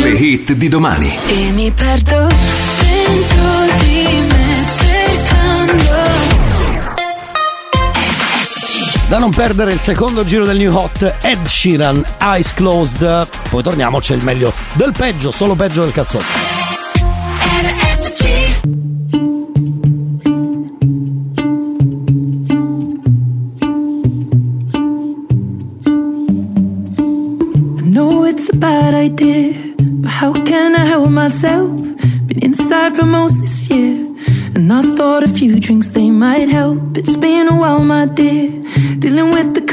Le 0.00 0.10
hit 0.12 0.52
di 0.52 0.68
domani. 0.68 1.18
E 1.26 1.50
mi 1.50 1.70
perdo 1.72 2.28
dentro 2.80 3.76
di 3.84 4.24
me 4.30 4.42
Da 9.12 9.18
non 9.18 9.30
perdere 9.30 9.74
il 9.74 9.78
secondo 9.78 10.24
giro 10.24 10.46
del 10.46 10.56
New 10.56 10.74
Hot, 10.74 11.16
Ed 11.20 11.44
Sheeran, 11.44 12.02
Eyes 12.22 12.54
Closed. 12.54 13.28
Poi 13.50 13.62
torniamo, 13.62 13.98
c'è 13.98 14.14
il 14.14 14.24
meglio 14.24 14.54
del 14.72 14.94
peggio, 14.96 15.30
solo 15.30 15.54
peggio 15.54 15.82
del 15.82 15.92
cazzotto. 15.92 16.24
Bad 28.54 28.94
idea, 28.94 29.52
but 29.76 30.10
how 30.10 30.32
can 30.32 30.74
I 30.74 30.86
help 30.86 31.10
myself? 31.10 31.70
Been 32.26 32.38
inside 32.40 32.94
for 32.94 33.04
most 33.04 33.40
this 33.40 33.68
year, 33.68 34.06
and 34.54 34.72
I 34.72 34.82
thought 34.94 35.22
a 35.22 35.28
few 35.28 35.58
drinks 35.58 35.90
they 35.90 36.08
might 36.08 36.48
help. 36.48 36.96
It's 36.96 37.16
been 37.16 37.48
a 37.48 37.54
while, 37.54 37.84
my 37.84 38.06
dear, 38.06 38.61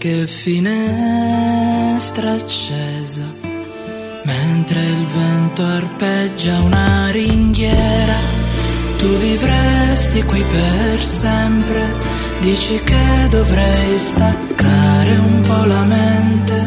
qualche 0.00 0.26
finestra 0.26 2.32
accesa, 2.32 3.22
mentre 4.24 4.80
il 4.80 5.04
vento 5.04 5.62
arpeggia 5.62 6.58
una 6.60 7.10
ringhiera, 7.10 8.16
tu 8.96 9.08
vivresti 9.18 10.22
qui 10.22 10.42
per 10.42 11.04
sempre, 11.04 11.82
dici 12.40 12.80
che 12.82 13.28
dovrei 13.28 13.98
staccare 13.98 15.18
un 15.18 15.40
po' 15.42 15.66
la 15.66 15.84
mente, 15.84 16.59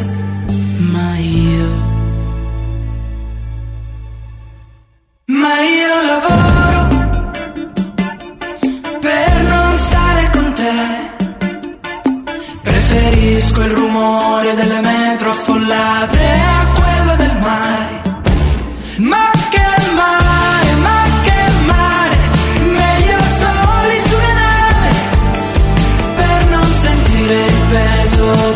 Oh. 28.26 28.53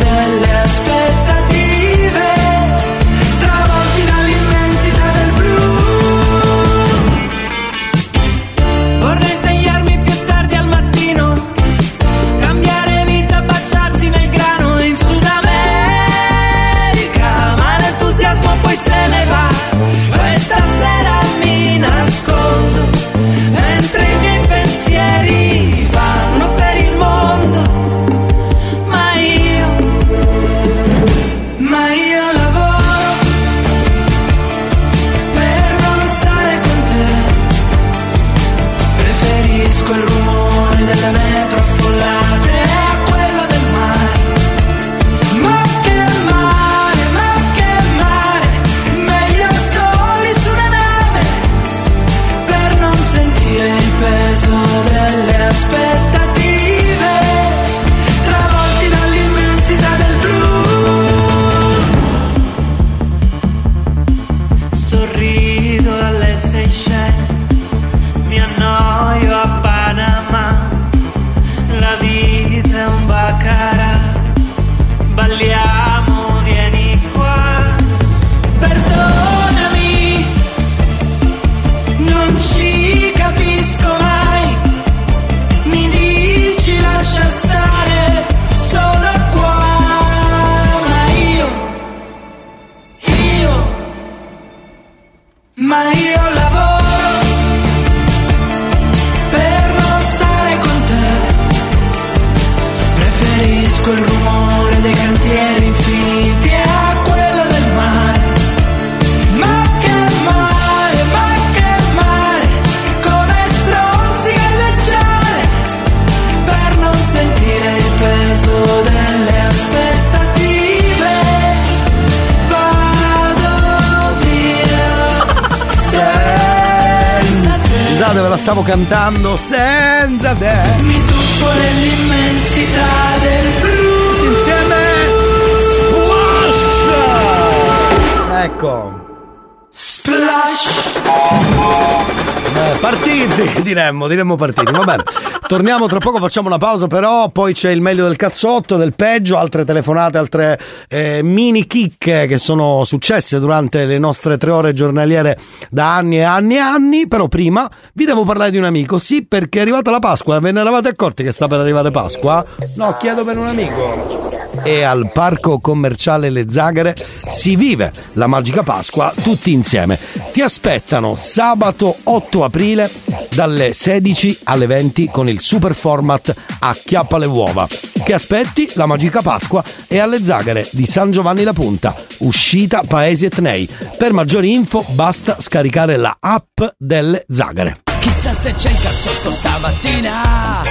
Diremmo, 144.08 144.36
partiti. 144.36 144.72
Va 144.72 144.84
bene. 144.84 145.04
Torniamo 145.46 145.86
tra 145.86 145.98
poco, 145.98 146.18
facciamo 146.18 146.48
una 146.48 146.58
pausa, 146.58 146.86
però 146.88 147.30
poi 147.30 147.54
c'è 147.54 147.70
il 147.70 147.80
meglio 147.80 148.04
del 148.04 148.16
cazzotto, 148.16 148.76
del 148.76 148.94
peggio, 148.94 149.38
altre 149.38 149.64
telefonate, 149.64 150.18
altre 150.18 150.58
eh, 150.88 151.20
mini 151.22 151.66
chicche 151.66 152.26
che 152.26 152.38
sono 152.38 152.84
successe 152.84 153.38
durante 153.38 153.84
le 153.86 153.98
nostre 153.98 154.36
tre 154.36 154.50
ore 154.50 154.74
giornaliere 154.74 155.38
da 155.70 155.96
anni 155.96 156.18
e 156.18 156.22
anni 156.22 156.56
e 156.56 156.58
anni. 156.58 157.08
Però 157.08 157.28
prima 157.28 157.70
vi 157.94 158.04
devo 158.04 158.24
parlare 158.24 158.50
di 158.50 158.58
un 158.58 158.64
amico. 158.64 158.98
Sì, 158.98 159.24
perché 159.24 159.58
è 159.58 159.62
arrivata 159.62 159.90
la 159.90 160.00
Pasqua. 160.00 160.38
Ve 160.40 160.52
ne 160.52 160.60
eravate 160.60 160.88
accorti 160.88 161.22
che 161.22 161.32
sta 161.32 161.46
per 161.46 161.60
arrivare 161.60 161.90
Pasqua? 161.90 162.44
No, 162.76 162.96
chiedo 162.98 163.24
per 163.24 163.38
un 163.38 163.46
amico. 163.46 164.37
E 164.62 164.82
al 164.82 165.10
parco 165.12 165.58
commerciale 165.60 166.30
Le 166.30 166.46
Zagare 166.48 166.94
si 167.28 167.56
vive 167.56 167.92
la 168.14 168.26
magica 168.26 168.62
Pasqua 168.62 169.12
tutti 169.22 169.52
insieme. 169.52 169.98
Ti 170.32 170.40
aspettano 170.40 171.16
sabato 171.16 171.94
8 172.04 172.44
aprile 172.44 172.90
dalle 173.34 173.72
16 173.72 174.40
alle 174.44 174.66
20 174.66 175.08
con 175.10 175.28
il 175.28 175.40
super 175.40 175.74
format 175.74 176.34
Acchiappa 176.60 177.18
le 177.18 177.26
uova. 177.26 177.66
Che 178.02 178.14
aspetti? 178.14 178.70
La 178.74 178.86
magica 178.86 179.22
Pasqua 179.22 179.62
è 179.86 179.98
alle 179.98 180.22
Zagare 180.22 180.68
di 180.72 180.86
San 180.86 181.10
Giovanni 181.10 181.44
la 181.44 181.52
Punta, 181.52 181.94
uscita 182.18 182.82
Paesi 182.86 183.26
Etnei. 183.26 183.68
Per 183.96 184.12
maggiori 184.12 184.52
info 184.52 184.84
basta 184.90 185.36
scaricare 185.40 185.96
la 185.96 186.16
app 186.20 186.60
delle 186.76 187.24
Zagare. 187.28 187.80
Chissà 188.00 188.32
se 188.32 188.52
c'è 188.52 188.70
il 188.70 188.80
cazzotto 188.80 189.32
stamattina. 189.32 190.62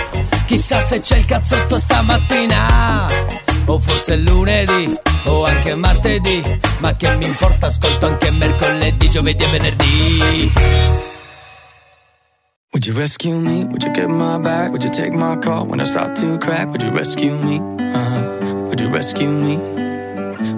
Chissà 0.46 0.80
se 0.80 1.00
c'è 1.00 1.18
il 1.18 1.26
cazzotto 1.26 1.78
stamattina. 1.78 3.57
O 3.70 3.80
forse 3.80 4.16
lunedì, 4.16 4.98
o 5.26 5.44
anche 5.44 5.76
martedì. 5.76 6.42
Ma 6.80 6.96
che 6.96 7.14
mi 7.18 7.26
importa, 7.26 7.68
ascolto 7.68 8.06
anche 8.08 8.32
mercoledì, 8.32 9.10
giovedì 9.10 9.44
e 9.44 9.48
venerdì. 9.48 10.54
Would 12.72 12.86
you 12.86 12.96
rescue 12.96 13.34
me? 13.34 13.66
Would 13.66 13.84
you 13.84 13.92
get 13.92 14.08
my 14.08 14.38
back? 14.40 14.70
Would 14.70 14.84
you 14.84 14.90
take 14.90 15.12
my 15.12 15.38
call 15.40 15.66
when 15.68 15.82
I 15.82 15.86
start 15.86 16.16
to 16.20 16.38
crack? 16.38 16.68
Would 16.70 16.82
you 16.84 16.92
rescue 16.92 17.34
me? 17.34 17.60
Uh-huh. 17.60 18.68
Would 18.68 18.80
you 18.80 18.90
rescue 18.90 19.30
me? 19.30 19.58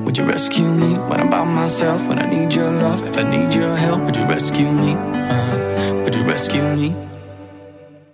Would 0.03 0.17
you 0.17 0.25
rescue 0.25 0.67
me 0.67 0.95
when 1.07 1.19
I'm 1.19 1.29
by 1.29 1.43
myself? 1.45 2.05
When 2.07 2.19
I 2.19 2.27
need 2.27 2.53
your 2.53 2.69
love? 2.69 3.01
If 3.07 3.17
I 3.17 3.23
need 3.23 3.55
your 3.55 3.75
help, 3.75 4.01
would 4.01 4.17
you 4.17 4.25
rescue 4.25 4.69
me? 4.71 4.93
Uh-huh. 4.93 6.03
Would 6.03 6.15
you 6.15 6.23
rescue 6.23 6.61
me? 6.75 6.93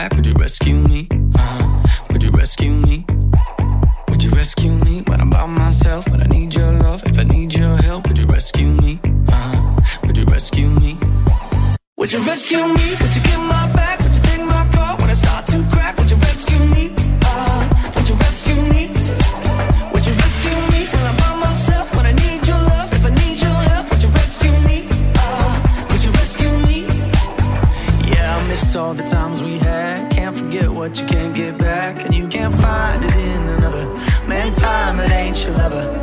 start? 0.00 0.16
Would 0.16 0.26
you 0.26 0.34
rescue 0.34 0.76
me? 0.76 1.08
Uh-huh. 1.34 2.04
Would 2.10 2.22
you 2.22 2.30
rescue 2.30 2.72
me? 2.72 3.04
Would 4.08 4.22
you 4.22 4.30
rescue 4.30 4.72
me 4.72 5.02
when 5.06 5.20
I'm 5.20 5.30
by 5.30 5.46
myself? 5.46 6.08
When 6.08 6.22
I 6.22 6.26
need 6.26 6.54
your 6.54 6.72
love? 6.72 7.02
If 7.06 7.18
I 7.18 7.24
need 7.24 7.54
your 7.54 7.76
help, 7.76 8.06
would 8.08 8.18
you 8.18 8.26
rescue 8.26 8.68
me? 8.68 9.00
Uh-huh. 9.28 9.80
Would 10.04 10.16
you 10.16 10.24
rescue 10.24 10.68
me? 10.68 10.98
Would 11.96 12.12
you 12.12 12.20
rescue 12.20 12.66
me? 12.66 12.86
Would 13.00 13.14
you 13.16 13.22
get 13.22 13.38
my 13.38 13.72
back? 13.74 13.99
What 30.80 30.98
you 30.98 31.06
can't 31.06 31.34
get 31.34 31.58
back. 31.58 32.06
And 32.06 32.14
you 32.14 32.26
can't 32.26 32.54
find 32.54 33.04
it 33.04 33.14
in 33.14 33.48
another. 33.48 33.84
Man, 34.26 34.50
time, 34.50 34.98
it 34.98 35.10
ain't 35.10 35.44
your 35.44 35.54
lover. 35.54 35.99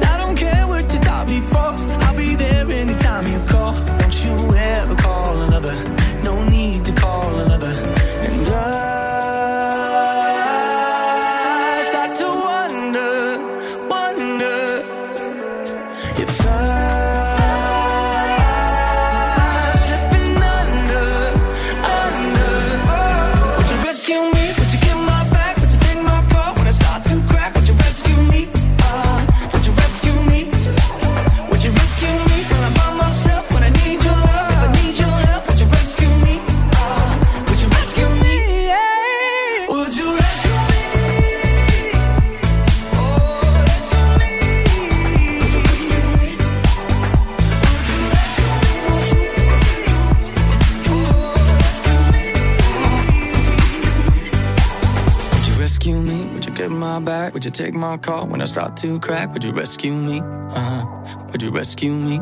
Take 57.57 57.73
my 57.73 57.97
call 57.97 58.27
when 58.27 58.39
I 58.39 58.45
start 58.45 58.77
to 58.77 58.99
crack? 58.99 59.33
Would 59.33 59.43
you 59.43 59.51
rescue 59.51 59.93
me? 59.93 60.19
Uh-huh. 60.19 60.85
Would 61.31 61.41
you 61.41 61.49
rescue 61.49 61.91
me? 61.91 62.19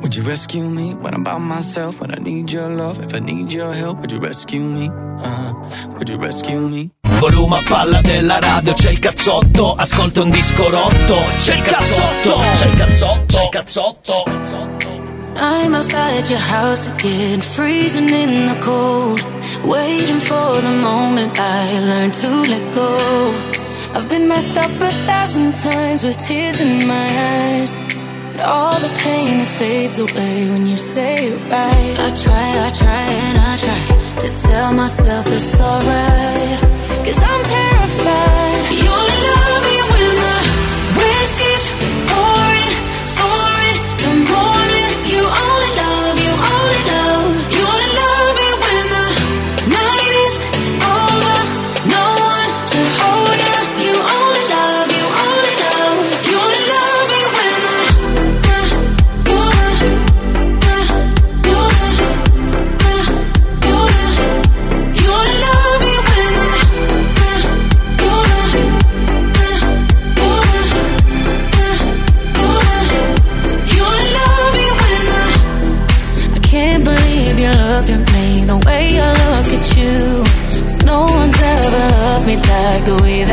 Would 0.00 0.14
you 0.14 0.22
rescue 0.22 0.68
me 0.68 0.94
when 0.94 1.12
I'm 1.12 1.22
by 1.22 1.36
myself? 1.36 2.00
When 2.00 2.10
I 2.12 2.16
need 2.16 2.50
your 2.50 2.68
love? 2.68 2.98
If 3.04 3.14
I 3.14 3.18
need 3.18 3.52
your 3.52 3.74
help, 3.74 4.00
would 4.00 4.10
you 4.10 4.18
rescue 4.18 4.60
me? 4.60 4.88
Uh-huh. 4.88 5.98
Would 5.98 6.08
you 6.08 6.16
rescue 6.16 6.60
me? 6.60 6.90
volume 7.22 7.56
a 7.56 7.62
palla 7.68 8.00
della 8.00 8.40
radio, 8.40 8.72
c'è 8.72 8.90
il 8.90 8.98
cazzotto, 8.98 9.74
ascolta 9.76 10.22
un 10.22 10.30
disco 10.30 10.68
rotto, 10.68 11.18
c'è 11.38 11.54
il 11.54 11.62
cazzotto, 11.62 12.40
c'è 12.54 12.66
il 12.66 12.76
cazzotto, 12.76 13.26
c'è 13.26 13.42
il 13.44 13.48
cazzotto. 13.50 14.24
I'm 15.36 15.74
outside 15.74 16.28
your 16.28 16.40
house 16.40 16.88
again, 16.88 17.40
freezing 17.40 18.08
in 18.10 18.48
the 18.48 18.58
cold. 18.60 19.22
Waiting 19.62 20.20
for 20.20 20.60
the 20.60 20.72
moment 20.72 21.38
I 21.38 21.78
learn 21.78 22.10
to 22.10 22.28
let 22.50 22.74
go. 22.74 23.61
I've 23.94 24.08
been 24.08 24.28
messed 24.28 24.56
up 24.56 24.70
a 24.70 24.90
thousand 25.06 25.54
times 25.56 26.02
with 26.02 26.18
tears 26.18 26.60
in 26.60 26.86
my 26.86 27.08
eyes. 27.34 27.72
But 28.32 28.40
all 28.40 28.78
the 28.80 28.92
pain 29.04 29.40
it 29.40 29.48
fades 29.48 29.98
away 29.98 30.48
when 30.50 30.66
you 30.66 30.76
say 30.76 31.14
it 31.14 31.38
right. 31.50 31.96
I 32.06 32.10
try, 32.24 32.66
I 32.66 32.70
try, 32.70 33.04
and 33.26 33.38
I 33.38 33.56
try 33.64 33.80
to 34.22 34.28
tell 34.48 34.72
myself 34.72 35.26
it's 35.26 35.54
alright. 35.60 36.60
Cause 37.04 37.18
I'm 37.18 37.44
terrified. 37.56 38.81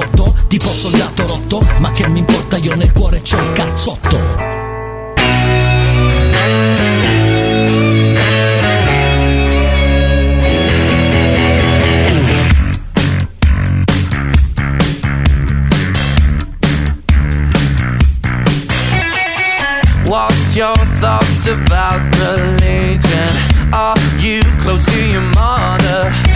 botto, 0.00 0.34
tipo 0.48 0.68
soldato 0.68 1.26
rotto 1.26 1.60
Ma 1.78 1.90
che 1.90 2.08
mi 2.08 2.20
importa, 2.20 2.56
io 2.56 2.74
nel 2.74 2.92
cuore 2.92 3.20
c'ho 3.20 3.36
il 3.36 3.52
cazzotto 3.52 4.58
What's 20.06 20.56
your 20.56 20.74
thoughts 20.98 21.46
about 21.46 22.02
religion? 22.18 23.28
Are 23.72 23.96
you 24.18 24.42
close 24.60 24.84
to 24.84 25.06
your 25.06 25.22
mother? 25.36 26.29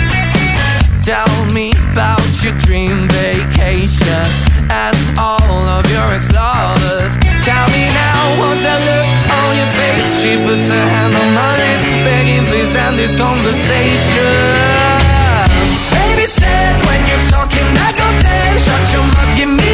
Tell 1.05 1.44
me 1.52 1.70
about 1.93 2.24
your 2.43 2.56
dream 2.64 3.06
vacation 3.12 4.24
and 4.72 4.97
all 5.18 5.52
of 5.76 5.85
your 5.93 6.09
ex-lovers. 6.16 7.20
Tell 7.44 7.66
me 7.76 7.85
now, 7.93 8.40
what's 8.40 8.64
that 8.64 8.81
look 8.89 9.06
on 9.28 9.52
your 9.52 9.68
face? 9.76 10.24
She 10.24 10.32
puts 10.40 10.64
her 10.72 10.86
hand 10.97 11.12
on 11.12 11.28
my 11.36 11.52
lips, 11.60 11.89
begging 12.09 12.47
please 12.48 12.72
end 12.74 12.97
this 12.97 13.20
conversation. 13.20 14.32
Baby 15.93 16.24
said 16.24 16.72
when 16.89 17.01
you're 17.05 17.26
talking, 17.28 17.68
I 17.68 17.93
go 18.01 18.09
dead. 18.24 18.56
Shut 18.64 18.85
your 18.97 19.05
mouth, 19.12 19.36
give 19.36 19.52
me 19.52 19.74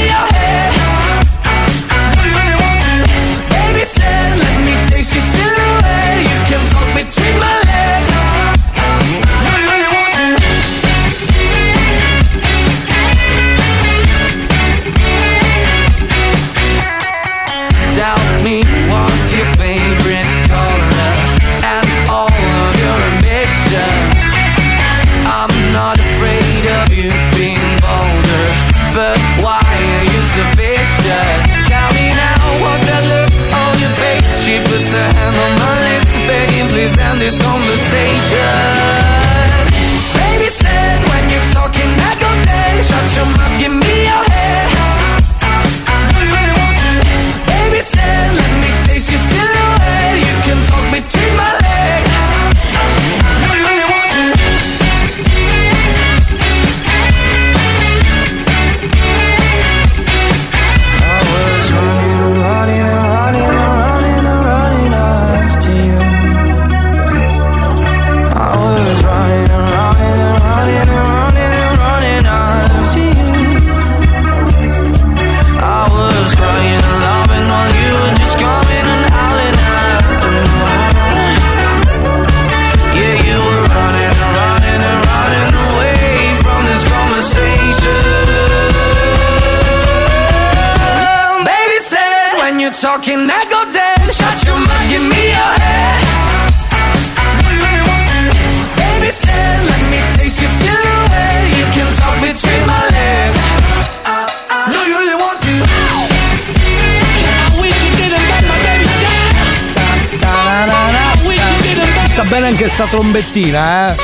trombettina, 112.91 113.95
eh? 113.95 113.97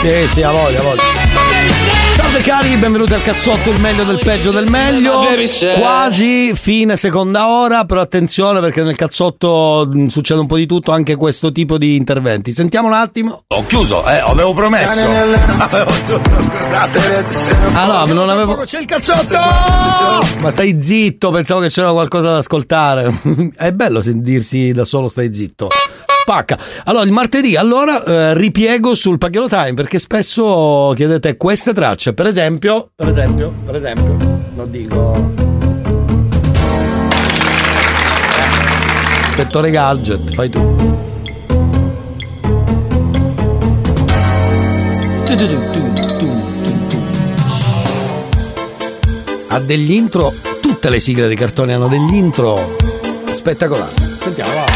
Sì, 0.00 0.28
sì, 0.28 0.42
a 0.42 0.50
voglia, 0.50 0.80
a 0.80 0.82
voglia. 0.82 1.02
Salve 2.12 2.40
cari, 2.40 2.76
benvenuti 2.76 3.14
al 3.14 3.22
cazzotto, 3.22 3.70
il 3.70 3.80
meglio 3.80 4.02
del 4.02 4.18
peggio 4.22 4.50
del 4.50 4.68
meglio. 4.68 5.20
Quasi 5.78 6.52
fine 6.54 6.96
seconda 6.96 7.48
ora, 7.48 7.84
però 7.84 8.00
attenzione 8.00 8.60
perché 8.60 8.82
nel 8.82 8.96
cazzotto 8.96 9.88
mh, 9.90 10.06
succede 10.06 10.40
un 10.40 10.46
po' 10.46 10.56
di 10.56 10.66
tutto, 10.66 10.90
anche 10.90 11.14
questo 11.14 11.52
tipo 11.52 11.78
di 11.78 11.94
interventi. 11.96 12.52
Sentiamo 12.52 12.88
un 12.88 12.94
attimo. 12.94 13.44
Ho 13.46 13.64
chiuso, 13.64 14.04
eh, 14.06 14.18
avevo 14.18 14.52
promesso. 14.54 14.92
Ah 17.74 17.86
no, 17.86 18.12
non 18.12 18.28
avevo. 18.28 18.56
C'è 18.56 18.80
il 18.80 18.86
cazzotto! 18.86 19.38
Ma 20.42 20.50
stai 20.50 20.82
zitto, 20.82 21.30
pensavo 21.30 21.60
che 21.60 21.68
c'era 21.68 21.92
qualcosa 21.92 22.32
da 22.32 22.38
ascoltare. 22.38 23.12
È 23.56 23.70
bello 23.72 24.02
sentirsi 24.02 24.72
da 24.72 24.84
solo, 24.84 25.08
stai 25.08 25.32
zitto. 25.32 25.68
Spacca. 26.22 26.56
Allora, 26.84 27.04
il 27.04 27.10
martedì, 27.10 27.56
allora 27.56 28.04
eh, 28.04 28.34
ripiego 28.34 28.94
sul 28.94 29.18
Paghiolo 29.18 29.48
Time 29.48 29.74
perché 29.74 29.98
spesso 29.98 30.92
chiedete 30.94 31.36
queste 31.36 31.72
tracce. 31.72 32.14
Per 32.14 32.26
esempio, 32.26 32.92
per 32.94 33.08
esempio, 33.08 33.52
per 33.64 33.74
esempio, 33.74 34.16
non 34.54 34.70
dico. 34.70 35.32
Ispettore 39.24 39.70
Gadget, 39.72 40.32
fai 40.34 40.48
tu. 40.48 41.00
Ha 49.48 49.58
degli 49.58 49.90
intro, 49.90 50.32
tutte 50.60 50.88
le 50.88 51.00
sigle 51.00 51.26
dei 51.26 51.36
cartoni 51.36 51.72
hanno 51.72 51.88
degli 51.88 52.14
intro 52.14 52.76
spettacolari. 53.32 53.92
Sentiamo, 54.20 54.54
va. 54.54 54.71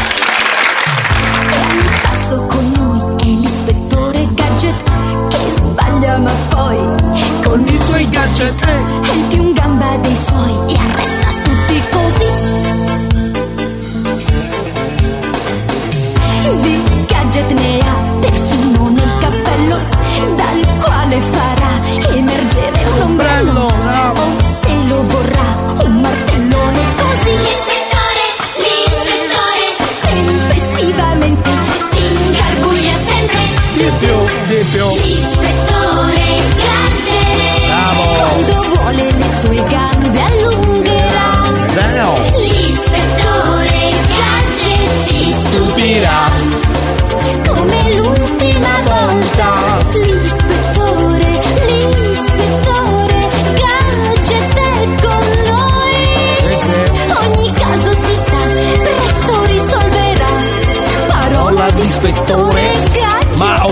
Che 6.07 6.13
sbaglia 6.13 6.17
ma 6.19 6.31
poi 6.49 6.77
con 7.43 7.67
i 7.67 7.77
suoi 7.77 8.09
gadget 8.09 8.65
è 8.65 9.27
più 9.29 9.41
in 9.41 9.53
gamba 9.53 9.97
dei 9.97 10.15
suoi 10.15 10.73
e 10.73 10.79
arresta 10.79 11.29
tutti 11.43 11.81
così. 11.91 12.25
Di 16.61 16.81
gadget 17.07 17.51
ne 17.51 17.76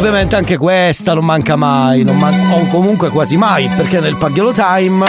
ovviamente 0.07 0.35
anche 0.35 0.57
questa 0.57 1.15
non 1.15 1.25
manca 1.25 1.55
mai, 1.55 2.03
non 2.03 2.17
man- 2.17 2.51
o 2.51 2.67
comunque 2.67 3.09
quasi 3.09 3.37
mai, 3.37 3.67
perché 3.75 3.99
nel 3.99 4.15
Paghiolo 4.15 4.51
Time 4.51 5.03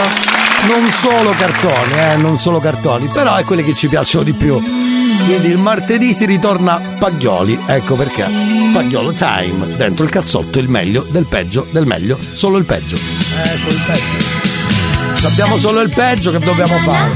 non 0.67 0.89
solo 0.89 1.29
cartoni, 1.37 1.93
eh, 1.99 2.15
non 2.15 2.39
solo 2.39 2.59
cartoni, 2.59 3.07
però 3.13 3.35
è 3.35 3.43
quelli 3.43 3.63
che 3.63 3.75
ci 3.75 3.87
piacciono 3.87 4.23
di 4.23 4.33
più. 4.33 4.59
Quindi 4.59 5.49
il 5.49 5.59
martedì 5.59 6.15
si 6.15 6.25
ritorna 6.25 6.81
Paglioli, 6.97 7.59
ecco 7.67 7.95
perché. 7.95 8.25
Pagliolo 8.73 9.13
Time, 9.13 9.75
dentro 9.75 10.03
il 10.03 10.09
cazzotto 10.09 10.57
il 10.57 10.67
meglio 10.67 11.05
del 11.09 11.27
peggio 11.27 11.67
del 11.69 11.85
meglio, 11.85 12.17
solo 12.33 12.57
il 12.57 12.65
peggio. 12.65 12.95
Eh, 12.95 13.57
solo 13.59 13.73
il 13.75 13.83
peggio. 13.85 14.25
Sappiamo 15.13 15.57
solo 15.57 15.81
il 15.81 15.91
peggio 15.93 16.31
che 16.31 16.39
dobbiamo 16.39 16.75
fare. 16.79 17.11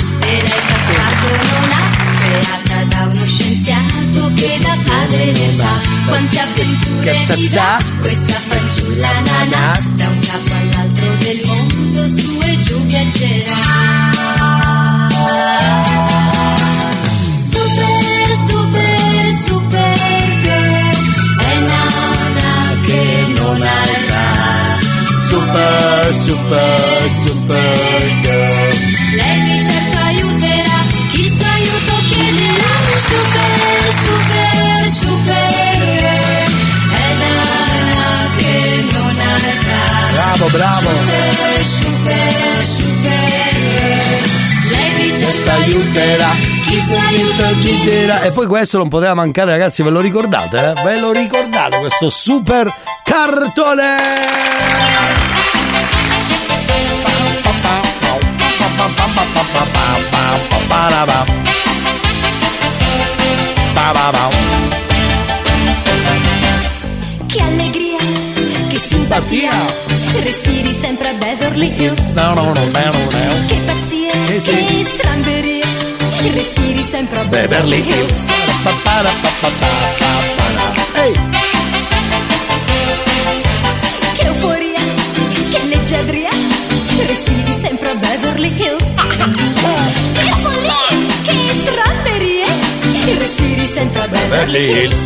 Che 4.41 4.57
da 4.59 4.75
padre 4.83 5.31
ne 5.31 5.49
fa. 5.55 5.73
Quante 6.07 6.39
avventure 6.39 7.25
dà 7.53 7.77
questa 7.99 8.39
fanciulla 8.47 9.11
nana? 9.19 9.79
Da 9.93 10.07
un 10.07 10.19
capo 10.19 10.53
all'altro 10.61 11.07
del 11.19 11.41
mondo 11.45 12.07
su 12.07 12.41
e 12.41 12.59
giù 12.59 12.79
viaggerà. 12.85 13.59
Super 17.51 18.29
super 18.47 19.31
super 19.45 19.93
girl 20.41 20.97
è 21.37 21.59
nana 21.69 22.81
che 22.85 23.25
non 23.35 23.61
ha 23.61 23.81
età 23.99 24.79
Super, 25.29 26.13
super, 26.25 27.09
super 27.23 28.21
girl. 28.21 28.77
lei 29.15 29.41
di 29.43 29.63
certo 29.63 29.97
aiuterà 30.03 30.79
chi 31.11 31.21
il 31.25 31.31
suo 31.31 31.45
aiuto 31.45 31.93
chiederà. 32.09 32.73
Super, 33.07 33.60
super, 33.91 34.87
super. 34.87 35.35
È 36.91 37.13
Nana 37.19 38.09
che 38.37 38.85
non 38.91 39.15
ha 39.19 39.35
età. 39.37 39.83
Bravo, 40.11 40.47
bravo. 40.49 40.89
Super, 40.89 41.65
super, 41.65 42.63
super. 42.63 43.51
Lei 44.69 44.89
di 44.95 45.17
certo 45.17 45.49
aiuterà. 45.49 46.31
E 48.23 48.31
poi 48.31 48.47
questo 48.47 48.77
non 48.77 48.87
poteva 48.87 49.13
mancare, 49.13 49.51
ragazzi, 49.51 49.83
ve 49.83 49.89
lo 49.89 49.99
ricordate? 49.99 50.57
Eh? 50.57 50.83
Ve 50.83 50.99
lo 50.99 51.11
ricordate 51.11 51.77
questo 51.79 52.09
super 52.09 52.73
cartone? 53.03 53.95
Che 67.27 67.41
allegria, 67.41 67.97
che 68.69 68.79
simpatia. 68.79 69.51
Respiri 70.13 70.73
sempre 70.73 71.09
a 71.09 71.13
Beverly 71.13 71.73
Hills. 71.77 72.01
Che 73.47 73.55
pazzia, 73.65 74.11
Sì, 74.27 74.39
sì. 74.39 74.51
che 74.65 74.85
stramberia. 74.85 75.65
Respiri 76.33 76.83
sempre 76.83 77.19
a 77.19 77.23
Beverly 77.25 77.83
Hills. 77.85 78.23
Ehi. 80.95 81.13
Che 84.13 84.25
euforia, 84.25 84.79
che 85.49 85.63
leggiadria. 85.65 86.29
Respiri 87.07 87.53
sempre 87.53 87.89
a 87.89 87.95
Beverly 87.95 88.53
Hills. 88.55 89.00
Sempre 93.81 94.01
a 94.01 94.07
Beverly 94.07 94.69
Hills. 94.69 94.99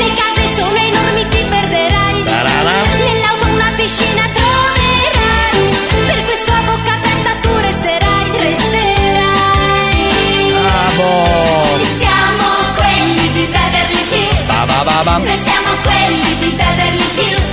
Le 0.00 0.08
case 0.20 0.44
sono 0.54 0.76
enormi, 0.76 1.24
ti 1.30 1.42
perderai. 1.48 2.22
Nell'auto 2.22 3.46
una 3.54 3.72
piscina 3.74 4.28
troverai. 4.36 5.60
Per 6.08 6.20
questo 6.26 6.52
a 6.52 6.60
bocca 6.68 6.92
aperta 7.00 7.30
tu 7.40 7.52
resterai, 7.68 8.24
resterai. 8.48 9.96
Bravo. 10.60 11.08
Siamo 11.96 12.46
quelli 12.80 13.32
di 13.32 13.44
Beverly 13.54 14.02
Hills. 14.12 14.44
Ba 14.46 14.60
ba 14.66 14.78
ba 14.84 15.02
ba. 15.02 15.16
Noi 15.16 15.40
siamo 15.42 15.70
quelli 15.86 16.30
di 16.40 16.50
Beverly 16.60 17.08
Hills. 17.16 17.50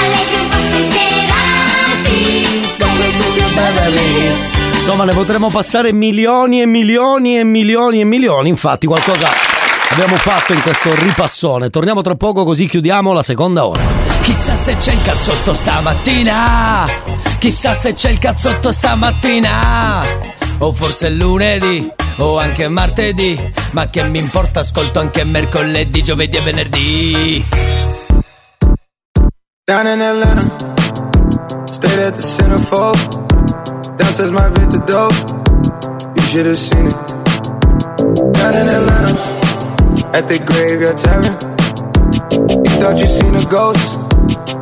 Allegri 0.00 0.38
un 0.38 0.48
po' 0.50 0.60
spensierati. 0.66 2.22
Come 2.78 3.06
tutti 3.18 3.40
a 3.40 3.48
Beverly 3.58 4.06
Hills. 4.18 4.57
Insomma, 4.88 5.04
ne 5.04 5.12
potremmo 5.12 5.50
passare 5.50 5.92
milioni 5.92 6.62
e 6.62 6.66
milioni 6.66 7.38
e 7.38 7.44
milioni 7.44 8.00
e 8.00 8.04
milioni. 8.04 8.48
Infatti, 8.48 8.86
qualcosa 8.86 9.28
abbiamo 9.90 10.16
fatto 10.16 10.54
in 10.54 10.62
questo 10.62 10.94
ripassone. 10.94 11.68
Torniamo 11.68 12.00
tra 12.00 12.14
poco, 12.14 12.42
così 12.46 12.66
chiudiamo 12.66 13.12
la 13.12 13.22
seconda 13.22 13.66
ora. 13.66 13.82
Chissà 14.22 14.56
se 14.56 14.76
c'è 14.76 14.92
il 14.92 15.02
cazzotto 15.02 15.52
stamattina. 15.52 16.86
Chissà 17.38 17.74
se 17.74 17.92
c'è 17.92 18.08
il 18.08 18.18
cazzotto 18.18 18.72
stamattina. 18.72 20.02
O 20.56 20.72
forse 20.72 21.08
è 21.08 21.10
lunedì. 21.10 21.86
O 22.16 22.38
anche 22.38 22.66
martedì. 22.68 23.38
Ma 23.72 23.90
che 23.90 24.02
mi 24.04 24.20
importa, 24.20 24.60
ascolto 24.60 25.00
anche 25.00 25.22
mercoledì, 25.22 26.02
giovedì 26.02 26.38
e 26.38 26.40
venerdì. 26.40 27.44
Down 29.66 29.86
in 29.86 30.00
Atlanta, 30.00 31.64
stayed 31.66 32.06
at 32.06 32.14
the 32.14 32.22
centerfold. 32.22 33.27
Downstairs 33.98 34.30
my 34.32 34.48
vintage 34.50 34.86
dope, 34.86 35.12
you 36.16 36.22
should 36.22 36.46
have 36.46 36.56
seen 36.56 36.86
it. 36.86 36.94
Down 38.38 38.54
in 38.56 38.68
Atlanta, 38.68 39.12
at 40.14 40.24
the 40.30 40.38
graveyard 40.46 40.96
tavern, 40.96 41.34
You 42.64 42.74
thought 42.80 42.98
you 42.98 43.06
seen 43.06 43.34
a 43.34 43.44
ghost. 43.50 43.98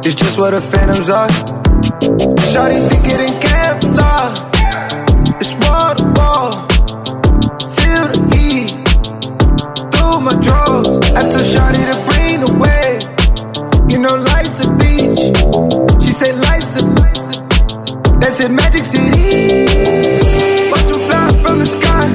It's 0.07 0.15
just 0.15 0.41
what 0.41 0.53
the 0.53 0.61
phantoms 0.61 1.11
are. 1.11 1.29
Shawty 2.51 2.89
think 2.89 3.05
it 3.07 3.21
ain't 3.21 3.43
Kevlar. 3.43 4.25
It's 5.41 5.53
wall 5.63 5.95
to 5.95 6.05
wall. 6.17 6.51
Feel 7.77 8.05
the 8.13 8.19
heat 8.33 8.71
through 9.93 10.21
my 10.21 10.35
drawers. 10.41 10.89
I 11.13 11.29
told 11.29 11.45
Shawty 11.53 11.83
to 11.93 11.97
bring 12.09 12.41
the 12.41 12.53
wave. 12.63 13.91
You 13.91 13.99
know 13.99 14.17
life's 14.17 14.61
a 14.61 14.69
beach. 14.81 16.03
She 16.03 16.13
said 16.13 16.37
life's 16.37 16.77
a 16.77 16.83
That's 18.27 18.41
it, 18.41 18.51
Magic 18.51 18.85
City. 18.85 20.69
Watch 20.73 20.87
them 20.91 20.99
fly 21.07 21.41
from 21.45 21.61
the 21.61 21.65
sky. 21.65 22.09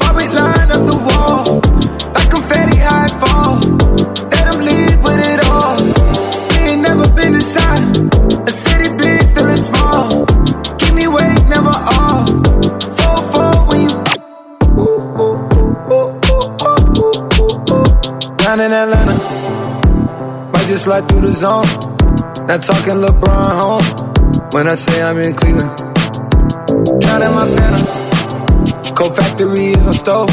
While 0.00 0.16
we 0.16 0.28
line 0.28 0.70
up 0.72 0.86
the 0.86 0.96
wall. 0.96 1.60
Like 2.14 2.30
confetti 2.30 2.78
high 2.78 3.12
falls. 3.20 3.66
Let 4.32 4.44
them 4.48 4.60
leave 4.64 4.98
with 5.04 5.20
it 5.20 5.44
all. 5.44 5.76
We 6.48 6.56
ain't 6.72 6.80
never 6.80 7.06
been 7.12 7.34
inside. 7.34 7.84
A 8.48 8.50
city 8.50 8.88
big, 8.96 9.28
feeling 9.34 9.58
small. 9.58 10.24
Keep 10.78 10.94
me 10.94 11.04
awake, 11.04 11.44
never 11.48 11.68
off. 11.68 12.30
Fall, 12.96 13.22
fall 13.30 13.68
when 13.68 13.80
you. 13.82 13.92
Down 18.38 18.60
in 18.60 18.72
Atlanta. 18.72 19.16
Might 20.50 20.66
just 20.66 20.84
slide 20.84 21.06
through 21.06 21.26
the 21.28 21.34
zone. 21.34 21.68
Not 22.48 22.62
talking 22.62 23.04
LeBron 23.04 23.60
home. 23.60 24.15
When 24.56 24.68
I 24.68 24.74
say 24.74 25.02
I'm 25.02 25.18
in 25.18 25.34
Cleveland. 25.34 25.68
Drowning 27.02 27.34
my 27.36 27.44
phantom. 27.56 27.84
Cold 28.94 29.14
factory 29.14 29.66
is 29.76 29.84
my 29.84 29.92
stove. 29.92 30.30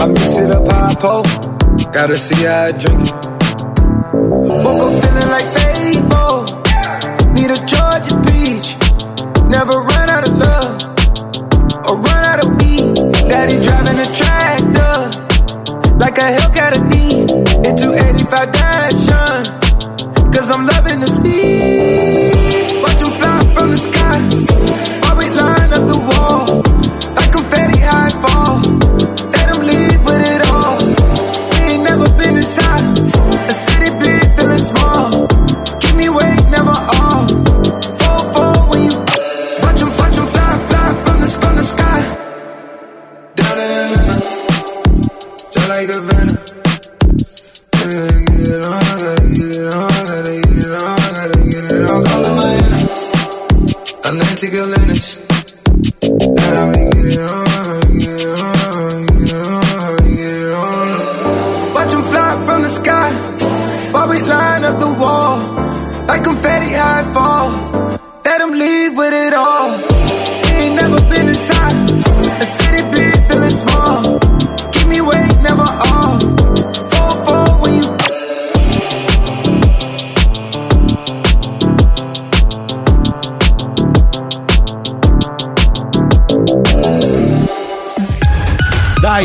I 0.00 0.06
mix 0.06 0.38
it 0.38 0.50
up 0.50 0.64
I 0.72 0.94
pour. 0.94 1.22
Gotta 1.92 2.14
see 2.14 2.46
how 2.46 2.64
I 2.64 2.72
drink 2.72 3.02
it. 3.04 3.12
Woke 4.64 4.84
up 4.84 4.92
feeling 5.02 5.28
like 5.36 5.48
Fable. 5.52 6.48
Need 7.36 7.50
a 7.52 7.60
Georgia 7.68 8.16
peach. 8.24 8.74
Never 9.52 9.82
run 9.84 10.08
out 10.08 10.26
of 10.26 10.32
love. 10.32 10.80
Or 11.86 11.98
run 11.98 12.24
out 12.24 12.42
of 12.42 12.56
weed. 12.56 13.12
Daddy 13.28 13.62
driving 13.62 13.98
a 14.00 14.08
tractor. 14.16 14.96
Like 15.98 16.16
a 16.16 16.32
Hellcat 16.36 16.72
a 16.72 16.80
D. 16.88 17.20
Into 17.68 17.92
85 17.92 18.48
Dashin. 18.52 18.75
blue 23.76 23.92
sky 23.92 24.55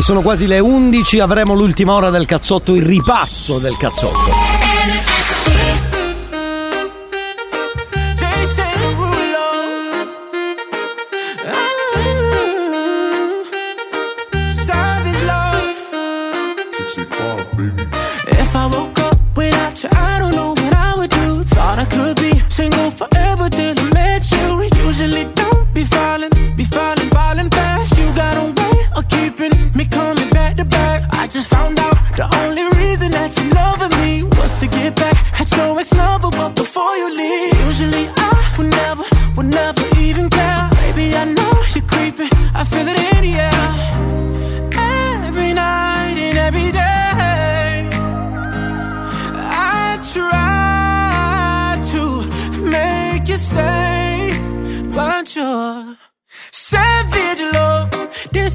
Dai, 0.01 0.09
sono 0.09 0.21
quasi 0.21 0.47
le 0.47 0.57
11, 0.57 1.19
avremo 1.19 1.53
l'ultima 1.53 1.93
ora 1.93 2.09
del 2.09 2.25
cazzotto, 2.25 2.73
il 2.73 2.83
ripasso 2.83 3.59
del 3.59 3.77
cazzotto. 3.77 4.60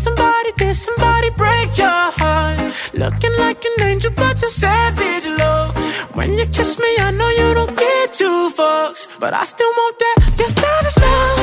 Somebody, 0.07 0.51
did 0.57 0.77
somebody 0.77 1.31
break 1.43 1.71
your 1.85 2.05
heart? 2.21 2.59
Looking 3.03 3.35
like 3.45 3.61
an 3.71 3.77
angel, 3.89 4.13
but 4.15 4.41
you're 4.41 4.57
savage 4.65 5.27
love. 5.41 5.71
When 6.17 6.31
you 6.39 6.47
kiss 6.57 6.79
me, 6.79 6.91
I 7.07 7.11
know 7.19 7.31
you 7.41 7.49
don't 7.59 7.77
get 7.77 8.15
two 8.21 8.41
fucks, 8.59 9.03
but 9.23 9.33
I 9.35 9.45
still 9.45 9.73
want 9.81 9.97
that. 10.05 10.19
You're 10.39 10.55
savage 10.63 10.99
love. 11.07 11.39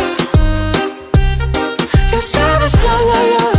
You're 2.11 2.27
savage 2.34 2.76
love, 2.85 3.06
love, 3.11 3.30
love. 3.35 3.53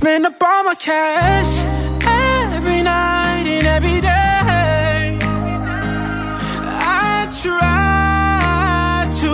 Spend 0.00 0.24
up 0.24 0.42
all 0.42 0.64
my 0.64 0.74
cash. 0.74 1.50
Every 2.56 2.80
night 2.82 3.46
and 3.56 3.66
every 3.76 4.00
day. 4.00 5.18
I 7.02 7.16
try 7.42 9.04
to 9.20 9.32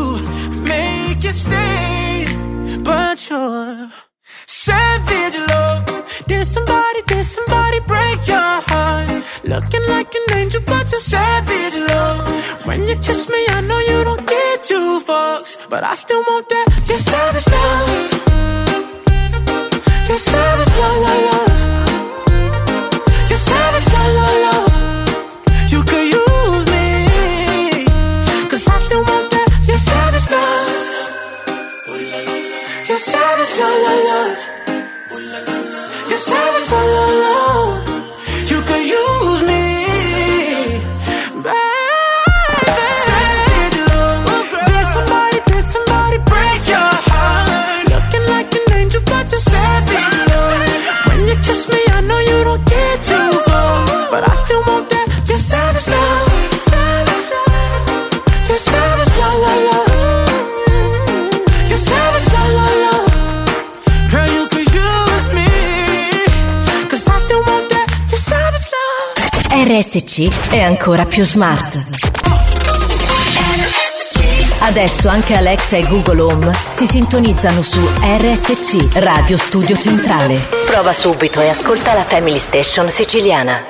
make 0.73 1.23
you 1.23 1.35
stay, 1.45 2.27
but 2.83 3.17
you're 3.31 3.93
savage 4.47 5.39
love. 5.51 5.85
Did 6.27 6.45
somebody, 6.55 7.01
did 7.07 7.25
somebody 7.25 7.79
break 7.93 8.19
your 8.27 8.55
heart? 8.71 9.09
Looking 9.45 9.87
like 9.95 10.11
an 10.21 10.27
angel, 10.39 10.63
but 10.67 10.91
you're 10.91 11.07
savage 11.15 11.77
love. 11.91 12.19
When 12.67 12.83
you 12.89 12.97
kiss 13.07 13.29
me, 13.29 13.43
I 13.57 13.61
know 13.69 13.79
you 13.91 13.99
don't 14.09 14.27
get 14.27 14.65
two 14.65 14.99
fucks, 15.09 15.53
but 15.71 15.85
I 15.85 15.95
still 15.95 16.23
want 16.29 16.49
that. 16.49 16.69
You're 16.89 16.99
savage 16.99 17.49
love. 17.57 18.17
You're 20.09 20.19
savage 20.19 20.56
love, 20.79 21.03
love, 21.03 21.23
love. 21.25 21.36
RSC 69.59 70.51
è 70.51 70.61
ancora 70.61 71.07
più 71.07 71.25
smart. 71.25 71.83
Adesso 74.59 75.09
anche 75.09 75.35
Alexa 75.35 75.79
e 75.79 75.87
Google 75.87 76.21
Home 76.21 76.55
si 76.69 76.87
sintonizzano 76.87 77.63
su 77.63 77.81
RSC 77.81 78.99
Radio 78.99 79.39
Studio 79.39 79.75
Centrale. 79.79 80.39
Prova 80.67 80.93
subito 80.93 81.41
e 81.41 81.49
ascolta 81.49 81.95
la 81.95 82.05
Family 82.05 82.39
Station 82.39 82.91
siciliana. 82.91 83.65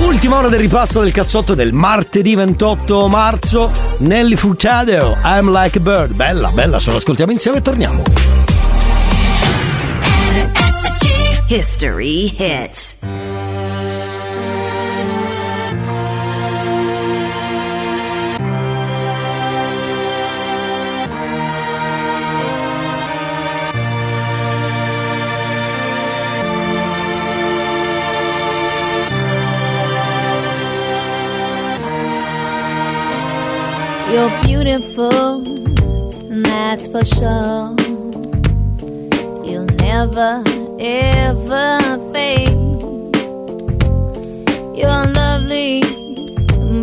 Ultima 0.00 0.36
ora 0.36 0.48
del 0.48 0.60
ripasso 0.60 1.00
del 1.00 1.12
cazzotto 1.12 1.54
del 1.54 1.72
martedì 1.72 2.34
28 2.34 3.08
marzo. 3.08 3.72
Nelly 3.98 4.36
Furtado, 4.36 5.16
I'm 5.24 5.50
Like 5.50 5.78
a 5.78 5.80
Bird. 5.80 6.12
Bella, 6.12 6.50
bella, 6.50 6.78
ce 6.78 6.92
l'ascoltiamo 6.92 7.32
insieme 7.32 7.56
e 7.56 7.62
torniamo. 7.62 8.02
RSC 10.02 11.50
History 11.50 12.34
Hits. 12.36 13.15
You're 34.08 34.30
beautiful, 34.42 35.40
that's 36.30 36.86
for 36.86 37.04
sure. 37.04 37.74
You'll 39.44 39.66
never, 39.80 40.44
ever 40.78 41.80
fade. 42.12 42.48
You're 44.78 45.06
lovely, 45.12 45.82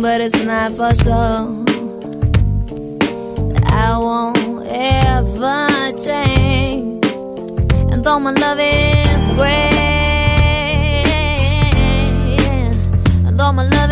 but 0.02 0.20
it's 0.20 0.44
not 0.44 0.72
for 0.72 0.94
sure. 0.94 1.64
I 3.72 3.98
won't 3.98 4.66
ever 4.68 5.68
change. 6.04 7.06
And 7.90 8.04
though 8.04 8.20
my 8.20 8.32
love 8.32 8.58
is 8.60 9.26
great, 9.28 9.74
and 13.26 13.40
though 13.40 13.52
my 13.52 13.64
love 13.64 13.90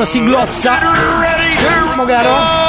buona 0.00 0.04
siglozza. 0.04 0.78
Mogaro? 1.96 2.68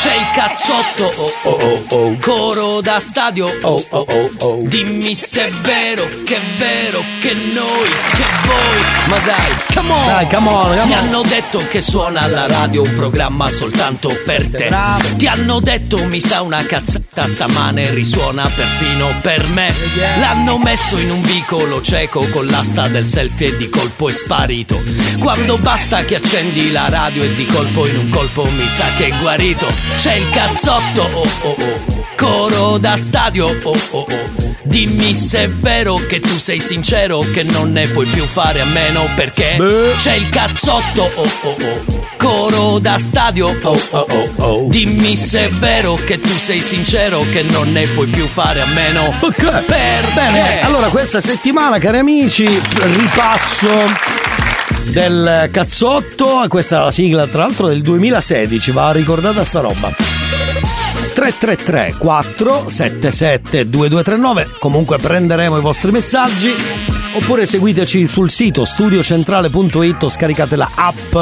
C'è 0.00 0.14
il 0.14 0.30
cazzotto, 0.34 1.12
oh 1.16 1.32
oh 1.42 1.58
oh 1.60 1.84
oh, 1.88 2.16
coro 2.20 2.80
da 2.80 2.98
stadio, 3.00 3.46
oh 3.62 3.84
oh 3.90 4.06
oh 4.08 4.30
oh, 4.38 4.58
dimmi 4.62 5.14
se 5.14 5.46
è 5.46 5.50
Dai, 10.06 10.26
come 10.28 10.48
on, 10.48 10.66
come 10.66 10.80
on. 10.80 10.88
Mi 10.88 10.94
hanno 10.94 11.22
detto 11.22 11.58
che 11.58 11.80
suona 11.80 12.20
alla 12.22 12.46
radio 12.46 12.82
un 12.82 12.94
programma 12.94 13.48
soltanto 13.50 14.10
per 14.24 14.48
te. 14.50 14.68
Bravo. 14.68 15.16
Ti 15.16 15.26
hanno 15.26 15.60
detto 15.60 16.04
mi 16.06 16.20
sa 16.20 16.42
una 16.42 16.64
cazzata 16.64 17.26
stamane 17.26 17.90
risuona 17.94 18.48
perfino 18.48 19.08
per 19.20 19.46
me. 19.48 19.72
L'hanno 20.18 20.58
messo 20.58 20.98
in 20.98 21.10
un 21.10 21.22
vicolo 21.22 21.80
cieco 21.82 22.26
con 22.30 22.46
l'asta 22.46 22.88
del 22.88 23.06
selfie 23.06 23.48
e 23.48 23.56
di 23.56 23.68
colpo 23.68 24.08
è 24.08 24.12
sparito. 24.12 24.80
Quando 25.18 25.58
basta 25.58 26.04
che 26.04 26.16
accendi 26.16 26.70
la 26.72 26.88
radio 26.88 27.22
e 27.22 27.34
di 27.34 27.46
colpo 27.46 27.86
in 27.86 27.96
un 27.96 28.08
colpo 28.10 28.44
mi 28.44 28.68
sa 28.68 28.84
che 28.96 29.06
è 29.08 29.18
guarito. 29.18 29.66
C'è 29.96 30.14
il 30.14 30.28
cazzotto, 30.30 31.02
oh 31.02 31.28
oh 31.42 31.56
oh, 31.58 31.80
oh. 31.94 32.04
coro 32.16 32.78
da 32.78 32.96
stadio, 32.96 33.46
oh 33.46 33.58
oh 33.62 33.78
oh, 33.90 34.06
oh. 34.42 34.49
Dimmi 34.70 35.16
se 35.16 35.44
è 35.44 35.48
vero 35.48 35.96
che 35.96 36.20
tu 36.20 36.38
sei 36.38 36.60
sincero, 36.60 37.18
che 37.18 37.42
non 37.42 37.72
ne 37.72 37.88
puoi 37.88 38.06
più 38.06 38.24
fare 38.24 38.60
a 38.60 38.64
meno 38.66 39.04
perché 39.16 39.56
c'è 39.98 40.14
il 40.14 40.28
cazzotto, 40.28 41.10
oh 41.12 41.28
oh 41.42 41.56
oh. 41.60 42.08
Coro 42.16 42.78
da 42.78 42.96
stadio, 42.96 43.48
oh 43.48 43.80
oh 43.90 44.06
oh 44.08 44.30
oh. 44.36 44.66
Dimmi 44.68 45.16
se 45.16 45.48
è 45.48 45.50
vero 45.54 45.96
che 45.96 46.20
tu 46.20 46.38
sei 46.38 46.60
sincero, 46.60 47.18
che 47.32 47.42
non 47.50 47.72
ne 47.72 47.84
puoi 47.88 48.06
più 48.06 48.28
fare 48.28 48.60
a 48.60 48.66
meno. 48.66 49.12
Ok. 49.20 49.64
Perché? 49.64 50.12
Bene, 50.14 50.60
allora 50.60 50.86
questa 50.86 51.20
settimana, 51.20 51.78
cari 51.78 51.98
amici, 51.98 52.46
ripasso 52.46 53.68
del 54.84 55.48
cazzotto. 55.50 56.44
Questa 56.46 56.76
è 56.76 56.84
la 56.84 56.90
sigla, 56.92 57.26
tra 57.26 57.42
l'altro, 57.42 57.66
del 57.66 57.82
2016. 57.82 58.70
Va 58.70 58.92
ricordata 58.92 59.44
sta 59.44 59.58
roba. 59.58 60.19
333 61.20 61.96
477 61.98 63.68
2239 63.68 64.56
comunque 64.58 64.96
prenderemo 64.96 65.58
i 65.58 65.60
vostri 65.60 65.90
messaggi. 65.90 66.50
Oppure 67.12 67.44
seguiteci 67.44 68.06
sul 68.06 68.30
sito 68.30 68.64
studiocentrale.it 68.64 70.02
o 70.02 70.08
scaricate 70.08 70.56
la 70.56 70.70
app 70.74 71.14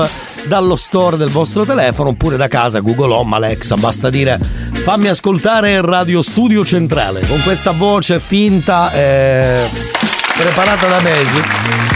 dallo 0.46 0.76
store 0.76 1.16
del 1.16 1.30
vostro 1.30 1.64
telefono 1.64 2.10
oppure 2.10 2.36
da 2.36 2.46
casa 2.46 2.78
Google 2.78 3.12
Home, 3.12 3.34
Alexa. 3.34 3.74
Basta 3.74 4.08
dire 4.08 4.38
fammi 4.38 5.08
ascoltare 5.08 5.80
Radio 5.80 6.22
Studio 6.22 6.64
Centrale 6.64 7.26
con 7.26 7.42
questa 7.42 7.72
voce 7.72 8.20
finta 8.20 8.92
eh, 8.92 9.68
preparata 10.36 10.86
da 10.86 11.00
mesi. 11.00 11.40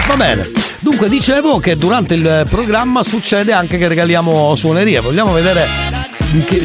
Va 0.09 0.16
bene. 0.16 0.51
Dunque 0.81 1.09
dicevo 1.09 1.61
che 1.61 1.77
durante 1.77 2.15
il 2.15 2.47
programma 2.51 3.05
succede 3.05 3.53
anche 3.53 3.79
che 3.79 3.87
regaliamo 3.87 4.57
suonerie. 4.57 4.99
Vogliamo 4.99 5.31
vedere 5.31 6.02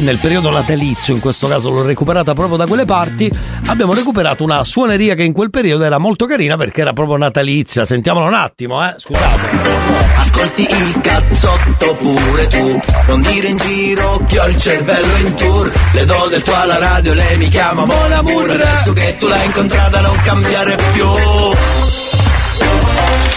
nel 0.00 0.16
periodo 0.16 0.50
natalizio, 0.50 1.12
in 1.12 1.20
questo 1.20 1.46
caso 1.46 1.68
l'ho 1.68 1.82
recuperata 1.82 2.32
proprio 2.32 2.56
da 2.56 2.66
quelle 2.66 2.86
parti, 2.86 3.30
abbiamo 3.66 3.92
recuperato 3.92 4.42
una 4.42 4.64
suoneria 4.64 5.14
che 5.14 5.24
in 5.24 5.32
quel 5.32 5.50
periodo 5.50 5.84
era 5.84 5.98
molto 5.98 6.24
carina 6.24 6.56
perché 6.56 6.80
era 6.80 6.94
proprio 6.94 7.18
natalizia. 7.18 7.84
Sentiamola 7.84 8.26
un 8.26 8.34
attimo, 8.34 8.82
eh. 8.86 8.94
Scusate. 8.96 9.96
Ascolti 10.16 10.62
il 10.62 11.00
cazzotto 11.00 11.94
pure 11.96 12.46
tu 12.48 12.80
Non 13.06 13.22
dire 13.22 13.48
in 13.48 13.56
giro 13.56 14.22
che 14.26 14.38
ho 14.38 14.46
il 14.48 14.56
cervello 14.56 15.16
in 15.16 15.34
tour 15.34 15.72
Le 15.92 16.04
do 16.04 16.26
del 16.28 16.42
tuo 16.42 16.54
alla 16.54 16.78
radio, 16.78 17.14
lei 17.14 17.36
mi 17.38 17.48
chiama 17.48 17.84
Mon 17.84 18.12
Amour 18.12 18.50
Adesso 18.50 18.92
che 18.92 19.16
tu 19.18 19.26
l'hai 19.26 19.46
incontrata 19.46 20.00
non 20.00 20.16
cambiare 20.22 20.76
più 20.92 21.06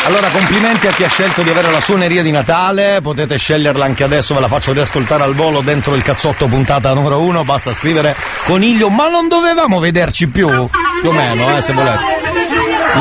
Allora, 0.03 0.29
complimenti 0.29 0.87
a 0.87 0.91
chi 0.91 1.03
ha 1.03 1.07
scelto 1.07 1.43
di 1.43 1.49
avere 1.49 1.71
la 1.71 1.79
suoneria 1.79 2.23
di 2.23 2.31
Natale. 2.31 2.99
Potete 3.01 3.37
sceglierla 3.37 3.85
anche 3.85 4.03
adesso, 4.03 4.33
ve 4.33 4.39
la 4.41 4.47
faccio 4.47 4.73
riascoltare 4.73 5.23
al 5.23 5.35
volo 5.35 5.61
dentro 5.61 5.93
il 5.95 6.01
cazzotto 6.01 6.47
puntata 6.47 6.91
numero 6.93 7.19
uno. 7.21 7.43
Basta 7.43 7.73
scrivere 7.73 8.15
coniglio, 8.45 8.89
ma 8.89 9.09
non 9.09 9.27
dovevamo 9.27 9.79
vederci 9.79 10.27
più? 10.27 10.47
Più 10.47 11.09
o 11.09 11.11
meno, 11.11 11.55
eh, 11.55 11.61
se 11.61 11.73
volete. 11.73 11.99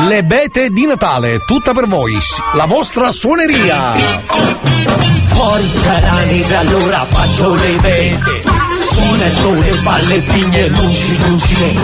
Le 0.07 0.23
bete 0.23 0.69
di 0.69 0.85
Natale, 0.85 1.43
tutta 1.45 1.73
per 1.73 1.87
voi, 1.87 2.17
la 2.53 2.65
vostra 2.65 3.11
suoneria. 3.11 3.93
Fuori 5.25 5.71
c'è 5.81 6.01
la 6.01 6.23
neve, 6.23 6.55
allora 6.55 7.05
faccio 7.09 7.55
le 7.55 7.77
vete. 7.79 8.43
Suonettone, 8.83 9.81
ballettini 9.81 10.55
e 10.55 10.67
luci, 10.69 11.17
luci 11.27 11.79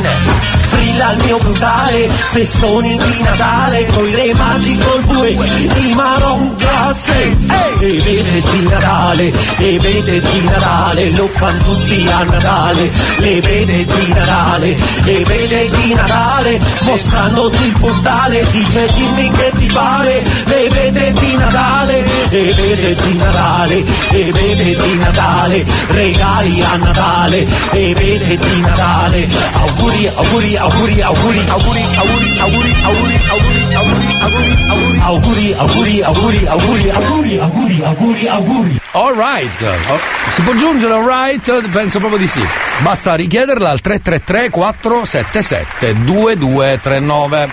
Brilla 0.77 1.11
il 1.13 1.23
mio 1.23 1.37
brutale, 1.39 2.07
festoni 2.29 2.97
di 2.97 3.21
Natale, 3.23 3.85
coi 3.87 4.13
re 4.13 4.33
magi 4.35 4.77
col 4.77 5.01
bue, 5.05 5.35
di 5.35 5.93
marron 5.95 6.53
glacé. 6.55 7.35
E 7.79 8.01
vede 8.01 8.41
di 8.51 8.67
Natale, 8.69 9.33
e 9.57 9.79
vede 9.79 10.21
di 10.21 10.41
Natale, 10.41 11.09
lo 11.11 11.27
fanno 11.29 11.63
tutti 11.63 12.07
a 12.11 12.23
Natale. 12.23 12.91
Le 13.17 13.41
vede 13.41 13.85
di 13.85 14.13
Natale, 14.13 14.77
e 15.03 15.23
vede 15.25 15.69
di 15.69 15.93
Natale, 15.95 16.59
mostrandoti 16.83 17.63
il 17.63 17.77
portale, 17.79 18.45
dice 18.51 18.87
dimmi 18.95 19.31
che 19.31 19.51
ti 19.55 19.65
pare. 19.73 20.23
Le 20.45 20.69
vede 20.69 21.11
di 21.13 21.35
Natale, 21.37 22.05
e 22.29 22.53
vede 22.53 22.95
di 23.01 23.17
Natale, 23.17 23.83
e 24.11 24.31
vede 24.31 24.75
di 24.75 24.95
Natale, 24.97 25.65
regali 25.87 26.61
a 26.61 26.75
Natale, 26.75 27.47
e 27.71 27.93
vede 27.95 28.37
di 28.37 28.59
Natale. 28.59 29.27
Auguri, 29.53 30.07
auguri, 30.15 30.55
auguri, 30.55 30.65
auguri, 30.67 31.01
auguri, 31.01 31.41
auguri, 31.47 31.83
auguri, 31.97 32.39
auguri, 32.39 32.75
auguri, 32.83 33.15
auguri, 33.23 34.19
auguri, 34.19 34.53
auguri, 34.99 35.53
auguri, 35.53 36.03
auguri, 36.03 36.43
auguri, 36.45 36.89
auguri, 36.89 37.39
auguri, 37.39 37.81
auguri, 37.83 38.27
auguri. 38.27 38.81
Alright, 38.91 39.63
Oh, 39.89 39.99
si 40.33 40.41
può 40.41 40.53
giungere 40.55 40.93
alright? 40.93 41.69
Penso 41.69 41.99
proprio 41.99 42.19
di 42.19 42.27
sì. 42.27 42.45
Basta 42.79 43.15
richiederla 43.15 43.69
al 43.69 43.79
333 43.79 44.49
477 44.49 45.93
2239. 46.03 47.49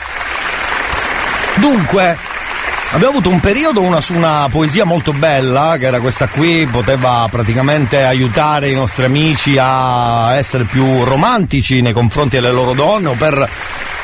Dunque, 1.57 2.17
abbiamo 2.95 3.15
avuto 3.15 3.29
un 3.29 3.41
periodo 3.41 3.81
una, 3.81 4.01
su 4.01 4.15
una 4.15 4.47
poesia 4.49 4.85
molto 4.85 5.13
bella, 5.13 5.77
che 5.79 5.87
era 5.87 5.99
questa 5.99 6.29
qui, 6.29 6.67
poteva 6.71 7.27
praticamente 7.29 8.03
aiutare 8.03 8.71
i 8.71 8.75
nostri 8.75 9.05
amici 9.05 9.57
a 9.59 10.35
essere 10.37 10.65
più 10.65 11.03
romantici 11.03 11.81
nei 11.81 11.93
confronti 11.93 12.37
delle 12.37 12.53
loro 12.53 12.73
donne 12.73 13.09
o 13.09 13.15
per 13.15 13.49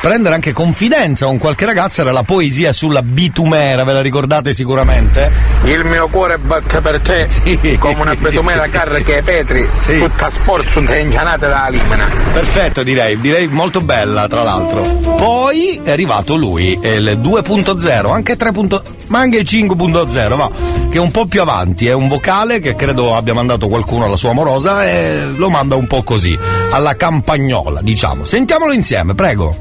prendere 0.01 0.33
anche 0.33 0.51
confidenza 0.51 1.27
con 1.27 1.37
qualche 1.37 1.63
ragazza, 1.65 2.01
era 2.01 2.11
la 2.11 2.23
poesia 2.23 2.73
sulla 2.73 3.03
bitumera, 3.03 3.83
ve 3.83 3.93
la 3.93 4.01
ricordate 4.01 4.51
sicuramente? 4.51 5.31
Il 5.65 5.85
mio 5.85 6.07
cuore 6.07 6.39
batte 6.39 6.81
per 6.81 6.99
te 7.01 7.27
come 7.77 8.01
una 8.01 8.15
betumera 8.15 8.67
carica 8.67 9.13
ai 9.13 9.21
petri, 9.21 9.69
tutta 9.85 10.31
sporza 10.31 10.79
e 10.79 11.01
inghianata 11.01 11.47
da 11.47 11.67
limena. 11.69 12.09
Perfetto, 12.33 12.81
direi, 12.81 13.19
direi 13.19 13.47
molto 13.47 13.81
bella, 13.81 14.27
tra 14.27 14.41
l'altro. 14.41 14.81
Poi 14.81 15.79
è 15.83 15.91
arrivato 15.91 16.35
lui, 16.35 16.79
è 16.81 16.87
il 16.87 17.19
2.0, 17.21 18.11
anche 18.11 18.35
3. 18.81 18.93
ma 19.07 19.19
anche 19.19 19.37
il 19.37 19.47
5.0, 19.47 20.35
ma 20.35 20.49
che 20.89 20.97
è 20.97 20.99
un 20.99 21.11
po' 21.11 21.25
più 21.25 21.41
avanti, 21.41 21.87
è 21.87 21.93
un 21.93 22.07
vocale 22.07 22.59
che 22.59 22.75
credo 22.75 23.15
abbia 23.15 23.33
mandato 23.33 23.67
qualcuno 23.67 24.05
alla 24.05 24.17
sua 24.17 24.31
amorosa 24.31 24.83
e 24.85 25.25
lo 25.35 25.49
manda 25.49 25.75
un 25.75 25.87
po' 25.87 26.03
così, 26.03 26.37
alla 26.71 26.95
campagnola, 26.95 27.81
diciamo. 27.81 28.23
Sentiamolo 28.23 28.73
insieme, 28.73 29.15
prego. 29.15 29.55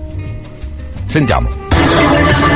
Sentiamo. 1.07 2.50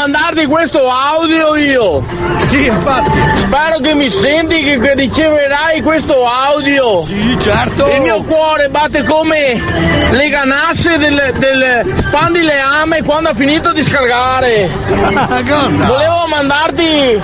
Mandarti 0.00 0.46
questo 0.46 0.90
audio 0.90 1.54
io. 1.56 2.02
Sì, 2.44 2.64
infatti. 2.64 3.18
Spero 3.36 3.80
che 3.80 3.94
mi 3.94 4.08
senti 4.08 4.62
che, 4.62 4.78
che 4.78 4.94
riceverai 4.94 5.82
questo 5.82 6.26
audio. 6.26 7.02
Sì, 7.04 7.36
certo. 7.38 7.86
Il 7.86 8.00
mio 8.00 8.22
cuore 8.22 8.70
batte 8.70 9.02
come 9.02 9.62
le 10.10 10.28
ganasce 10.30 10.96
del, 10.96 11.34
del 11.36 11.94
spandileame 11.98 13.02
quando 13.02 13.28
ha 13.28 13.34
finito 13.34 13.74
di 13.74 13.82
scaricare. 13.82 14.70
Cosa? 14.88 15.84
Volevo 15.84 16.26
mandarti 16.30 17.22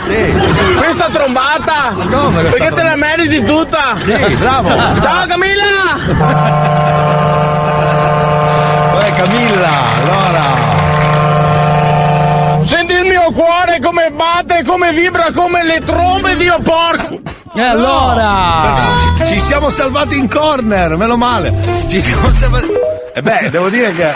questa 0.77 1.09
trombata. 1.11 1.94
questa 1.94 2.51
perché 2.51 2.74
te 2.74 2.82
la 2.82 2.97
meriti 2.97 3.43
tutta. 3.43 3.97
Sì, 4.05 4.36
bravo. 4.36 4.69
Ciao 5.01 5.27
Camilla! 5.27 5.65
Camilla, 9.16 9.70
allora. 10.03 10.66
Mio 13.27 13.35
cuore 13.35 13.81
come 13.81 14.11
batte, 14.12 14.62
come 14.65 14.93
vibra, 14.93 15.32
come 15.32 15.65
le 15.65 15.81
trombe, 15.81 16.36
Dio 16.36 16.61
porco! 16.62 17.19
E 17.57 17.61
allora? 17.61 18.78
Ci, 19.16 19.24
ci 19.32 19.40
siamo 19.40 19.69
salvati 19.69 20.16
in 20.16 20.28
corner, 20.28 20.97
meno 20.97 21.16
male. 21.16 21.53
Ci 21.89 22.01
siamo 22.01 22.32
salvati. 22.32 22.69
E 23.15 23.23
beh, 23.23 23.51
devo 23.51 23.69
dire 23.69 23.93
che. 23.94 24.12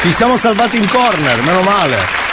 Ci 0.00 0.12
siamo 0.14 0.38
salvati 0.38 0.78
in 0.78 0.88
corner, 0.88 1.42
meno 1.42 1.60
male. 1.60 2.27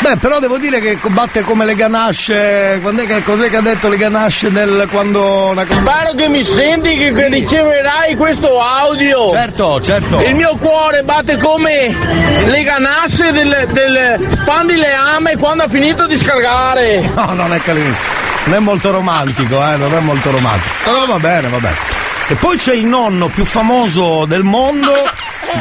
Beh, 0.00 0.16
però 0.16 0.38
devo 0.38 0.58
dire 0.58 0.80
che 0.80 0.98
batte 1.08 1.42
come 1.42 1.64
le 1.64 1.74
ganasce. 1.74 2.78
Quando 2.82 3.04
che, 3.06 3.22
cos'è 3.22 3.48
che 3.48 3.56
ha 3.56 3.60
detto 3.62 3.88
le 3.88 3.96
ganasce 3.96 4.50
del 4.50 4.86
quando 4.90 5.50
una 5.50 5.64
cosa. 5.64 5.80
Spero 5.80 6.12
che 6.14 6.28
mi 6.28 6.44
senti 6.44 6.96
che, 6.96 7.12
che 7.12 7.28
riceverai 7.28 8.16
questo 8.16 8.60
audio. 8.60 9.30
Certo, 9.30 9.80
certo. 9.80 10.20
Il 10.20 10.34
mio 10.34 10.56
cuore 10.56 11.02
batte 11.04 11.38
come 11.38 11.96
le 12.46 12.62
ganasce 12.62 13.32
del, 13.32 13.66
del 13.72 14.28
spandileame 14.32 15.36
quando 15.36 15.62
ha 15.62 15.68
finito 15.68 16.06
di 16.06 16.16
scaricare. 16.16 17.10
No, 17.14 17.32
non 17.32 17.52
è 17.52 17.60
carino. 17.62 17.94
Non 18.44 18.56
è 18.56 18.58
molto 18.58 18.90
romantico, 18.90 19.56
eh, 19.66 19.76
non 19.76 19.94
è 19.94 20.00
molto 20.00 20.30
romantico. 20.30 20.74
Però 20.84 21.06
va 21.06 21.18
bene, 21.18 21.48
va 21.48 21.58
bene. 21.58 21.76
E 22.26 22.34
poi 22.36 22.56
c'è 22.56 22.72
il 22.72 22.86
nonno 22.86 23.28
più 23.28 23.44
famoso 23.44 24.24
del 24.24 24.44
mondo, 24.44 24.92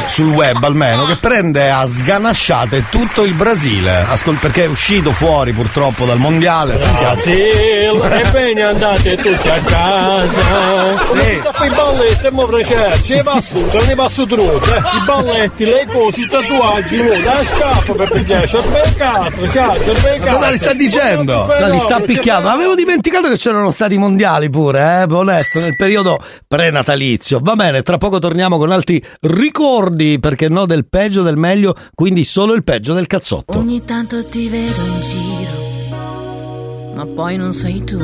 sul 0.07 0.29
web 0.29 0.63
almeno, 0.63 1.03
che 1.05 1.17
prende 1.17 1.69
a 1.69 1.85
sganasciate 1.85 2.85
tutto 2.89 3.23
il 3.23 3.33
Brasile. 3.33 4.05
Ascol- 4.09 4.37
perché 4.37 4.63
è 4.63 4.67
uscito 4.67 5.11
fuori 5.11 5.51
purtroppo 5.51 6.05
dal 6.05 6.19
mondiale. 6.19 6.75
Brasil, 6.75 8.01
ebbene 8.01 8.61
andate 8.63 9.17
tutti 9.17 9.49
a 9.49 9.61
casa. 9.61 10.97
Sì. 11.19 11.65
I 11.65 11.69
balletti, 11.69 12.27
mo 12.31 12.47
frecerci, 12.47 13.15
i 13.15 13.23
passi, 13.23 13.57
i 13.57 13.95
passi 13.95 14.25
trucchi, 14.25 14.69
eh. 14.69 14.77
i 14.77 15.05
balletti, 15.05 15.65
le 15.65 15.85
cose, 15.91 16.21
i 16.21 16.27
tatuaggi, 16.29 16.97
no, 16.97 17.09
da 17.23 17.43
scappo 17.55 17.93
per 17.93 18.09
pigliare, 18.09 18.47
c'è 18.47 18.57
il 18.57 18.95
cazzo, 18.95 19.41
c'è 19.47 20.15
il 20.15 20.21
cosa 20.21 20.49
li 20.49 20.57
sta 20.57 20.73
dicendo? 20.73 21.55
No, 21.59 21.67
li 21.67 21.79
sta 21.79 21.99
picchiando. 21.99 22.47
Avevo 22.49 22.73
dimenticato 22.73 23.27
che 23.27 23.35
c'erano 23.35 23.71
stati 23.71 23.95
i 23.95 23.97
mondiali 23.97 24.49
pure, 24.49 25.05
eh, 25.07 25.13
onesto, 25.13 25.59
nel 25.59 25.75
periodo 25.75 26.19
prenatalizio. 26.53 27.39
Va 27.41 27.55
bene, 27.55 27.81
tra 27.81 27.97
poco 27.97 28.19
torniamo 28.19 28.59
con 28.59 28.71
altri 28.71 29.03
ricordi, 29.21 30.19
perché 30.19 30.49
no, 30.49 30.67
del 30.67 30.85
peggio 30.85 31.23
del 31.23 31.35
meglio, 31.35 31.75
quindi 31.95 32.23
solo 32.23 32.53
il 32.53 32.63
peggio 32.63 32.93
del 32.93 33.07
cazzotto. 33.07 33.57
Ogni 33.57 33.83
tanto 33.83 34.23
ti 34.23 34.49
vedo 34.49 34.81
in 34.85 35.01
giro, 35.01 36.93
ma 36.93 37.07
poi 37.07 37.37
non 37.37 37.53
sei 37.53 37.83
tu. 37.83 37.97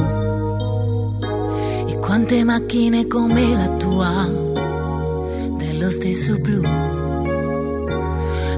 E 1.88 1.96
quante 2.00 2.44
macchine 2.44 3.06
come 3.06 3.54
la 3.54 3.70
tua, 3.78 4.28
dello 5.56 5.92
stesso 5.92 6.40
blu. 6.40 6.64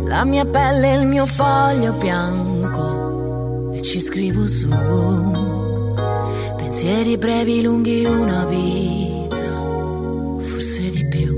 La 0.06 0.24
mia 0.24 0.46
pelle 0.46 0.94
è 0.94 0.98
il 1.00 1.06
mio 1.06 1.26
foglio 1.26 1.92
bianco 1.94 3.74
e 3.74 3.82
ci 3.82 4.00
scrivo 4.00 4.48
su. 4.48 4.70
Pensieri 6.56 7.18
brevi, 7.18 7.62
lunghi, 7.62 8.06
una 8.06 8.46
vita, 8.46 9.20
forse 10.42 10.90
di 10.90 11.06
più. 11.08 11.36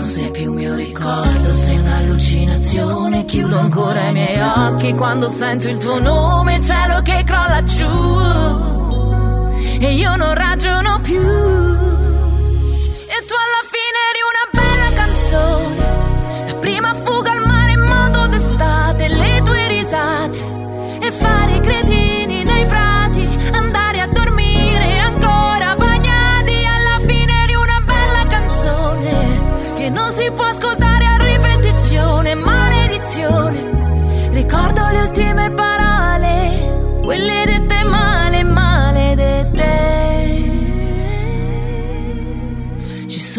Non 0.00 0.04
sei 0.04 0.30
più 0.30 0.52
mio 0.52 0.74
ricordo, 0.74 1.52
sei 1.52 1.78
un'allucinazione. 1.78 3.24
Chiudo 3.24 3.58
ancora 3.58 4.08
i 4.08 4.12
miei 4.12 4.40
occhi 4.40 4.94
quando 4.94 5.28
sento 5.28 5.68
il 5.68 5.78
tuo 5.78 6.00
nome, 6.00 6.60
cielo 6.62 7.02
che 7.02 7.22
crolla 7.24 7.62
giù. 7.64 7.86
E 9.80 9.92
io 9.92 10.16
non 10.16 10.34
ragiono 10.34 10.98
più. 11.02 11.20
E 11.20 13.18
tu 13.26 13.34
alla 13.34 13.62
fine 13.72 13.98
eri 14.10 14.20
una 14.30 14.46
bella 14.52 14.90
canzone. 14.94 15.82
La 16.46 16.54
prima 16.54 16.94
fuga 16.94 17.32
al 17.32 17.39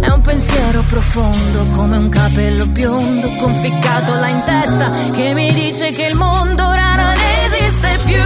È 0.00 0.08
un 0.08 0.20
pensiero 0.20 0.82
profondo 0.88 1.66
come 1.72 1.96
un 1.96 2.08
capello 2.08 2.66
biondo 2.66 3.28
conficcato 3.36 4.14
là 4.14 4.28
in 4.28 4.42
testa 4.44 4.90
che 5.12 5.34
mi 5.34 5.52
dice 5.52 5.92
che 5.92 6.04
il 6.04 6.14
mondo 6.14 6.66
ora 6.66 6.94
non 6.96 7.14
esiste 7.44 7.98
più. 8.04 8.22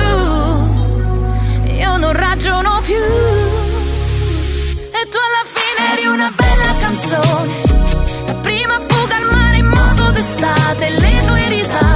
Io 1.75 1.97
non 1.97 2.13
ragiono 2.13 2.81
più. 2.83 2.95
E 4.99 5.09
tu 5.11 5.19
alla 5.27 5.45
fine 5.55 5.93
eri 5.93 6.07
una 6.07 6.33
bella 6.35 6.75
canzone. 6.81 7.53
La 8.27 8.35
prima 8.35 8.81
fuga 8.87 9.17
al 9.17 9.35
mare 9.35 9.57
in 9.57 9.67
modo 9.67 10.11
d'estate, 10.13 10.91
le 10.91 11.25
tue 11.27 11.49
risate. 11.49 11.96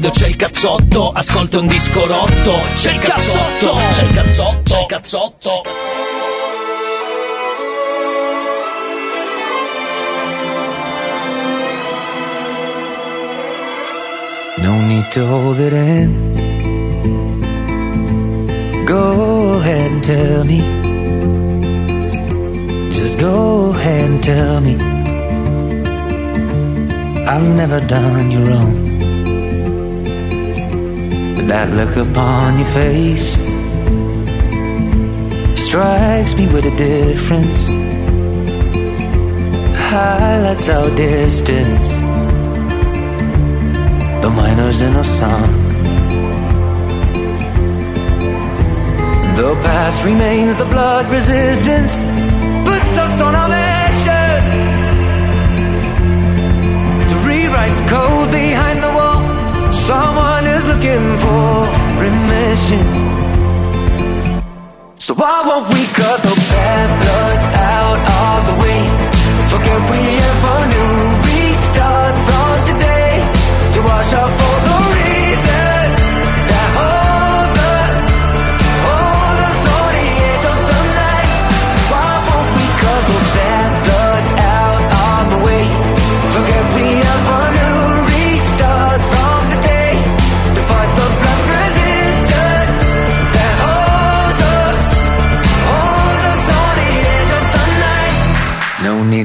Radio, 0.00 0.10
c'è 0.10 0.28
il 0.28 0.36
cazzotto, 0.36 1.10
ascolta 1.10 1.58
un 1.60 1.66
disco 1.66 2.06
rotto, 2.06 2.54
c'è 2.74 2.92
il 2.92 2.98
cazzotto, 2.98 3.74
c'è 3.92 4.02
il 4.02 4.14
cazzotto, 4.14 4.62
c'è 4.62 4.80
il 4.80 4.86
cazzotto. 4.86 5.62
No 14.58 14.80
need 14.86 15.08
to 15.10 15.26
hold 15.26 15.60
it 15.60 15.72
in. 15.72 16.38
Go 18.86 19.58
ahead 19.60 19.90
and 19.90 20.02
tell 20.02 20.44
me. 20.44 20.62
Just 22.90 23.18
go 23.18 23.72
ahead 23.74 24.10
and 24.10 24.22
tell 24.22 24.60
me. 24.60 24.76
I've 27.26 27.54
never 27.54 27.80
done 27.86 28.30
you 28.30 28.44
wrong. 28.44 28.79
That 31.50 31.68
look 31.70 31.96
upon 31.96 32.58
your 32.58 32.68
face 32.68 33.34
strikes 35.60 36.36
me 36.36 36.46
with 36.46 36.64
a 36.64 36.76
difference. 36.76 37.70
Highlights 39.90 40.68
our 40.68 40.94
distance 40.94 41.98
the 44.22 44.30
miners 44.30 44.80
in 44.80 44.94
a 44.94 45.02
song. 45.02 45.50
The 49.34 49.58
past 49.64 50.04
remains, 50.04 50.56
the 50.56 50.66
blood 50.66 51.10
resistance 51.10 52.02
puts 52.64 52.96
us 52.96 53.20
on 53.20 53.34
a 53.34 53.69
Someone 59.90 60.46
is 60.46 60.68
looking 60.68 61.04
for 61.18 61.66
remission. 61.98 62.86
So 65.00 65.14
why 65.14 65.42
won't 65.44 65.66
we 65.74 65.82
cut 65.98 66.22
the 66.22 66.34
bad 66.52 66.88
blood 67.00 67.40
out 67.74 67.98
of 68.22 68.38
the 68.48 68.56
way? 68.62 68.82
Forget 69.50 69.80
we 69.90 70.02
ever 70.30 70.58
knew. 70.70 70.92
Restart 71.26 72.14
from 72.28 72.56
today 72.70 73.18
to 73.72 73.78
wash 73.82 74.12
off 74.14 74.49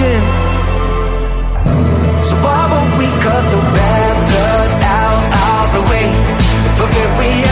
remission. 0.00 0.22
So 2.22 2.34
why 2.36 2.62
won't 2.72 2.98
we 2.98 3.06
cut 3.24 3.44
the 3.50 3.62
bad 3.76 4.14
blood 4.28 4.70
out 4.98 5.22
of 5.50 5.66
the 5.76 5.82
way? 5.90 6.08
Forget 6.76 7.08
we 7.18 7.49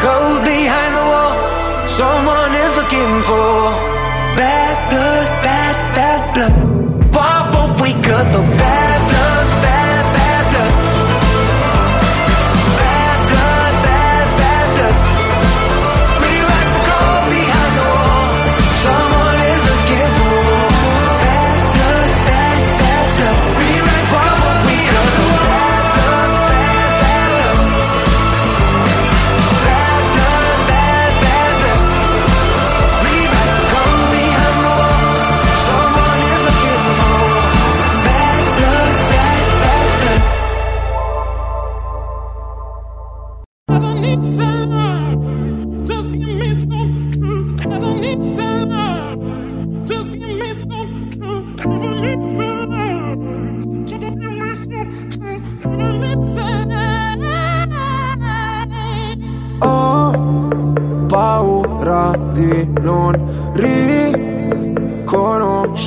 code 0.00 0.44
behind 0.44 0.92
the 0.98 1.04
wall. 1.12 1.34
Someone 1.86 2.52
is 2.64 2.72
looking 2.80 3.12
for 3.28 3.79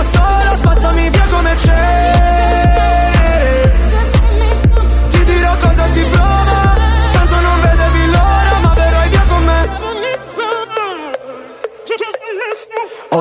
da 0.00 0.04
sola 0.04 0.56
Spazzami 0.56 1.10
via 1.10 1.26
come 1.30 1.56
cenere 1.56 2.99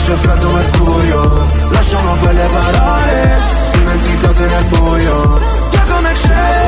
c'è 0.00 0.12
freddo 0.14 0.50
mercurio. 0.50 1.46
Lasciamo 1.70 2.14
quelle 2.16 2.46
parole 2.46 3.38
dimenticate 3.72 4.46
nel 4.46 4.64
buio. 4.68 5.40
Che 5.70 5.78
come 5.90 6.12
c'è. 6.12 6.58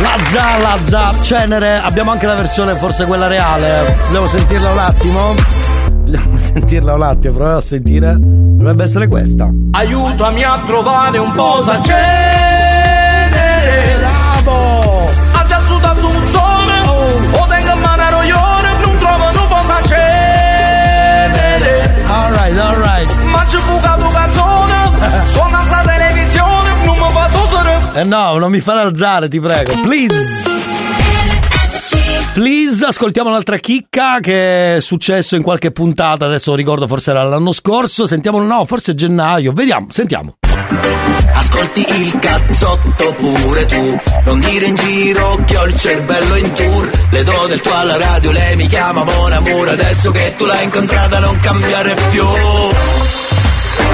Lazza, 0.00 0.58
Lazza, 0.58 1.20
Cenere. 1.20 1.78
Abbiamo 1.78 2.10
anche 2.10 2.26
la 2.26 2.34
versione 2.34 2.74
forse 2.74 3.06
quella 3.06 3.26
reale. 3.26 3.96
Vogliamo 4.06 4.26
sentirla 4.26 4.70
un 4.70 4.78
attimo? 4.78 5.34
Vogliamo 5.90 6.36
sentirla 6.40 6.94
un 6.94 7.02
attimo, 7.02 7.34
proviamo 7.34 7.58
a 7.58 7.62
sentire. 7.62 8.14
Dovrebbe 8.18 8.84
essere 8.84 9.08
questa. 9.08 9.48
Aiutami 9.72 10.44
a 10.44 10.62
trovare 10.66 11.18
un 11.18 11.32
posa 11.32 11.78
c'è? 11.78 12.53
Andando 25.04 25.72
alla 25.72 25.82
televisione 25.82 26.84
Non 26.84 26.96
mi 26.96 27.10
fa 27.10 27.28
sosere 27.30 27.80
Eh 27.94 28.04
no, 28.04 28.38
non 28.38 28.50
mi 28.50 28.60
fare 28.60 28.80
alzare, 28.80 29.28
ti 29.28 29.40
prego. 29.40 29.72
Please. 29.82 30.52
Please, 32.34 32.84
ascoltiamo 32.84 33.28
un'altra 33.28 33.58
chicca 33.58 34.18
che 34.20 34.76
è 34.76 34.80
successo 34.80 35.36
in 35.36 35.42
qualche 35.42 35.70
puntata, 35.70 36.24
adesso 36.24 36.50
non 36.50 36.58
ricordo, 36.58 36.88
forse 36.88 37.10
era 37.12 37.22
l'anno 37.22 37.52
scorso, 37.52 38.08
sentiamo, 38.08 38.40
no, 38.40 38.64
forse 38.64 38.94
gennaio, 38.94 39.52
vediamo, 39.52 39.86
sentiamo. 39.90 40.34
Ascolti 41.32 41.86
il 41.88 42.18
cazzotto 42.18 43.12
pure 43.12 43.66
tu. 43.66 44.00
Non 44.24 44.40
dire 44.40 44.66
in 44.66 44.74
giro 44.74 45.38
che 45.44 45.56
ho 45.56 45.64
il 45.66 45.74
cervello 45.78 46.34
in 46.36 46.52
tour. 46.52 46.90
Le 47.10 47.22
do 47.22 47.46
del 47.46 47.60
tuo 47.60 47.74
alla 47.74 47.96
radio, 47.98 48.32
lei 48.32 48.56
mi 48.56 48.66
chiama 48.66 49.04
Mon 49.04 49.32
Amour. 49.32 49.68
Adesso 49.68 50.10
che 50.10 50.34
tu 50.36 50.44
l'hai 50.46 50.64
incontrata 50.64 51.20
non 51.20 51.38
cambiare 51.38 51.94
più 52.10 52.24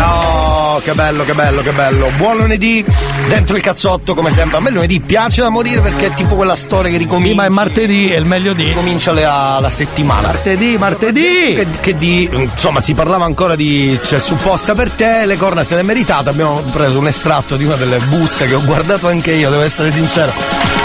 Oh, 0.03 0.81
che 0.83 0.93
bello, 0.93 1.25
che 1.25 1.35
bello, 1.35 1.63
che 1.63 1.73
bello. 1.73 2.11
Buon 2.17 2.39
lunedì, 2.39 2.85
dentro 3.29 3.57
il 3.57 3.63
cazzotto 3.63 4.15
come 4.15 4.31
sempre. 4.31 4.59
A 4.59 4.61
me 4.61 4.69
il 4.69 4.75
lunedì 4.75 5.01
piace 5.01 5.43
da 5.43 5.51
morire 5.51 5.81
perché 5.81 6.07
è 6.07 6.15
tipo 6.15 6.35
quella 6.35 6.57
storia 6.57 6.91
che 6.91 6.97
ricomincia. 6.97 7.29
Sì, 7.29 7.35
ma 7.35 7.45
è 7.45 7.49
martedì, 7.49 8.11
è 8.11 8.17
il 8.17 8.25
meglio 8.25 8.53
di. 8.53 8.73
Comincia 8.73 9.13
la, 9.13 9.59
la 9.61 9.71
settimana. 9.71 10.29
Martedì, 10.29 10.79
martedì! 10.79 11.55
Che, 11.55 11.67
che 11.81 11.97
di. 11.97 12.29
Insomma, 12.33 12.81
si 12.81 12.95
parlava 12.95 13.25
ancora 13.25 13.57
di. 13.57 13.99
C'è 14.03 14.19
supposta 14.19 14.75
per 14.75 14.91
te, 14.91 15.27
le 15.27 15.37
corna 15.37 15.65
se 15.65 15.75
le 15.75 15.83
meritate. 15.83 16.31
Abbiamo 16.31 16.63
preso 16.73 16.99
un 16.99 17.07
estratto 17.07 17.57
di 17.57 17.65
una 17.65 17.77
delle 17.77 17.99
buste 17.99 18.47
che 18.47 18.55
ho 18.55 18.65
guardato 18.65 19.09
anche 19.09 19.33
io, 19.33 19.51
devo 19.51 19.63
essere 19.63 19.91
sincero. 19.91 20.33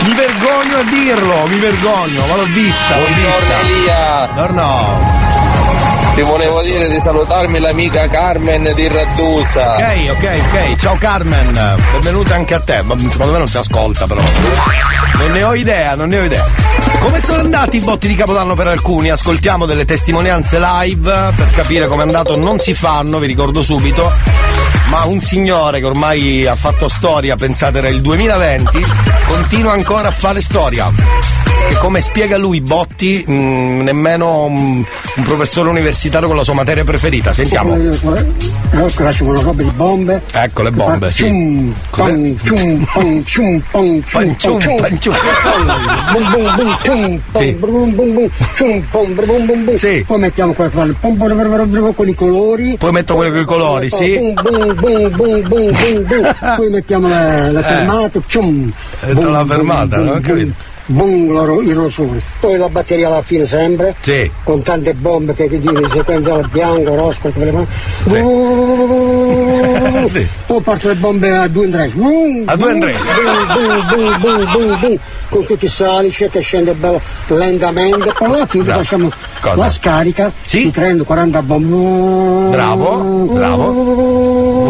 Mi 0.03 0.13
vergogno 0.13 0.77
a 0.77 0.83
dirlo, 0.83 1.47
mi 1.47 1.57
vergogno, 1.57 2.25
ma 2.27 2.35
l'ho 2.35 2.45
vista. 2.45 2.95
l'ho 2.97 3.05
vista. 3.05 3.59
Elia. 3.61 4.27
Buongiorno. 4.33 5.34
Ti 6.15 6.21
volevo 6.21 6.61
dire 6.61 6.87
di 6.87 6.97
salutarmi 6.97 7.59
l'amica 7.59 8.07
Carmen 8.07 8.71
di 8.73 8.87
Raddusa. 8.87 9.75
Ok, 9.75 10.11
ok, 10.11 10.41
ok. 10.47 10.75
Ciao 10.77 10.95
Carmen, 10.97 11.75
benvenuta 11.91 12.35
anche 12.35 12.53
a 12.53 12.61
te. 12.61 12.81
Ma 12.83 12.97
secondo 12.97 13.33
me 13.33 13.37
non 13.39 13.49
si 13.49 13.57
ascolta 13.57 14.07
però. 14.07 14.21
Non 15.17 15.31
ne 15.31 15.43
ho 15.43 15.53
idea, 15.53 15.93
non 15.95 16.07
ne 16.07 16.19
ho 16.19 16.23
idea. 16.23 16.45
Come 17.01 17.19
sono 17.19 17.41
andati 17.41 17.75
i 17.75 17.79
botti 17.81 18.07
di 18.07 18.15
Capodanno 18.15 18.53
per 18.53 18.67
alcuni? 18.67 19.09
Ascoltiamo 19.09 19.65
delle 19.65 19.83
testimonianze 19.83 20.57
live 20.57 21.33
per 21.35 21.51
capire 21.53 21.87
come 21.87 22.03
è 22.03 22.05
andato. 22.05 22.37
Non 22.37 22.59
si 22.59 22.73
fanno, 22.73 23.19
vi 23.19 23.27
ricordo 23.27 23.61
subito. 23.61 24.09
Ma 24.87 25.03
un 25.03 25.19
signore 25.19 25.79
che 25.79 25.85
ormai 25.85 26.45
ha 26.45 26.55
fatto 26.55 26.87
storia, 26.87 27.35
pensate 27.35 27.79
era 27.79 27.89
il 27.89 27.99
2020, 27.99 28.85
continua 29.27 29.73
ancora 29.73 30.07
a 30.07 30.11
fare 30.11 30.41
storia. 30.41 30.89
E 31.67 31.73
come 31.79 31.99
spiega 32.01 32.37
lui, 32.37 32.61
Botti, 32.61 33.23
mh, 33.27 33.81
nemmeno 33.83 34.43
un, 34.45 34.83
un 35.15 35.23
professore 35.23 35.69
universitario 35.69 36.27
con 36.27 36.37
la 36.37 36.43
sua 36.43 36.53
materia 36.53 36.83
preferita. 36.83 37.33
Sentiamo. 37.33 37.73
Allora 37.73 38.89
facevano 38.89 39.41
robe 39.41 39.63
di 39.63 39.71
bombe. 39.71 40.21
Ecco 40.31 40.61
le 40.61 40.71
bombe, 40.71 41.11
sì. 41.11 41.23
Cium, 41.23 41.73
pam, 41.89 42.37
cium, 42.43 42.85
pam, 42.91 43.23
cium, 43.23 43.61
pam, 44.11 44.97
cium. 44.99 45.15
Bum, 46.11 46.31
bum, 46.31 46.55
bum, 46.55 46.77
cium, 46.83 47.21
Sì. 47.35 47.51
brum, 47.53 47.95
bum, 47.95 48.13
bum, 48.13 48.29
cium, 48.55 48.81
pam, 48.91 49.13
brum, 49.15 49.45
bum, 49.45 49.63
bum. 49.65 49.75
Sì. 49.75 50.03
Poi 50.05 50.19
mettiamo 50.19 50.53
quella 50.53 50.71
con 51.93 52.07
i 52.07 52.15
colori. 52.15 52.75
Poi 52.77 52.91
metto 52.91 53.15
quello 53.15 53.31
con 53.31 53.41
i 53.41 53.45
colori, 53.45 53.89
sì. 53.89 54.33
Bum, 54.41 54.73
bum, 54.75 55.09
bum, 55.09 55.41
bum, 55.47 56.03
bum. 56.07 56.35
Poi 56.57 56.69
mettiamo 56.69 57.07
la, 57.07 57.51
la 57.51 57.59
Eh. 57.59 57.63
fermata. 57.63 58.19
Cium. 58.27 58.71
La 58.99 59.45
fermata, 59.45 59.97
non 59.97 60.15
ho 60.15 60.19
capito. 60.21 60.73
Loro- 60.87 61.61
il 61.61 61.73
rosone. 61.73 62.21
Poi 62.39 62.57
la 62.57 62.69
batteria 62.69 63.07
alla 63.07 63.23
fine 63.23 63.45
sempre. 63.45 63.95
Sì. 64.01 64.29
Con 64.43 64.61
tante 64.61 64.93
bombe 64.93 65.33
che 65.33 65.49
ti 65.49 65.57
dicono 65.59 65.87
sequenza 65.89 66.37
bianco, 66.51 66.93
rosso, 66.95 67.17
quel 67.21 67.33
che 67.33 67.39
volevano. 67.39 67.65
Sì. 70.07 70.27
Poi 70.45 70.61
partono 70.61 70.93
le 70.93 70.99
bombe 70.99 71.35
a 71.35 71.47
due 71.47 71.65
in 71.65 71.71
tre. 71.71 71.85
A 71.85 72.55
due 72.55 72.71
in 72.73 72.79
tre. 72.79 72.93
Boom, 72.93 73.47
boom, 73.47 73.87
boom, 73.87 74.19
boom, 74.21 74.51
boom, 74.51 74.79
boom. 74.79 74.97
Con 75.29 75.45
tutti 75.47 75.65
i 75.65 75.69
salici 75.69 76.29
che 76.29 76.39
scende 76.41 76.73
bello 76.73 77.01
lentamente. 77.27 78.11
Poi 78.15 78.27
alla 78.27 78.45
fine 78.45 78.63
Bravo. 78.65 78.83
facciamo 78.83 79.09
Cosa? 79.41 79.55
la 79.55 79.69
scarica 79.69 80.31
Sì. 80.41 80.63
di 80.65 80.71
30-40 80.71 81.41
bombe. 81.41 82.49
Bravo, 82.55 82.97
bravo. 83.33 84.63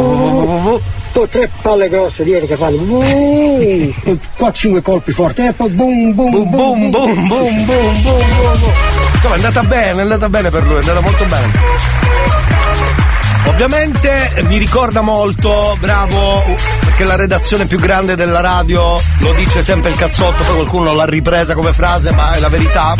Poi 1.16 1.30
tre 1.30 1.50
palle 1.62 1.88
grosse 1.88 2.26
dietro 2.26 2.46
che 2.46 2.58
fanno. 2.58 2.76
4-5 2.78 4.82
colpi 4.82 5.14
forti. 5.14 5.46
E 5.46 5.54
poi 5.54 5.70
boom, 5.70 6.14
boom, 6.14 6.30
boom, 6.30 6.50
Boom, 6.50 6.90
boom, 6.90 6.90
boom, 6.90 7.28
boom, 7.28 7.66
boom, 7.66 8.02
boom. 8.02 8.22
Insomma, 9.14 9.36
è 9.36 9.38
andata 9.38 9.64
bene, 9.64 10.00
è 10.00 10.02
andata 10.02 10.28
bene 10.28 10.50
per 10.50 10.66
lui, 10.66 10.76
è 10.76 10.80
andata 10.80 11.00
molto 11.00 11.24
bene. 11.24 11.52
Ovviamente 13.46 14.30
mi 14.42 14.58
ricorda 14.58 15.00
molto, 15.00 15.78
bravo, 15.80 16.44
perché 16.96 17.12
la 17.12 17.18
redazione 17.18 17.66
più 17.66 17.78
grande 17.78 18.16
della 18.16 18.40
radio 18.40 18.98
lo 19.20 19.34
dice 19.34 19.62
sempre 19.62 19.90
il 19.90 19.98
cazzotto, 19.98 20.46
poi 20.46 20.56
qualcuno 20.56 20.94
l'ha 20.94 21.04
ripresa 21.04 21.54
come 21.54 21.74
frase, 21.74 22.12
ma 22.12 22.32
è 22.32 22.40
la 22.40 22.48
verità. 22.48 22.96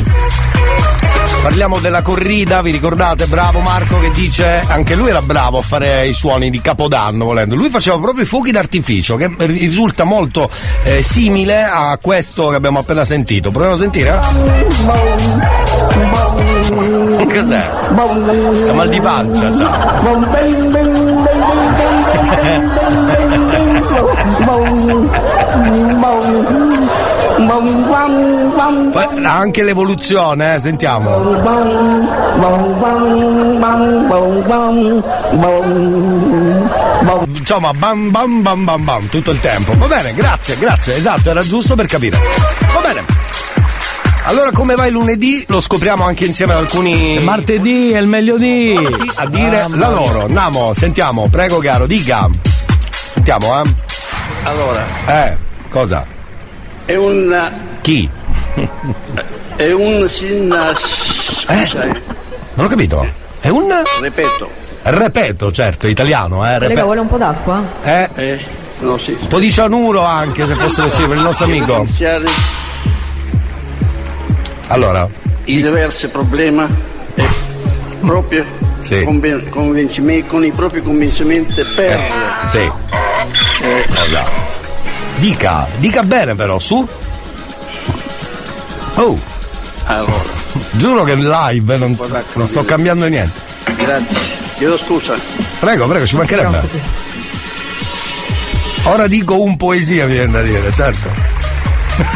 Parliamo 1.42 1.80
della 1.80 2.02
corrida, 2.02 2.62
vi 2.62 2.72
ricordate? 2.72 3.26
Bravo 3.28 3.62
Marco 3.62 3.98
che 4.00 4.12
dice, 4.12 4.62
anche 4.68 4.96
lui 4.96 5.12
era 5.12 5.22
bravo 5.22 5.60
a 5.60 5.62
fare 5.62 6.10
i 6.10 6.14
suoni 6.14 6.50
di 6.50 6.60
Capodanno 6.60 7.24
volendo. 7.24 7.56
Lui 7.56 7.70
faceva 7.70 7.98
proprio 7.98 8.26
i 8.26 8.28
fuochi 8.28 8.52
d'artificio, 8.52 9.16
che 9.16 9.32
risulta 9.38 10.04
molto 10.04 10.50
eh, 10.84 11.02
simile 11.02 11.64
a 11.64 11.98
questo 12.02 12.50
che 12.50 12.56
abbiamo 12.56 12.80
appena 12.80 13.06
sentito. 13.06 13.50
Proviamo 13.50 13.76
a 13.76 13.78
sentire? 13.78 14.20
Cos'è? 17.34 17.70
C'ha 18.66 18.74
mal 18.74 18.90
di 18.90 19.00
pancia, 19.00 19.56
ciao. 19.56 20.64
Anche 29.46 29.64
l'evoluzione, 29.64 30.56
eh, 30.56 30.60
sentiamo. 30.60 31.10
Insomma, 37.26 37.74
bam 37.74 38.12
bam 38.12 38.42
bam 38.42 38.64
bam 38.66 38.84
bam 38.84 39.10
tutto 39.10 39.32
il 39.32 39.40
tempo. 39.40 39.78
Va 39.78 39.88
bene, 39.88 40.14
grazie, 40.14 40.58
grazie, 40.58 40.96
esatto, 40.96 41.30
era 41.30 41.42
giusto 41.42 41.76
per 41.76 41.86
capire. 41.86 42.18
Va 42.74 42.80
bene. 42.80 43.04
Allora 44.24 44.50
come 44.52 44.74
va 44.74 44.88
il 44.88 44.94
lunedì? 44.94 45.46
Lo 45.48 45.62
scopriamo 45.62 46.04
anche 46.04 46.26
insieme 46.26 46.54
ad 46.54 46.60
alcuni. 46.60 47.20
Martedì 47.20 47.92
è 47.92 48.00
il 48.00 48.08
meglio 48.08 48.38
di. 48.38 48.76
A 49.16 49.28
dire 49.28 49.68
la 49.70 49.90
loro. 49.90 50.26
Andiamo, 50.26 50.74
sentiamo, 50.74 51.28
prego 51.30 51.60
caro, 51.60 51.86
dica. 51.86 52.28
Sentiamo, 53.26 53.60
eh. 53.60 53.74
Allora, 54.44 54.86
Eh, 55.08 55.38
cosa? 55.70 56.06
è 56.86 56.94
un. 56.96 57.52
Chi? 57.82 58.08
È 59.56 59.72
un 59.72 60.08
sin. 60.08 60.52
Eh? 61.48 62.02
Non 62.54 62.66
ho 62.66 62.70
capito. 62.70 63.04
È 63.40 63.48
un. 63.50 63.74
Ripeto. 64.00 64.48
Repeto, 64.84 65.52
certo, 65.52 65.88
italiano, 65.88 66.46
eh. 66.48 66.60
Collega, 66.60 66.84
vuole 66.84 67.00
un 67.00 67.08
po' 67.08 67.18
d'acqua? 67.18 67.64
eh. 67.84 68.08
Eh, 68.14 68.46
no, 68.82 68.96
sì. 68.96 69.18
Un 69.20 69.28
po' 69.28 69.40
di 69.40 69.52
cianuro 69.52 70.04
anche 70.04 70.46
se 70.46 70.54
fosse 70.54 70.84
possibile, 70.84 71.16
il 71.16 71.22
nostro 71.22 71.46
amico. 71.46 71.84
Allora, 74.68 75.10
i 75.46 75.62
diversi 75.64 76.10
problemi 76.10 76.64
e 77.16 77.28
proprio 78.02 78.46
Sì. 78.82 79.04
conven- 79.04 79.50
convincimenti, 79.50 80.28
con 80.28 80.46
i 80.46 80.52
propri 80.52 80.84
convincimenti 80.84 81.64
per. 81.76 81.92
Eh, 81.92 82.12
sì. 82.50 82.72
Eh, 83.66 83.88
Cosa? 83.94 84.24
Dica, 85.18 85.68
dica 85.78 86.04
bene 86.04 86.36
però, 86.36 86.60
su. 86.60 86.88
Oh, 88.98 89.20
allora, 89.86 90.14
giuro 90.72 91.04
che 91.04 91.16
live 91.16 91.74
eh, 91.74 91.78
non, 91.78 91.98
non 92.34 92.48
sto 92.48 92.64
cambiando 92.64 93.08
niente. 93.08 93.40
grazie. 93.78 94.34
Chiedo 94.56 94.78
scusa. 94.78 95.16
Prego, 95.60 95.86
prego, 95.88 96.06
ci 96.08 96.16
mancherebbe. 96.16 96.62
Ora 98.84 99.08
dico 99.08 99.42
un 99.42 99.58
poesia, 99.58 100.06
mi 100.06 100.14
viene 100.14 100.32
da 100.32 100.42
dire, 100.42 100.72
certo. 100.72 101.10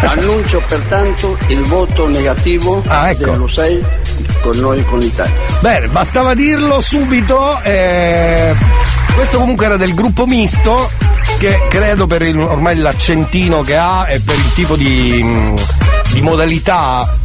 Annuncio 0.02 0.62
pertanto 0.68 1.38
il 1.48 1.62
voto 1.64 2.08
negativo 2.08 2.84
Ah, 2.88 3.10
ecco. 3.10 3.32
dello 3.32 3.48
6 3.48 3.84
con 4.42 4.58
noi 4.58 4.84
con 4.86 5.00
l'Italia. 5.00 5.34
Bene, 5.62 5.88
bastava 5.88 6.34
dirlo 6.34 6.80
subito. 6.82 7.60
eh, 7.64 8.54
questo 9.16 9.38
comunque 9.40 9.66
era 9.66 9.78
del 9.78 9.94
gruppo 9.94 10.26
misto. 10.26 10.90
Perché 11.40 11.68
credo 11.70 12.06
per 12.06 12.22
il- 12.24 12.38
ormai 12.38 12.76
l'accentino 12.76 13.62
che 13.62 13.78
ha 13.78 14.06
e 14.10 14.20
per 14.20 14.36
il 14.36 14.54
tipo 14.56 14.76
di, 14.76 15.24
mh, 15.24 15.54
di 16.12 16.22
modalità 16.22 17.16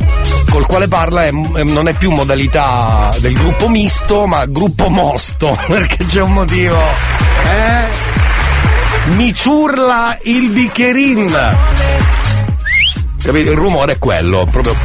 col 0.51 0.65
quale 0.67 0.87
parla 0.87 1.25
è- 1.25 1.33
non 1.33 1.89
è 1.89 1.95
più 1.95 2.13
modalità 2.13 3.13
del 3.19 3.33
gruppo 3.35 3.69
misto, 3.69 4.29
ma 4.29 4.45
gruppo 4.47 4.89
mosto. 4.89 5.59
Perché 5.67 6.05
c'è 6.07 6.23
un 6.23 6.33
motivo. 6.33 6.77
Eh? 6.79 9.13
Mi 9.17 9.35
ciurla 9.35 10.17
il 10.23 10.49
bicchierin. 10.49 11.37
Capito? 13.21 13.51
Il 13.51 13.57
rumore 13.57 13.95
è 13.95 13.99
quello, 13.99 14.47
proprio. 14.49 14.77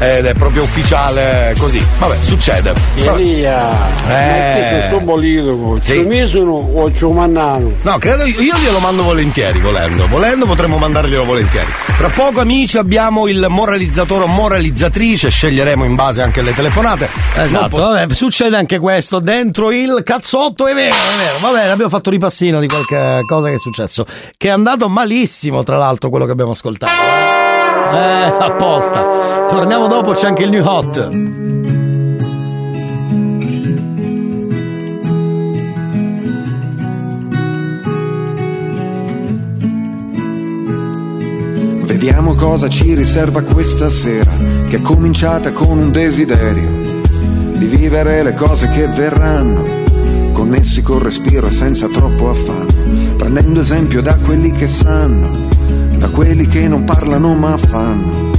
Ed 0.00 0.26
è 0.26 0.34
proprio 0.34 0.62
ufficiale 0.62 1.54
così. 1.58 1.84
Vabbè, 1.98 2.16
succede. 2.20 2.72
Elia, 2.94 3.88
Eh. 4.06 4.84
sto 4.86 5.00
bolito, 5.00 5.78
Sì. 5.80 5.92
ci 5.94 5.98
misero 6.02 6.52
o 6.52 6.92
ci 6.92 7.04
mannano? 7.06 7.72
No, 7.82 7.98
credo 7.98 8.24
io 8.24 8.40
io 8.40 8.54
glielo 8.56 8.78
mando 8.78 9.02
volentieri, 9.02 9.58
volendo. 9.58 10.06
Volendo 10.06 10.46
potremmo 10.46 10.78
mandarglielo 10.78 11.24
volentieri. 11.24 11.66
Tra 11.96 12.08
poco, 12.10 12.40
amici, 12.40 12.78
abbiamo 12.78 13.26
il 13.26 13.44
moralizzatore 13.48 14.22
o 14.22 14.26
moralizzatrice, 14.28 15.30
sceglieremo 15.30 15.84
in 15.84 15.96
base 15.96 16.22
anche 16.22 16.40
alle 16.40 16.54
telefonate. 16.54 17.08
Esatto, 17.36 17.68
posso- 17.68 17.90
vabbè, 17.90 18.14
succede 18.14 18.56
anche 18.56 18.78
questo 18.78 19.18
dentro 19.18 19.72
il 19.72 20.02
cazzotto, 20.04 20.68
è 20.68 20.74
vero, 20.74 20.94
è 20.94 21.16
vero. 21.18 21.38
Va 21.40 21.58
bene, 21.58 21.72
abbiamo 21.72 21.90
fatto 21.90 22.10
ripassino 22.10 22.60
di 22.60 22.68
qualche 22.68 23.20
cosa 23.28 23.48
che 23.48 23.54
è 23.54 23.58
successo. 23.58 24.06
Che 24.36 24.46
è 24.46 24.50
andato 24.50 24.88
malissimo, 24.88 25.64
tra 25.64 25.76
l'altro, 25.76 26.08
quello 26.08 26.24
che 26.24 26.30
abbiamo 26.32 26.52
ascoltato. 26.52 27.37
Eh, 27.90 28.34
apposta. 28.38 29.46
Torniamo 29.48 29.86
dopo, 29.88 30.12
c'è 30.12 30.26
anche 30.26 30.42
il 30.42 30.50
new 30.50 30.64
hot. 30.64 31.08
Vediamo 41.86 42.34
cosa 42.34 42.68
ci 42.68 42.94
riserva 42.94 43.42
questa 43.42 43.88
sera, 43.88 44.30
che 44.68 44.76
è 44.76 44.80
cominciata 44.80 45.52
con 45.52 45.78
un 45.78 45.90
desiderio 45.90 46.70
di 47.56 47.66
vivere 47.66 48.22
le 48.22 48.34
cose 48.34 48.68
che 48.68 48.86
verranno, 48.86 49.64
connessi 50.32 50.80
col 50.80 51.00
respiro 51.00 51.48
e 51.48 51.50
senza 51.50 51.88
troppo 51.88 52.28
affanno, 52.28 52.66
prendendo 53.16 53.60
esempio 53.60 54.00
da 54.00 54.16
quelli 54.16 54.52
che 54.52 54.68
sanno, 54.68 55.47
da 55.98 56.08
quelli 56.10 56.46
che 56.46 56.68
non 56.68 56.84
parlano 56.84 57.34
ma 57.34 57.56
fanno. 57.58 58.30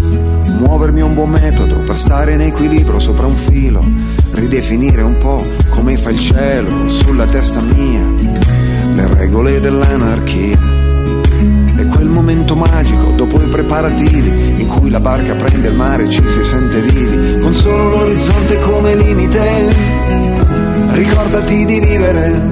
Muovermi 0.60 1.02
è 1.02 1.04
un 1.04 1.14
buon 1.14 1.30
metodo 1.30 1.80
per 1.80 1.98
stare 1.98 2.34
in 2.34 2.42
equilibrio 2.42 3.00
sopra 3.00 3.26
un 3.26 3.36
filo, 3.36 3.86
ridefinire 4.32 5.02
un 5.02 5.18
po' 5.18 5.46
come 5.70 5.98
fa 5.98 6.10
il 6.10 6.20
cielo 6.20 6.90
sulla 6.90 7.26
testa 7.26 7.62
mia, 7.62 8.04
le 8.94 9.14
regole 9.14 9.60
dell'anarchia. 9.60 10.58
È 11.76 11.86
quel 11.88 12.08
momento 12.08 12.56
magico 12.56 13.12
dopo 13.16 13.42
i 13.42 13.48
preparativi 13.48 14.62
in 14.62 14.68
cui 14.68 14.90
la 14.90 15.00
barca 15.00 15.36
prende 15.36 15.70
il 15.70 15.76
mare 15.76 16.04
e 16.04 16.10
ci 16.10 16.22
si 16.28 16.44
sente 16.44 16.82
vivi, 16.82 17.40
con 17.40 17.54
solo 17.54 17.90
l'orizzonte 17.90 18.60
come 18.62 18.96
limite. 18.96 19.98
Ricordati 20.92 21.66
di 21.66 21.80
vivere, 21.80 22.50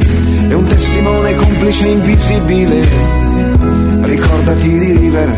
è 0.47 0.53
un 0.53 0.65
testimone 0.65 1.34
complice 1.35 1.88
invisibile. 1.88 3.56
Ricordati 4.07 4.69
di 4.69 4.91
vivere, 4.93 5.38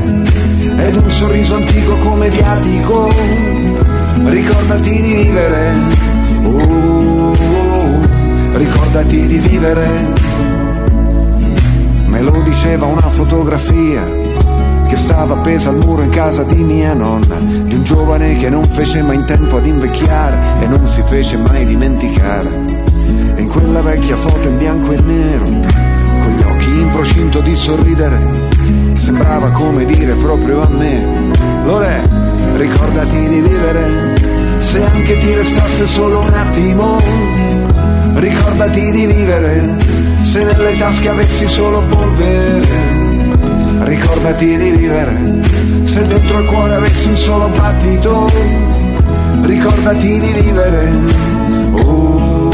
ed 0.77 0.95
un 0.95 1.11
sorriso 1.11 1.55
antico 1.55 1.95
come 2.03 2.29
viatico. 2.29 3.11
Ricordati 4.25 5.01
di 5.01 5.13
vivere, 5.23 5.73
oh, 6.43 7.33
ricordati 8.53 9.25
di 9.25 9.37
vivere. 9.39 9.87
Me 12.05 12.21
lo 12.21 12.41
diceva 12.43 12.85
una 12.85 13.09
fotografia 13.09 14.07
che 14.87 14.97
stava 14.97 15.33
appesa 15.33 15.69
al 15.69 15.77
muro 15.77 16.03
in 16.03 16.11
casa 16.11 16.43
di 16.43 16.63
mia 16.63 16.93
nonna, 16.93 17.37
di 17.39 17.73
un 17.73 17.83
giovane 17.83 18.37
che 18.37 18.51
non 18.51 18.63
fece 18.63 19.01
mai 19.01 19.15
in 19.15 19.25
tempo 19.25 19.57
ad 19.57 19.65
invecchiare 19.65 20.61
e 20.61 20.67
non 20.67 20.85
si 20.85 21.01
fece 21.07 21.37
mai 21.37 21.65
dimenticare. 21.65 22.51
E 23.33 23.41
in 23.41 23.47
quella 23.47 23.81
vecchia 23.81 24.15
foto 24.15 24.47
in 24.47 24.59
bianco 24.59 24.91
e 24.91 25.01
nero, 25.01 25.88
in 26.79 26.89
procinto 26.89 27.41
di 27.41 27.55
sorridere, 27.55 28.19
sembrava 28.95 29.49
come 29.51 29.85
dire 29.85 30.13
proprio 30.13 30.61
a 30.61 30.67
me, 30.69 31.31
Lore, 31.63 32.09
ricordati 32.53 33.27
di 33.27 33.41
vivere, 33.41 34.15
se 34.57 34.83
anche 34.83 35.17
ti 35.17 35.33
restasse 35.33 35.85
solo 35.85 36.19
un 36.19 36.33
attimo, 36.33 36.97
ricordati 38.15 38.91
di 38.91 39.05
vivere 39.05 39.99
se 40.21 40.43
nelle 40.43 40.77
tasche 40.77 41.09
avessi 41.09 41.47
solo 41.47 41.81
polvere, 41.87 42.67
ricordati 43.79 44.57
di 44.57 44.69
vivere. 44.69 45.41
Se 45.85 46.05
dentro 46.05 46.39
il 46.39 46.45
cuore 46.45 46.75
avessi 46.75 47.07
un 47.07 47.15
solo 47.15 47.47
battito, 47.47 48.29
ricordati 49.41 50.19
di 50.19 50.33
vivere. 50.41 50.91
Oh, 51.71 52.49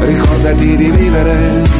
ricordati 0.00 0.76
di 0.76 0.90
vivere. 0.90 1.79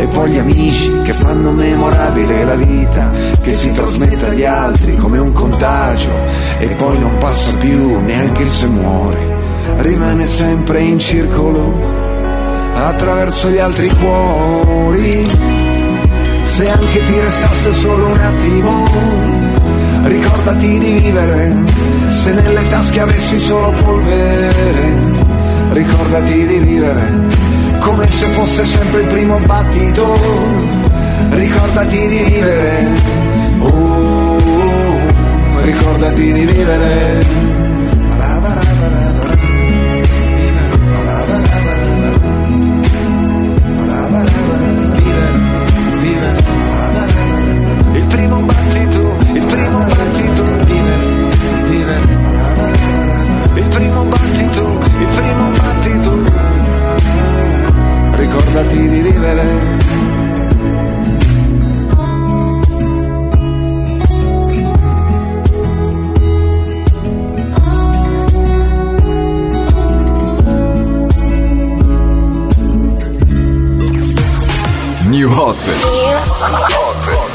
e 0.00 0.06
poi 0.06 0.30
gli 0.30 0.38
amici 0.38 0.90
che 1.02 1.12
fanno 1.12 1.50
memorabile 1.50 2.44
la 2.44 2.54
vita 2.54 3.10
che 3.42 3.54
si 3.54 3.70
trasmette 3.70 4.28
agli 4.28 4.44
altri 4.44 4.96
come 4.96 5.18
un 5.18 5.32
contagio. 5.32 6.10
E 6.58 6.68
poi 6.68 6.98
non 6.98 7.18
passa 7.18 7.52
più 7.54 8.00
neanche 8.00 8.46
se 8.46 8.66
muore, 8.66 9.18
rimane 9.76 10.26
sempre 10.26 10.80
in 10.80 10.98
circolo 10.98 11.98
attraverso 12.74 13.50
gli 13.50 13.58
altri 13.58 13.94
cuori. 13.94 15.38
Se 16.44 16.70
anche 16.70 17.02
ti 17.04 17.20
restasse 17.20 17.72
solo 17.74 18.06
un 18.06 18.18
attimo, 18.18 18.84
ricordati 20.04 20.78
di 20.78 20.92
vivere, 20.94 21.54
se 22.08 22.32
nelle 22.32 22.66
tasche 22.68 23.00
avessi 23.00 23.38
solo 23.38 23.72
polvere, 23.82 24.94
ricordati 25.72 26.46
di 26.46 26.58
vivere, 26.58 27.39
come 27.80 28.08
se 28.10 28.26
fosse 28.28 28.64
sempre 28.64 29.00
il 29.02 29.06
primo 29.08 29.38
battito, 29.40 30.14
ricordati 31.30 32.06
di 32.08 32.24
vivere, 32.24 32.86
oh, 33.58 34.36
ricordati 35.62 36.32
di 36.32 36.44
vivere. 36.44 37.49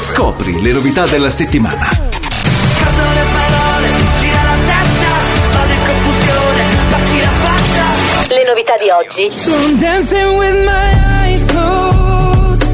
Scopri 0.00 0.60
le 0.60 0.72
novità 0.72 1.06
della 1.06 1.30
settimana. 1.30 1.88
Cadono 1.88 3.12
le 3.14 3.24
parole, 3.32 3.88
gira 4.20 4.42
la 4.42 4.56
testa, 4.66 5.08
vado 5.52 5.72
in 5.72 5.78
confusione, 5.86 6.62
spacchi 6.76 7.20
la 7.20 7.30
faccia. 7.40 8.34
Le 8.34 8.44
novità 8.46 8.76
di 8.76 8.90
oggi 8.90 9.32
So 9.36 9.52
I'm 9.52 9.76
dancing 9.78 10.36
with 10.36 10.64
my 10.64 10.92
eyes 11.24 11.44
closed. 11.46 12.64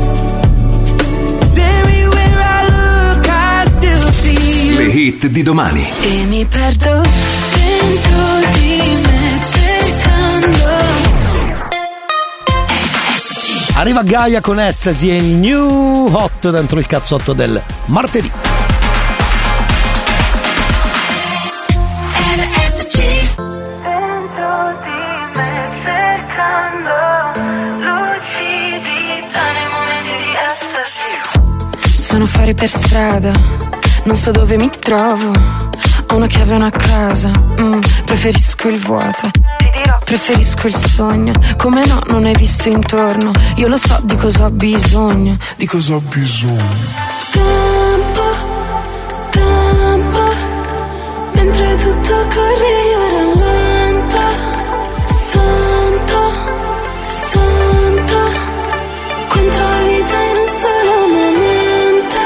Everywhere 1.56 2.38
I 2.38 2.66
look, 2.70 3.26
I 3.28 3.70
still 3.70 4.10
see 4.12 4.68
you. 4.68 4.76
Le 4.76 4.90
hit 4.90 5.26
di 5.28 5.42
domani. 5.42 5.88
E 6.00 6.24
mi 6.24 6.44
perdo 6.44 7.02
dentro 7.54 8.50
di 8.58 9.00
me 9.02 9.71
Arriva 13.82 14.04
Gaia 14.04 14.40
con 14.40 14.60
Ecstasy 14.60 15.10
e 15.10 15.16
il 15.16 15.24
new 15.24 16.06
hot 16.14 16.50
dentro 16.50 16.78
il 16.78 16.86
cazzotto 16.86 17.32
del 17.32 17.60
martedì. 17.86 18.30
Sono 31.82 32.26
fuori 32.26 32.54
per 32.54 32.68
strada, 32.68 33.32
non 34.04 34.14
so 34.14 34.30
dove 34.30 34.56
mi 34.56 34.70
trovo. 34.78 35.32
Ho 36.06 36.14
una 36.14 36.28
chiave 36.28 36.52
e 36.52 36.54
una 36.54 36.70
casa, 36.70 37.32
mm, 37.60 37.80
preferisco 38.04 38.68
il 38.68 38.78
vuoto. 38.78 39.41
Preferisco 40.12 40.66
il 40.66 40.76
sogno, 40.76 41.32
come 41.56 41.86
no, 41.86 41.98
non 42.08 42.26
hai 42.26 42.34
visto 42.34 42.68
intorno. 42.68 43.30
Io 43.56 43.66
lo 43.66 43.78
so 43.78 43.98
di 44.02 44.14
cosa 44.16 44.44
ho 44.44 44.50
bisogno. 44.50 45.38
Di 45.56 45.66
cosa 45.66 45.94
ho 45.94 46.00
bisogno? 46.00 46.62
Tempo, 47.30 48.22
tempo, 49.30 50.34
mentre 51.32 51.76
tutto 51.78 52.26
corre 52.34 52.72
io 52.90 53.08
rallento. 53.08 54.18
Santo, 55.06 56.32
santo, 57.06 58.18
quanta 59.28 59.78
vita 59.78 60.22
in 60.24 60.36
un 60.36 60.48
solo 60.60 61.06
momento. 61.08 62.20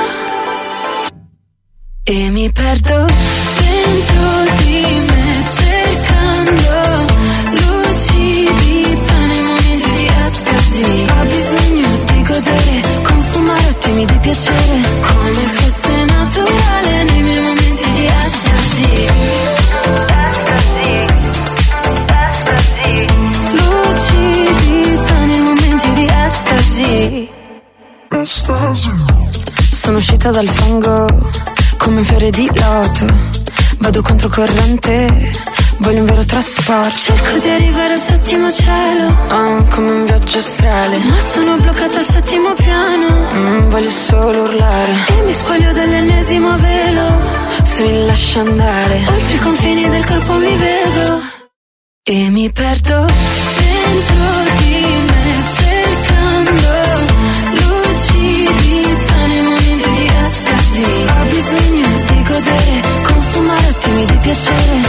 E 2.02 2.30
mi 2.30 2.50
perdo 2.50 3.06
dentro 3.60 4.54
di 4.64 5.04
me 5.06 5.75
attimi 13.96 14.04
di 14.04 14.18
piacere, 14.18 14.80
come 15.00 15.32
fosse 15.32 16.04
naturale 16.04 17.04
nei 17.04 17.22
miei 17.22 17.40
momenti 17.40 17.90
di 17.92 18.06
estasi. 18.06 19.08
Estasi, 20.28 21.06
estasi. 22.28 23.06
Lucidità 23.52 25.24
nei 25.24 25.40
momenti 25.40 25.92
di 25.94 26.06
estasi. 26.10 27.28
Sono 29.72 29.98
uscita 29.98 30.30
dal 30.30 30.48
fango 30.48 31.06
come 31.78 31.98
un 31.98 32.04
fiore 32.04 32.30
di 32.30 32.50
loto. 32.52 33.06
Vado 33.78 34.02
controcorrente, 34.02 35.30
voglio 35.78 36.00
un 36.00 36.06
vero 36.06 36.24
trasporto. 36.24 36.96
Cerco 36.96 37.38
di 37.38 37.48
arrivare 37.48 37.94
al 37.94 37.98
settimo 37.98 38.50
cielo, 38.52 39.08
oh, 39.08 39.64
come 39.70 39.90
un 39.90 40.04
viaggio 40.04 40.38
astrale. 40.38 40.98
Ma 40.98 41.20
sono 41.20 41.56
bloccata 41.56 41.98
al 41.98 42.04
settimo 42.04 42.54
piano, 42.54 43.08
mm, 43.32 43.70
voglio 43.70 43.88
solo 43.88 44.42
urlare. 44.42 44.92
E 45.08 45.22
mi 45.24 45.32
spoglio 45.32 45.72
dell'ennesimo 45.72 46.56
velo, 46.58 47.20
se 47.62 47.82
mi 47.82 48.06
lascia 48.06 48.40
andare. 48.40 49.04
Oltre 49.08 49.36
i 49.36 49.40
confini 49.40 49.88
del 49.88 50.04
corpo 50.04 50.32
mi 50.34 50.56
vedo. 50.56 51.34
E 52.08 52.28
mi 52.30 52.50
perdo 52.52 53.04
dentro 53.04 54.54
di 54.58 54.80
me 55.24 55.34
cercando 55.44 56.68
lucidità 57.50 59.26
nei 59.26 59.40
momenti 59.40 59.90
di 59.96 60.12
estasi. 60.24 60.82
Ho 60.82 61.24
bisogno 61.28 61.86
di 62.06 62.22
godere, 62.22 62.80
consumare 63.02 63.66
attimi 63.66 64.04
di 64.04 64.16
piacere, 64.18 64.80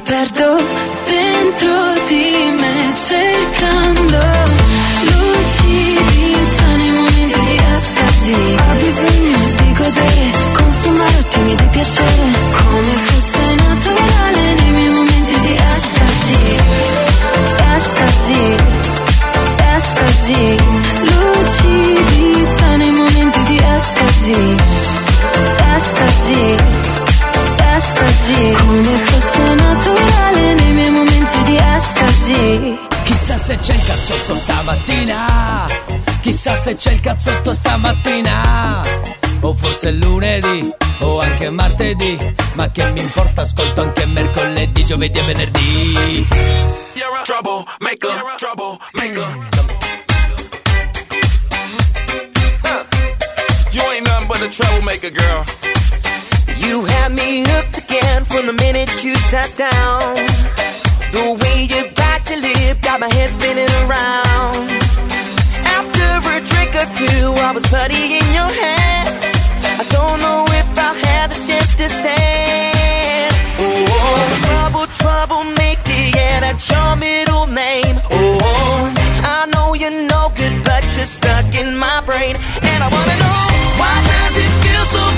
perdo 0.00 0.56
dentro 1.06 1.92
di 2.06 2.52
me 2.58 2.92
cercando 2.94 4.18
lucidità 5.00 6.66
nei 6.76 6.90
momenti 6.90 7.40
di 7.40 7.62
estasi. 7.72 8.32
Ho 8.32 8.74
bisogno 8.78 9.38
di 9.56 9.72
godere, 9.74 10.30
consumare 10.52 11.18
attimi 11.18 11.54
di 11.54 11.66
piacere, 11.70 12.30
come 12.52 12.96
fosse 12.96 13.54
naturale 13.54 14.54
nei 14.54 14.70
miei 14.70 14.90
momenti 14.90 15.40
di 15.40 15.54
estasi. 15.54 16.56
Estasi, 17.76 18.56
estasi, 19.76 20.56
lucidità 21.00 22.76
nei 22.76 22.90
momenti 22.90 23.42
di 23.44 23.62
estasi. 23.74 24.56
Estasi, 25.76 26.56
estasi, 27.76 28.52
come 28.52 28.82
fosse 28.82 29.54
naturale 29.54 30.54
nei 30.54 30.72
miei 30.72 30.90
momenti 30.90 31.42
di 31.42 31.56
estasi. 31.58 32.78
Chissà 33.04 33.36
se 33.36 33.58
c'è 33.58 33.74
il 33.74 33.84
cazzotto 33.84 34.36
stamattina. 34.36 35.66
Chissà 36.20 36.56
se 36.56 36.74
c'è 36.74 36.92
il 36.92 37.00
cazzotto 37.00 37.52
stamattina. 37.52 38.82
O 39.40 39.54
forse 39.54 39.92
lunedì, 39.92 40.72
o 41.00 41.20
anche 41.20 41.50
martedì. 41.50 42.18
Ma 42.54 42.70
che 42.70 42.90
mi 42.92 43.00
importa, 43.00 43.42
ascolto 43.42 43.82
anche 43.82 44.06
mercoledì, 44.06 44.84
giovedì 44.86 45.18
e 45.18 45.22
venerdì. 45.22 46.26
You're 46.94 47.18
a 47.18 47.22
troublemaker, 47.22 48.34
troublemaker. 48.38 49.48
Huh. 52.64 52.84
You 53.70 53.82
ain't 53.92 54.06
nothing 54.06 54.26
but 54.26 54.40
a 54.40 54.48
troublemaker, 54.48 55.10
girl. 55.10 55.44
You 56.66 56.84
had 56.84 57.12
me 57.12 57.44
hooked 57.46 57.78
again 57.78 58.24
from 58.24 58.46
the 58.46 58.52
minute 58.52 58.90
you 59.04 59.14
sat 59.30 59.54
down. 59.56 60.18
The 61.14 61.38
way 61.38 61.70
you 61.70 61.80
bite 61.94 62.26
your 62.28 62.40
lip 62.42 62.82
got 62.82 62.98
my 62.98 63.06
head 63.14 63.30
spinning 63.30 63.70
around. 63.86 64.66
After 65.62 66.06
a 66.26 66.42
drink 66.42 66.74
or 66.74 66.88
two, 66.90 67.38
I 67.38 67.52
was 67.54 67.64
putty 67.70 68.18
in 68.18 68.26
your 68.34 68.50
hands. 68.50 69.30
I 69.78 69.84
don't 69.94 70.18
know 70.18 70.42
if 70.60 70.66
I'll 70.76 70.98
have 71.06 71.30
the 71.30 71.38
strength 71.38 71.76
to 71.78 71.88
stand. 71.88 73.30
Oh, 73.62 74.18
trouble, 74.42 74.86
trouble, 74.98 75.44
make 75.62 75.78
it, 75.86 76.16
yeah, 76.16 76.40
that's 76.40 76.68
your 76.68 76.96
middle 76.96 77.46
name. 77.46 77.94
Oh, 78.10 78.92
I 79.22 79.46
know 79.54 79.74
you're 79.74 80.02
no 80.10 80.32
good, 80.34 80.64
but 80.64 80.82
you're 80.96 81.06
stuck 81.06 81.46
in 81.54 81.78
my 81.78 82.02
brain. 82.04 82.34
And 82.34 82.78
I 82.82 82.88
wanna 82.90 83.16
know 83.22 83.42
why 83.78 83.94
does 84.10 84.34
it 84.44 84.52
feel 84.66 84.84
so 84.96 85.15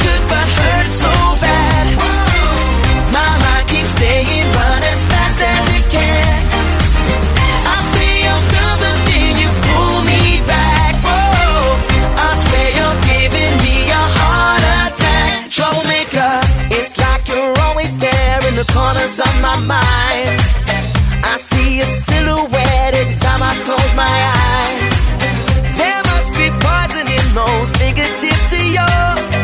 corners 18.78 19.18
of 19.20 19.34
my 19.40 19.58
mind. 19.60 20.40
I 21.24 21.36
see 21.38 21.80
a 21.80 21.86
silhouette 21.86 22.94
every 22.94 23.16
time 23.16 23.42
I 23.42 23.54
close 23.66 23.92
my 23.94 24.16
eyes. 24.42 24.98
There 25.80 26.02
must 26.10 26.30
be 26.38 26.48
poison 26.66 27.06
in 27.18 27.26
those 27.34 27.70
fingertips 27.76 28.52
of 28.52 28.66
yours. 28.76 29.37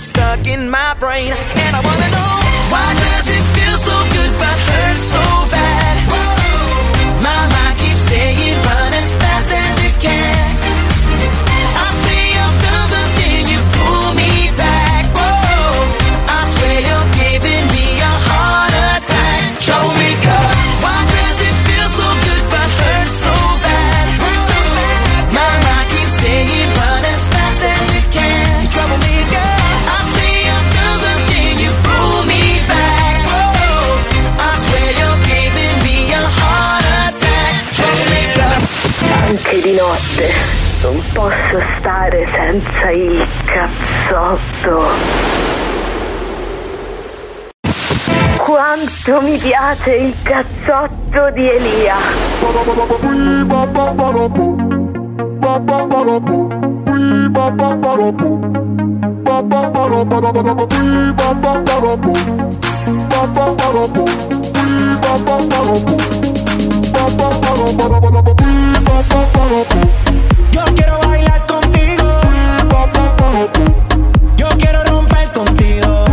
Stuck 0.00 0.46
in 0.46 0.70
my 0.70 0.94
brain. 0.98 1.32
And 1.32 1.76
I 1.76 1.80
wanna 1.84 2.10
know 2.10 2.19
notte 40.20 40.32
non 40.82 41.02
posso 41.12 41.62
stare 41.78 42.26
senza 42.32 42.90
il 42.90 43.26
cazzotto. 43.44 44.82
Quanto 48.38 49.20
mi 49.22 49.36
piace 49.38 49.94
il 49.94 50.14
cazzotto 50.22 51.30
di 51.32 51.48
Elia. 51.48 51.96
Yo 69.62 70.09
Yo 70.52 70.64
quiero 70.74 70.98
bailar 71.00 71.46
contigo. 71.46 72.20
Yo 74.36 74.48
quiero 74.58 74.84
romper 74.84 75.32
contigo. 75.32 76.04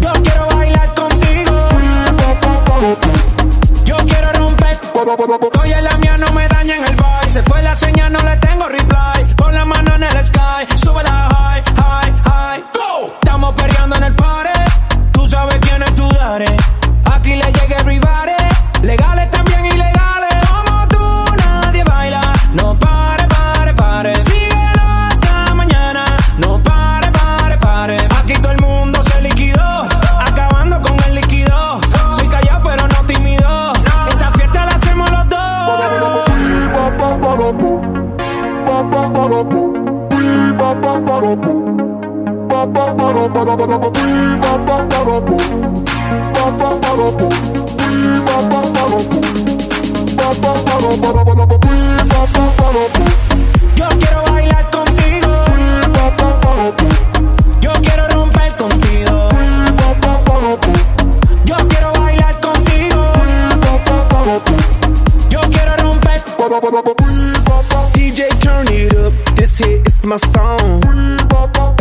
Yo 0.00 0.12
quiero 0.22 0.46
bailar 0.56 0.94
contigo. 0.94 1.68
Yo 3.84 3.96
quiero 3.96 4.32
romper. 4.32 4.78
Estoy 5.42 5.72
en 5.72 5.84
la 5.84 5.96
mía, 5.98 6.16
no 6.18 6.32
me 6.32 6.48
daña 6.48 6.76
en 6.76 6.84
el 6.84 6.96
baile. 6.96 7.32
Se 7.32 7.42
fue 7.42 7.62
la 7.62 7.74
señal, 7.76 8.12
no 8.12 8.18
le 8.20 8.36
tengo 8.36 8.68
reply. 8.68 9.34
Pon 9.36 9.54
la 9.54 9.64
mano 9.64 9.94
en 9.96 10.02
el 10.04 10.26
sky, 10.26 10.66
sube 10.76 11.02
la 11.02 11.28
high, 11.30 11.62
high, 11.76 12.12
high. 12.24 12.64
Go. 12.74 13.12
Estamos 13.20 13.54
perdiendo. 13.54 13.99
DJ, 67.92 68.28
turn 68.40 68.66
it 68.70 68.94
up. 68.94 69.12
This 69.36 69.58
hit 69.58 69.86
is 69.86 70.04
my 70.04 70.16
song. 70.16 71.79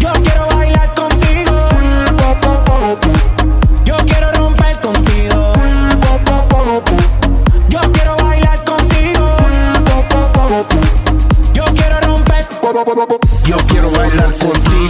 Yo 0.00 0.12
quiero 0.22 0.46
bailar 0.56 0.94
contigo. 0.94 1.56
Yo 3.84 3.96
quiero 4.06 4.32
romper 4.32 4.80
contigo. 4.80 5.52
Yo 7.68 7.80
quiero 7.92 8.16
bailar 8.16 8.64
contigo. 8.64 9.36
Yo 11.54 11.64
quiero 11.74 12.00
romper. 12.00 12.46
Yo 13.46 13.56
quiero 13.68 13.90
bailar 13.90 14.32
contigo, 14.38 14.89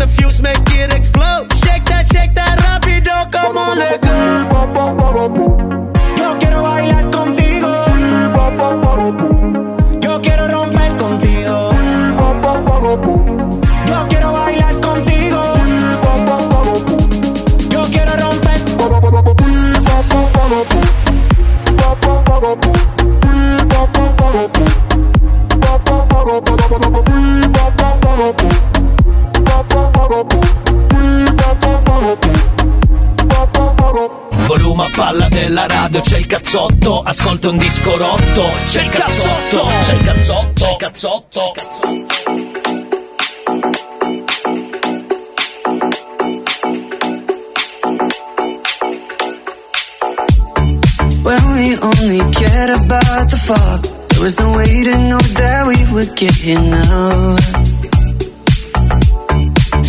The 0.00 0.06
fuse, 0.06 0.40
make 0.40 0.56
it 0.70 0.94
explode. 0.94 1.52
Shake 1.62 1.84
that, 1.84 2.06
shake 2.10 2.32
that, 2.32 2.56
on, 3.54 3.78
let 3.78 4.00
go. 4.00 4.08
Yo 6.16 6.38
quiero 6.38 6.62
bailar 6.62 7.10
contigo. 7.10 7.70
Yo 10.00 10.22
quiero 10.22 10.48
romper 10.48 10.96
contigo. 10.96 11.70
Yo 13.88 14.06
quiero 14.08 14.32
bailar 14.32 14.80
contigo. 14.80 15.40
Yo 17.70 17.82
quiero 17.92 18.12
romper. 18.16 18.40
Volume 34.46 34.84
a 34.84 34.90
palla 34.96 35.28
della 35.28 35.66
radio, 35.68 36.00
c'è 36.00 36.18
il 36.18 36.26
cazzotto, 36.26 37.02
ascolta 37.02 37.50
un 37.50 37.58
disco 37.58 37.96
rotto, 37.96 38.44
c'è 38.66 38.82
il 38.82 38.88
cazzotto, 38.88 39.66
c'è 39.82 39.92
il 39.94 40.00
cazzotto, 40.00 40.52
c'è 40.54 40.70
il 40.70 40.76
cazzotto. 40.76 41.52
When 51.22 51.52
we 51.52 51.78
only 51.78 52.18
cared 52.32 52.70
about 52.70 53.30
the 53.30 53.36
fall, 53.44 53.78
there 54.08 54.22
was 54.22 54.36
no 54.40 54.56
way 54.56 54.82
to 54.82 54.96
know 54.96 55.20
that 55.20 55.66
we 55.68 55.76
would 55.92 56.16
get 56.16 56.34
here 56.34 56.58
now. 56.58 57.36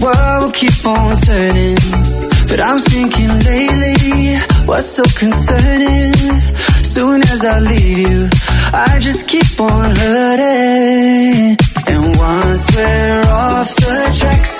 World 0.00 0.42
will 0.42 0.50
keep 0.52 0.86
on 0.86 1.16
turning. 1.18 1.76
But 2.48 2.58
I'm 2.58 2.78
thinking 2.78 3.28
lately, 3.28 4.38
what's 4.64 4.88
so 4.96 5.04
concerning? 5.18 6.14
Soon 6.82 7.20
as 7.22 7.44
I 7.44 7.60
leave 7.60 7.98
you, 7.98 8.28
I 8.72 8.98
just 9.00 9.28
keep 9.28 9.60
on 9.60 9.90
hurting. 9.90 11.56
And 11.86 12.16
once 12.16 12.64
we're 12.74 13.24
off 13.28 13.76
the 13.76 14.16
tracks, 14.18 14.56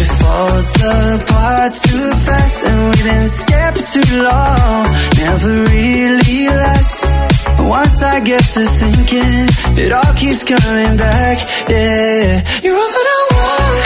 it 0.00 0.08
falls 0.20 0.74
apart 0.76 1.72
too 1.74 2.10
fast 2.26 2.66
and 2.66 2.78
we've 2.90 3.04
been 3.04 3.28
scared 3.28 3.76
for 3.76 3.86
too 3.94 4.22
long 4.22 4.84
Never 5.18 5.48
really 5.48 6.46
lasts 6.48 7.19
Once 7.68 8.02
I 8.02 8.20
get 8.20 8.42
to 8.42 8.60
thinking 8.80 9.46
It 9.84 9.92
all 9.92 10.12
keeps 10.14 10.42
coming 10.44 10.96
back, 10.96 11.38
yeah. 11.68 12.42
You're 12.62 12.76
all 12.76 12.90
that 12.96 13.08
I 13.16 13.20
want 13.36 13.82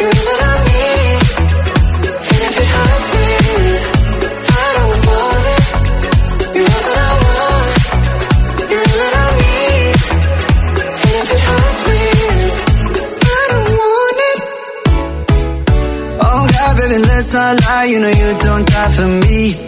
You're 0.00 0.14
all 0.18 0.26
that 0.30 0.42
I 0.48 0.54
need. 0.68 1.18
And 2.32 2.40
if 2.48 2.54
it 2.62 2.68
hurts 2.76 3.08
me 3.14 3.28
I 4.48 4.68
don't 4.78 4.98
want 5.08 5.44
it. 5.54 5.64
You're 6.56 6.70
all 6.74 6.84
that 6.88 6.98
I 7.06 7.12
want 7.24 7.72
You're 8.70 8.86
all 8.88 8.98
that 9.02 9.14
I 9.22 9.28
need. 9.42 9.94
And 11.04 11.14
if 11.22 11.28
it 11.36 11.42
hurts 11.48 11.80
me 11.88 12.02
I 13.38 13.42
don't 13.52 13.72
want 13.82 14.18
it. 14.30 14.38
Oh 16.26 16.42
God, 16.54 16.72
baby, 16.78 16.98
let's 17.02 17.30
not 17.32 17.52
lie. 17.66 17.84
You 17.90 17.98
know 18.00 18.08
you 18.22 18.28
don't 18.40 18.66
die 18.66 18.90
for 18.96 19.08
me. 19.26 19.67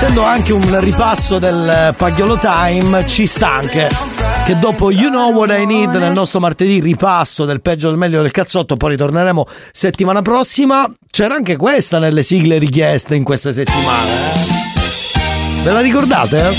essendo 0.00 0.22
anche 0.22 0.52
un 0.52 0.78
ripasso 0.80 1.40
del 1.40 1.92
Pagliolo 1.96 2.38
Time, 2.38 3.04
ci 3.04 3.26
sta 3.26 3.54
anche 3.54 3.88
che 4.46 4.56
dopo 4.60 4.92
You 4.92 5.10
Know 5.10 5.32
What 5.32 5.50
I 5.58 5.66
Need 5.66 5.92
nel 5.96 6.12
nostro 6.12 6.38
martedì 6.38 6.78
ripasso 6.80 7.44
del 7.44 7.60
peggio 7.60 7.88
del 7.88 7.96
meglio 7.98 8.22
del 8.22 8.30
cazzotto, 8.30 8.76
poi 8.76 8.90
ritorneremo 8.90 9.44
settimana 9.72 10.22
prossima. 10.22 10.88
C'era 11.10 11.34
anche 11.34 11.56
questa 11.56 11.98
nelle 11.98 12.22
sigle 12.22 12.58
richieste 12.58 13.16
in 13.16 13.24
queste 13.24 13.52
settimane. 13.52 14.10
eh? 14.34 15.62
Ve 15.64 15.72
la 15.72 15.80
ricordate? 15.80 16.54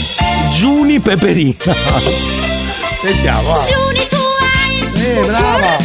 Giuni 0.52 1.00
Peperina. 1.00 1.56
Sentiamo. 3.00 3.54
Giuni 3.54 4.08
tu 4.10 4.18
hai 4.18 5.02
Eh, 5.02 5.22
brava. 5.26 5.78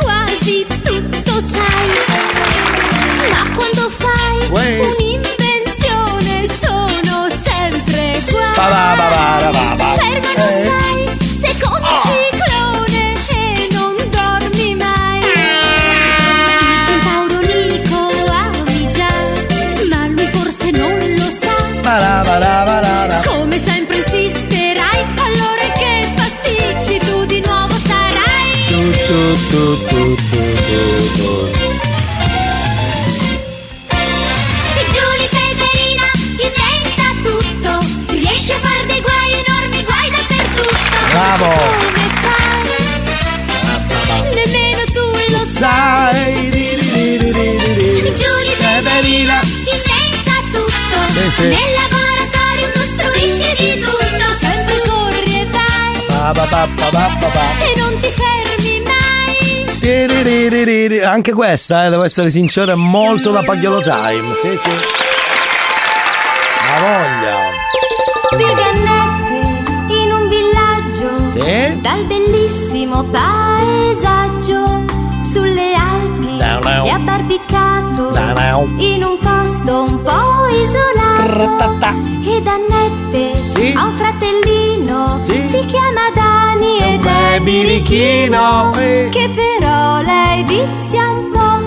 quasi 0.00 0.66
tutto 0.82 1.32
sai. 1.52 1.88
Ma 3.30 3.54
quando 3.54 3.90
fai 3.96 4.50
Uè. 4.50 5.03
Bravo. 41.10 41.52
Nemmeno 44.34 44.84
tu 44.92 45.04
lo 45.30 45.38
Sai. 45.46 46.50
Giuni 48.14 48.54
Peperina 48.58 49.40
inventa 49.42 50.36
tutto, 50.52 50.98
Sì, 51.12 51.30
sì. 51.30 51.42
nel 51.46 51.72
laboratorio 51.80 52.70
costruisci 52.74 53.54
di 53.56 53.80
tutto, 53.80 54.26
sempre 54.40 54.78
corri 54.86 55.40
e 55.40 55.46
vai 55.50 56.06
Ba 56.06 56.32
ba 56.32 56.46
ba 56.46 56.66
ba 56.76 56.90
ba 56.90 57.08
ba 57.20 57.28
ba. 57.28 57.44
e 57.60 57.80
non 57.80 58.00
ti 58.00 58.08
fermi. 58.08 58.33
Anche 61.04 61.32
questa, 61.32 61.84
eh, 61.84 61.90
devo 61.90 62.04
essere 62.04 62.30
sincero, 62.30 62.72
è 62.72 62.74
molto 62.74 63.30
da 63.30 63.42
Pagliolo 63.42 63.80
Time. 63.82 64.34
Sì, 64.34 64.56
sì. 64.56 64.70
La 66.70 66.80
voglia. 66.80 67.36
Spiegannette 68.30 69.92
in 69.92 70.10
un 70.10 70.28
villaggio 70.28 71.28
Sì. 71.28 71.80
dal 71.80 72.04
bellissimo 72.06 72.53
e 76.84 76.90
abbarbicato 76.90 78.10
in 78.78 79.02
un 79.04 79.18
posto 79.18 79.82
un 79.82 80.02
po' 80.02 80.46
isolato 80.50 81.78
ed 82.26 82.46
Annette 82.46 83.46
Sì. 83.46 83.72
ha 83.76 83.84
un 83.86 83.92
fratellino. 83.96 85.06
Sì. 85.22 85.44
si 85.46 85.64
chiama 85.66 86.10
Dani 86.14 86.78
ed 86.78 87.04
è 87.04 87.40
birichino, 87.40 88.72
eh. 88.76 89.08
che 89.10 89.30
però 89.34 90.00
lei 90.02 90.42
vizia 90.44 91.08
un 91.10 91.30
po' 91.30 91.62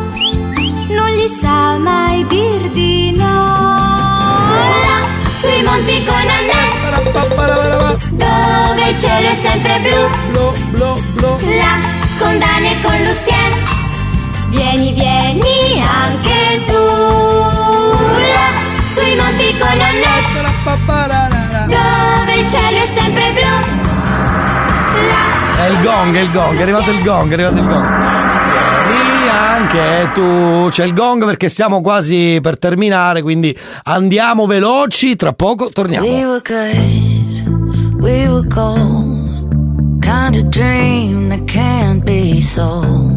non 0.94 1.10
gli 1.10 1.28
sa 1.28 1.78
mai 1.78 2.26
dir 2.28 2.70
di 2.72 3.12
no. 3.12 3.26
Là, 4.86 5.00
sui 5.40 5.64
monti 5.64 6.04
con 6.06 6.16
Annette 6.16 6.66
dove 8.12 8.90
il 8.90 8.98
cielo 9.00 9.28
è 9.28 9.36
sempre 9.36 9.80
blu. 9.82 10.46
Là 11.60 11.80
con 12.20 12.38
Dani 12.40 12.72
e 12.72 12.82
con 12.82 12.98
Lucien 13.04 13.57
vieni 14.58 14.92
vieni 14.92 15.82
anche 15.82 16.64
tu 16.66 16.84
là 18.34 18.48
sui 18.94 19.16
monti 19.16 19.58
con 19.58 19.80
Annette 19.90 20.46
dove 21.68 22.34
il 22.40 22.48
cielo 22.48 22.78
è 22.78 22.88
sempre 22.88 23.32
blu 23.34 23.56
là 25.10 25.64
È 25.64 25.70
il 25.70 25.82
gong, 25.82 26.16
è 26.16 26.20
il 26.22 26.32
gong, 26.32 26.58
è 26.58 26.62
arrivato 26.62 26.92
il 26.92 27.02
gong, 27.04 27.30
è 27.30 27.34
arrivato 27.34 27.58
il 27.58 27.66
gong. 27.66 27.86
Vieni 28.88 29.28
anche 29.30 30.12
tu. 30.14 30.68
C'è 30.70 30.86
il 30.86 30.94
gong 30.94 31.26
perché 31.26 31.50
siamo 31.50 31.82
quasi 31.82 32.40
per 32.42 32.58
terminare, 32.60 33.22
quindi 33.22 33.58
andiamo 33.84 34.46
veloci, 34.46 35.16
tra 35.16 35.34
poco 35.34 35.70
torniamo. 35.70 36.06
We 36.06 36.26
were 36.26 36.42
good, 36.42 38.02
we 38.02 38.28
were 38.30 38.48
gold. 38.48 39.48
Kind 40.00 40.36
of 40.36 40.44
dream 40.50 41.30
that 41.30 41.44
can't 41.46 42.04
be 42.04 42.40
sold. 42.40 43.17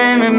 name 0.00 0.29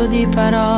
di 0.00 0.26
parole. 0.26 0.71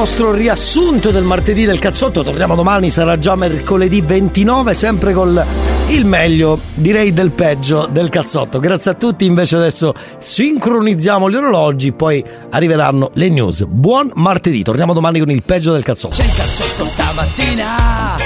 Nostro 0.00 0.32
riassunto 0.32 1.10
del 1.10 1.24
martedì 1.24 1.66
del 1.66 1.78
cazzotto. 1.78 2.22
Torniamo 2.22 2.54
domani, 2.54 2.88
sarà 2.88 3.18
già 3.18 3.36
mercoledì 3.36 4.00
29, 4.00 4.72
sempre 4.72 5.12
con 5.12 5.44
il 5.88 6.06
meglio, 6.06 6.58
direi 6.72 7.12
del 7.12 7.32
peggio 7.32 7.84
del 7.84 8.08
cazzotto. 8.08 8.60
Grazie 8.60 8.92
a 8.92 8.94
tutti, 8.94 9.26
invece 9.26 9.56
adesso 9.56 9.92
sincronizziamo 10.16 11.28
gli 11.28 11.34
orologi, 11.34 11.92
poi 11.92 12.24
arriveranno 12.48 13.10
le 13.12 13.28
news. 13.28 13.66
Buon 13.68 14.10
martedì, 14.14 14.62
torniamo 14.62 14.94
domani 14.94 15.18
con 15.18 15.30
il 15.30 15.42
peggio 15.42 15.72
del 15.72 15.82
cazzotto. 15.82 16.16
C'è 16.16 16.24
il 16.24 16.34
cazzotto 16.34 16.86
stamattina. 16.86 18.16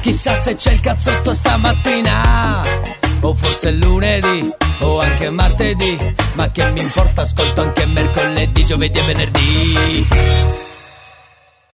Chissà 0.00 0.34
se 0.34 0.56
c'è 0.56 0.72
il 0.72 0.80
cazzotto 0.80 1.32
stamattina. 1.32 2.62
O 3.20 3.34
forse 3.34 3.70
lunedì, 3.70 4.50
o 4.80 4.98
anche 4.98 5.30
martedì. 5.30 5.96
Ma 6.32 6.50
che 6.50 6.68
mi 6.72 6.82
importa, 6.82 7.20
ascolto 7.20 7.60
anche 7.60 7.86
mercoledì, 7.86 8.66
giovedì 8.66 8.98
e 8.98 9.04
venerdì. 9.04 10.08